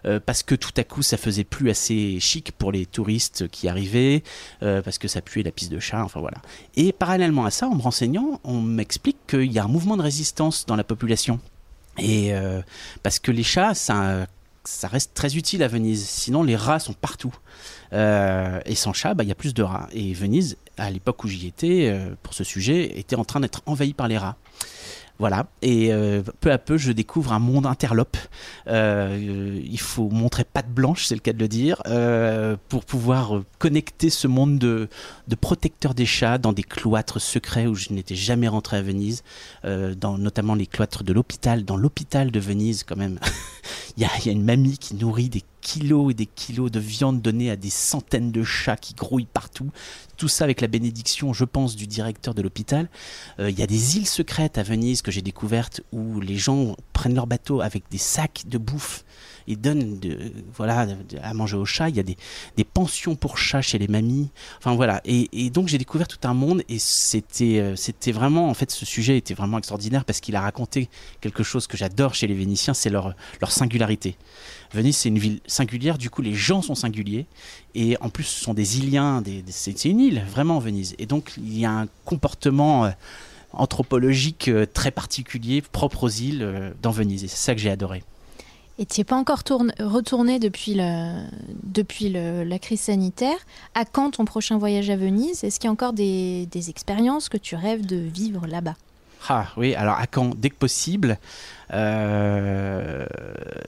Euh, 0.05 0.21
parce 0.25 0.43
que 0.43 0.55
tout 0.55 0.73
à 0.77 0.85
coup 0.85 1.03
ça 1.03 1.17
faisait 1.17 1.45
plus 1.45 1.71
assez 1.71 2.19
chic 2.19 2.53
pour 2.53 2.73
les 2.73 2.87
touristes 2.87 3.49
qui 3.49 3.69
arrivaient, 3.69 4.23
euh, 4.63 4.83
parce 4.83 4.99
que 4.99 5.09
ça 5.09 5.21
puait 5.21 5.43
la 5.43 5.53
piste 5.53 5.71
de 5.71 5.79
chat, 5.79 6.03
enfin 6.03 6.21
voilà. 6.21 6.39
Et 6.77 6.93
parallèlement 6.93 7.45
à 7.45 7.51
ça, 7.51 7.69
en 7.69 7.75
me 7.75 7.83
renseignant, 7.83 8.41
on 8.45 8.61
m'explique 8.61 9.19
qu'il 9.29 9.53
y 9.53 9.59
a 9.59 9.65
un 9.65 9.69
mouvement 9.69 9.97
de 9.97 10.03
résistance 10.03 10.67
dans 10.67 10.77
la 10.77 10.85
population. 10.85 11.39
Et 11.99 12.35
euh, 12.35 12.63
parce 13.03 13.19
que 13.19 13.31
les 13.31 13.43
chats, 13.43 13.75
ça, 13.75 14.27
reste 14.85 15.13
très 15.15 15.37
utile 15.37 15.63
à 15.63 15.69
Venise. 15.69 16.05
Sinon, 16.07 16.43
les 16.43 16.57
rats 16.57 16.79
sont 16.79 16.95
partout. 16.95 17.35
et 17.93 18.75
sans 18.75 18.93
chat, 18.93 19.15
bah, 19.15 19.25
il 19.25 19.29
y 19.29 19.33
a 19.33 19.37
plus 19.37 19.55
de 19.55 19.63
rats. 19.63 19.89
Et 19.93 20.15
Venise, 20.15 20.57
à 20.79 20.91
l'époque 20.91 21.23
où 21.25 21.29
j'y 21.29 21.47
étais, 21.47 21.95
pour 22.23 22.33
ce 22.33 22.45
sujet, 22.45 22.99
était 22.99 23.17
en 23.17 23.25
train 23.25 23.41
d'être 23.41 23.61
envahie 23.67 23.93
par 23.93 24.09
les 24.09 24.17
rats. 24.17 24.37
Voilà, 25.19 25.47
et 25.61 25.93
euh, 25.93 26.23
peu 26.41 26.51
à 26.51 26.59
peu, 26.59 26.77
je 26.77 26.91
découvre 26.91 27.33
un 27.33 27.39
monde 27.39 27.67
interlope. 27.67 28.17
Euh, 28.67 29.61
il 29.65 29.79
faut 29.79 30.09
montrer 30.09 30.43
patte 30.45 30.71
blanche, 30.71 31.05
c'est 31.05 31.15
le 31.15 31.21
cas 31.21 31.33
de 31.33 31.39
le 31.39 31.49
dire, 31.49 31.81
euh, 31.87 32.57
pour 32.69 32.85
pouvoir 32.85 33.43
connecter 33.59 34.11
ce 34.11 34.27
monde 34.27 34.59
de, 34.59 34.89
protecteurs 35.41 35.95
des 35.95 36.07
chats 36.07 36.39
dans 36.39 36.53
des 36.53 36.63
cloîtres 36.63 37.21
secrets 37.21 37.67
où 37.67 37.75
je 37.75 37.93
n'étais 37.93 38.17
jamais 38.17 38.49
rentré 38.49 38.79
à 38.79 38.83
Venise, 38.83 39.23
dans 39.65 40.19
notamment 40.19 40.55
les 40.55 40.67
cloîtres 40.67 41.05
de 41.05 41.13
l'hôpital, 41.13 41.65
dans 41.65 41.77
l'hôpital 41.77 42.31
de 42.31 42.41
Venise 42.41 42.85
quand 42.85 42.97
même. 42.97 43.19
Il 43.97 44.03
y, 44.03 44.07
a 44.07 44.33
une 44.33 44.45
mamie 44.45 44.79
qui 44.79 44.95
nourrit 44.95 45.29
des 45.29 45.43
kilos 45.61 46.11
et 46.11 46.15
des 46.15 46.27
kilos 46.27 46.71
de 46.71 46.81
viande 46.81 47.21
donnée 47.21 47.51
à 47.51 47.57
des 47.57 47.71
centaines 47.71 48.33
de 48.33 48.43
chats 48.43 48.77
qui 48.77 48.95
grouillent 48.95 49.27
partout. 49.27 49.71
Tout 50.23 50.29
ça 50.29 50.45
avec 50.45 50.61
la 50.61 50.69
bénédiction, 50.69 51.33
je 51.33 51.45
pense, 51.45 51.75
du 51.75 51.89
directeur 51.89 52.33
de 52.33 52.43
l'hôpital. 52.43 52.89
Euh, 53.41 53.51
il 53.51 53.59
y 53.59 53.63
a 53.65 53.67
des 53.67 53.97
îles 53.97 54.07
secrètes 54.07 54.57
à 54.57 54.63
Venise 54.63 55.03
que 55.03 55.11
j'ai 55.11 55.21
découvertes 55.21 55.81
où 55.91 56.21
les 56.21 56.37
gens 56.37 56.77
prennent 56.93 57.17
leur 57.17 57.27
bateau 57.27 57.61
avec 57.61 57.83
des 57.91 57.99
sacs 57.99 58.45
de 58.47 58.57
bouffe 58.57 59.05
et 59.49 59.57
donnent 59.57 59.99
de, 59.99 60.33
voilà, 60.55 60.87
à 61.21 61.35
manger 61.35 61.57
aux 61.57 61.65
chats. 61.65 61.89
Il 61.89 61.97
y 61.97 61.99
a 61.99 62.05
des, 62.05 62.17
pensions 62.63 63.17
pour 63.17 63.37
chats 63.37 63.63
chez 63.63 63.79
les 63.79 63.89
mamies. 63.89 64.31
Enfin 64.59 64.77
voilà. 64.77 65.01
Et, 65.05 65.29
et 65.33 65.51
donc 65.51 65.67
j'ai 65.67 65.79
découvert 65.79 66.07
tout 66.07 66.21
un 66.23 66.35
monde 66.35 66.63
et 66.69 66.79
c'était, 66.79 67.59
euh, 67.59 67.75
c'était 67.75 68.13
vraiment, 68.13 68.49
en 68.49 68.55
fait, 68.55 68.71
ce 68.71 68.87
sujet 68.87 69.17
était 69.17 69.35
vraiment 69.35 69.59
extraordinaire 69.59 70.05
parce 70.05 70.21
qu'il 70.21 70.37
a 70.37 70.41
raconté 70.41 70.89
quelque 71.21 71.43
chose 71.43 71.67
que 71.67 71.77
j'adore 71.77 72.15
chez 72.15 72.29
les 72.29 72.35
Vénitiens, 72.35 72.75
c'est 72.75 72.91
leur, 72.91 73.17
leur 73.41 73.51
singularité. 73.51 74.17
Venise, 74.73 74.97
c'est 74.97 75.11
une 75.11 75.19
ville 75.19 75.41
singulière, 75.47 75.99
du 75.99 76.09
coup, 76.09 76.23
les 76.23 76.35
gens 76.35 76.63
sont 76.63 76.75
singuliers. 76.75 77.27
Et 77.75 77.97
en 78.01 78.09
plus, 78.09 78.25
ce 78.25 78.43
sont 78.43 78.55
des 78.55 78.79
Iliens, 78.79 79.23
c'est 79.49 79.85
une 79.85 80.01
île, 80.01 80.25
vraiment, 80.31 80.59
Venise. 80.59 80.95
Et 80.99 81.07
donc, 81.07 81.35
il 81.37 81.59
y 81.59 81.67
a 81.67 81.71
un 81.71 81.89
comportement 82.05 82.87
euh, 82.87 82.91
anthropologique 83.53 84.49
euh, 84.49 84.67
très 84.67 84.91
particulier, 84.91 85.61
propre 85.61 86.05
aux 86.05 86.09
îles, 86.09 86.43
euh, 86.43 86.71
dans 86.81 86.91
Venise. 86.91 87.25
Et 87.25 87.29
c'est 87.29 87.37
ça 87.37 87.55
que 87.55 87.61
j'ai 87.61 87.71
adoré. 87.71 88.03
Et 88.79 88.87
tu 88.87 89.01
n'es 89.01 89.05
pas 89.05 89.17
encore 89.17 89.43
retourné 89.79 90.39
depuis 90.39 90.75
la 90.75 92.59
crise 92.59 92.81
sanitaire. 92.81 93.37
À 93.75 93.85
quand 93.85 94.13
ton 94.13 94.25
prochain 94.25 94.57
voyage 94.57 94.89
à 94.89 94.97
Venise? 94.97 95.45
Est-ce 95.45 95.61
qu'il 95.61 95.69
y 95.69 95.69
a 95.69 95.73
encore 95.73 95.93
des 95.93 96.49
expériences 96.71 97.29
que 97.29 97.37
tu 97.37 97.55
rêves 97.55 97.85
de 97.85 97.97
vivre 97.97 98.47
là-bas? 98.47 98.75
Ah 99.29 99.47
oui, 99.57 99.75
alors 99.75 99.99
à 99.99 100.07
quand? 100.07 100.35
Dès 100.37 100.51
que 100.51 100.57
possible. 100.57 101.19
Euh, 101.73 103.07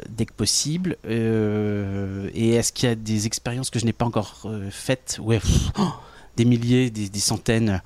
dès 0.09 0.27
que 0.27 0.33
possible. 0.33 0.97
Euh, 1.07 2.29
et 2.35 2.51
est-ce 2.51 2.73
qu'il 2.73 2.89
y 2.89 2.93
a 2.93 2.95
des 2.95 3.27
expériences 3.27 3.71
que 3.71 3.79
je 3.79 3.85
n'ai 3.85 3.93
pas 3.93 4.05
encore 4.05 4.43
euh, 4.47 4.69
faites? 4.71 5.19
Ouais, 5.23 5.41
oh, 5.79 5.93
des 6.37 6.45
milliers, 6.45 6.91
des, 6.91 7.19
centaines. 7.19 7.81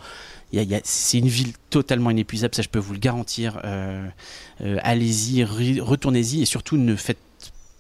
c'est 0.85 1.18
une 1.18 1.28
ville 1.28 1.52
totalement 1.70 2.11
inépuisable, 2.11 2.54
ça 2.54 2.62
je 2.62 2.68
peux 2.68 2.78
vous 2.78 2.94
le 2.94 2.98
garantir. 2.98 3.61
Allez-y, 4.61 5.44
retournez-y 5.44 6.42
et 6.42 6.46
surtout 6.46 6.76
ne 6.76 6.96
faites 6.96 7.18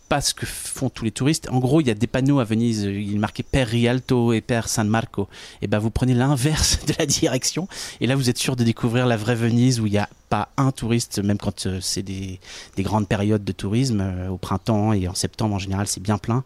pas 0.08 0.20
ce 0.20 0.32
que 0.32 0.46
font 0.46 0.88
tous 0.88 1.04
les 1.04 1.10
touristes. 1.10 1.48
En 1.50 1.58
gros, 1.58 1.80
il 1.80 1.86
y 1.86 1.90
a 1.90 1.94
des 1.94 2.06
panneaux 2.06 2.40
à 2.40 2.44
Venise, 2.44 2.82
il 2.82 3.18
marqué 3.18 3.42
Per 3.42 3.64
Rialto 3.64 4.32
et 4.32 4.40
Per 4.40 4.62
San 4.66 4.88
Marco. 4.88 5.28
Et 5.60 5.66
ben 5.66 5.78
vous 5.78 5.90
prenez 5.90 6.14
l'inverse 6.14 6.78
de 6.86 6.94
la 6.98 7.06
direction 7.06 7.68
et 8.00 8.06
là 8.06 8.16
vous 8.16 8.30
êtes 8.30 8.38
sûr 8.38 8.56
de 8.56 8.64
découvrir 8.64 9.06
la 9.06 9.16
vraie 9.16 9.34
Venise 9.34 9.80
où 9.80 9.86
il 9.86 9.92
n'y 9.92 9.98
a 9.98 10.08
pas 10.28 10.50
un 10.56 10.72
touriste, 10.72 11.22
même 11.22 11.38
quand 11.38 11.66
euh, 11.66 11.78
c'est 11.80 12.02
des, 12.02 12.40
grandes 12.78 13.08
périodes 13.08 13.44
de 13.44 13.52
tourisme, 13.52 14.00
euh, 14.00 14.28
au 14.28 14.36
printemps 14.36 14.92
et 14.92 15.08
en 15.08 15.14
septembre 15.14 15.54
en 15.54 15.58
général 15.58 15.86
c'est 15.86 16.02
bien 16.02 16.18
plein. 16.18 16.44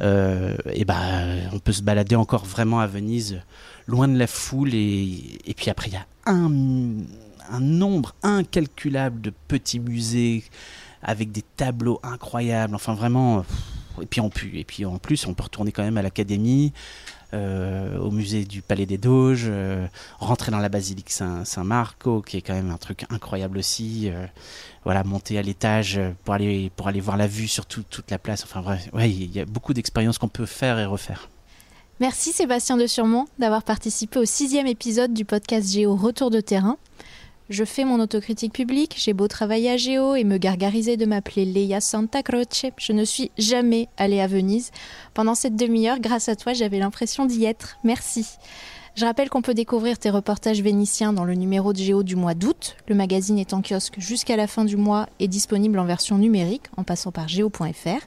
Euh, 0.00 0.56
et 0.72 0.84
ben 0.84 1.48
on 1.52 1.58
peut 1.58 1.72
se 1.72 1.82
balader 1.82 2.16
encore 2.16 2.44
vraiment 2.44 2.80
à 2.80 2.86
Venise, 2.86 3.40
loin 3.86 4.08
de 4.08 4.18
la 4.18 4.26
foule 4.26 4.74
et, 4.74 5.38
et 5.46 5.54
puis 5.54 5.70
après 5.70 5.88
il 5.88 5.94
y 5.94 5.96
a 5.96 6.06
un 6.26 7.60
nombre 7.60 8.14
incalculable 8.22 9.20
de 9.20 9.32
petits 9.48 9.80
musées 9.80 10.44
avec 11.04 11.30
des 11.30 11.42
tableaux 11.42 12.00
incroyables. 12.02 12.74
Enfin, 12.74 12.94
vraiment. 12.94 13.44
Et 14.02 14.06
puis, 14.06 14.20
en, 14.20 14.30
et 14.52 14.64
puis 14.64 14.84
en 14.84 14.98
plus, 14.98 15.26
on 15.26 15.34
peut 15.34 15.44
retourner 15.44 15.70
quand 15.70 15.84
même 15.84 15.98
à 15.98 16.02
l'académie, 16.02 16.72
euh, 17.32 17.96
au 17.98 18.10
musée 18.10 18.44
du 18.44 18.60
Palais 18.60 18.86
des 18.86 18.98
Doges, 18.98 19.46
euh, 19.46 19.86
rentrer 20.18 20.50
dans 20.50 20.58
la 20.58 20.68
basilique 20.68 21.10
Saint-Marco, 21.10 22.20
qui 22.22 22.38
est 22.38 22.42
quand 22.42 22.54
même 22.54 22.70
un 22.70 22.76
truc 22.76 23.04
incroyable 23.10 23.58
aussi. 23.58 24.10
Euh, 24.10 24.26
voilà, 24.84 25.04
monter 25.04 25.38
à 25.38 25.42
l'étage 25.42 26.00
pour 26.24 26.34
aller, 26.34 26.70
pour 26.74 26.88
aller 26.88 27.00
voir 27.00 27.16
la 27.16 27.28
vue 27.28 27.48
sur 27.48 27.66
toute 27.66 28.10
la 28.10 28.18
place. 28.18 28.42
Enfin 28.42 28.62
bref, 28.62 28.88
il 28.98 29.34
y 29.34 29.40
a 29.40 29.44
beaucoup 29.44 29.74
d'expériences 29.74 30.18
qu'on 30.18 30.28
peut 30.28 30.46
faire 30.46 30.78
et 30.78 30.86
refaire. 30.86 31.28
Merci 32.00 32.32
Sébastien 32.32 32.76
de 32.76 32.86
Surmont 32.88 33.26
d'avoir 33.38 33.62
participé 33.62 34.18
au 34.18 34.24
sixième 34.24 34.66
épisode 34.66 35.14
du 35.14 35.24
podcast 35.24 35.72
Géo 35.72 35.94
Retour 35.94 36.30
de 36.30 36.40
terrain. 36.40 36.76
Je 37.50 37.64
fais 37.64 37.84
mon 37.84 38.00
autocritique 38.00 38.54
publique, 38.54 38.94
j'ai 38.96 39.12
beau 39.12 39.28
travailler 39.28 39.70
à 39.70 39.76
Géo 39.76 40.14
et 40.14 40.24
me 40.24 40.38
gargariser 40.38 40.96
de 40.96 41.04
m'appeler 41.04 41.44
Leia 41.44 41.82
Santa 41.82 42.22
Croce, 42.22 42.64
je 42.78 42.92
ne 42.94 43.04
suis 43.04 43.30
jamais 43.36 43.88
allée 43.98 44.20
à 44.20 44.26
Venise. 44.26 44.70
Pendant 45.12 45.34
cette 45.34 45.54
demi-heure, 45.54 46.00
grâce 46.00 46.30
à 46.30 46.36
toi, 46.36 46.54
j'avais 46.54 46.78
l'impression 46.78 47.26
d'y 47.26 47.44
être. 47.44 47.76
Merci. 47.84 48.26
Je 48.94 49.04
rappelle 49.04 49.28
qu'on 49.28 49.42
peut 49.42 49.52
découvrir 49.52 49.98
tes 49.98 50.08
reportages 50.08 50.62
vénitiens 50.62 51.12
dans 51.12 51.24
le 51.24 51.34
numéro 51.34 51.74
de 51.74 51.78
Géo 51.78 52.02
du 52.02 52.16
mois 52.16 52.32
d'août. 52.32 52.76
Le 52.88 52.94
magazine 52.94 53.38
est 53.38 53.52
en 53.52 53.60
kiosque 53.60 53.96
jusqu'à 53.98 54.36
la 54.36 54.46
fin 54.46 54.64
du 54.64 54.78
mois 54.78 55.06
et 55.20 55.28
disponible 55.28 55.78
en 55.78 55.84
version 55.84 56.16
numérique 56.16 56.68
en 56.78 56.82
passant 56.82 57.12
par 57.12 57.28
géo.fr. 57.28 58.06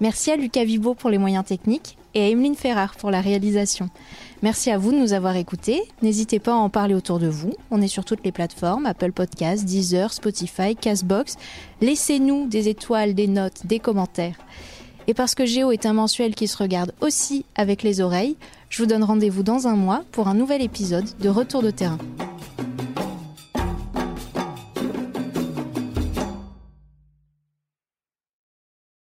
Merci 0.00 0.30
à 0.30 0.36
Lucas 0.36 0.64
Vibo 0.64 0.94
pour 0.94 1.10
les 1.10 1.18
moyens 1.18 1.44
techniques 1.44 1.98
et 2.14 2.22
à 2.22 2.28
Emeline 2.28 2.54
Ferrard 2.54 2.96
pour 2.96 3.10
la 3.10 3.20
réalisation. 3.20 3.90
Merci 4.42 4.70
à 4.70 4.78
vous 4.78 4.90
de 4.92 4.96
nous 4.96 5.12
avoir 5.12 5.36
écoutés. 5.36 5.82
N'hésitez 6.00 6.38
pas 6.38 6.52
à 6.52 6.56
en 6.56 6.70
parler 6.70 6.94
autour 6.94 7.18
de 7.18 7.28
vous. 7.28 7.52
On 7.70 7.82
est 7.82 7.88
sur 7.88 8.06
toutes 8.06 8.24
les 8.24 8.32
plateformes, 8.32 8.86
Apple 8.86 9.12
Podcasts, 9.12 9.66
Deezer, 9.66 10.12
Spotify, 10.12 10.74
Castbox. 10.74 11.36
Laissez-nous 11.82 12.48
des 12.48 12.68
étoiles, 12.68 13.14
des 13.14 13.26
notes, 13.26 13.66
des 13.66 13.80
commentaires. 13.80 14.36
Et 15.06 15.14
parce 15.14 15.34
que 15.34 15.44
Géo 15.44 15.72
est 15.72 15.84
un 15.84 15.92
mensuel 15.92 16.34
qui 16.34 16.48
se 16.48 16.56
regarde 16.56 16.94
aussi 17.00 17.44
avec 17.54 17.82
les 17.82 18.00
oreilles, 18.00 18.36
je 18.70 18.82
vous 18.82 18.86
donne 18.86 19.04
rendez-vous 19.04 19.42
dans 19.42 19.66
un 19.66 19.74
mois 19.74 20.04
pour 20.12 20.28
un 20.28 20.34
nouvel 20.34 20.62
épisode 20.62 21.06
de 21.18 21.28
Retour 21.28 21.62
de 21.62 21.70
terrain. 21.70 21.98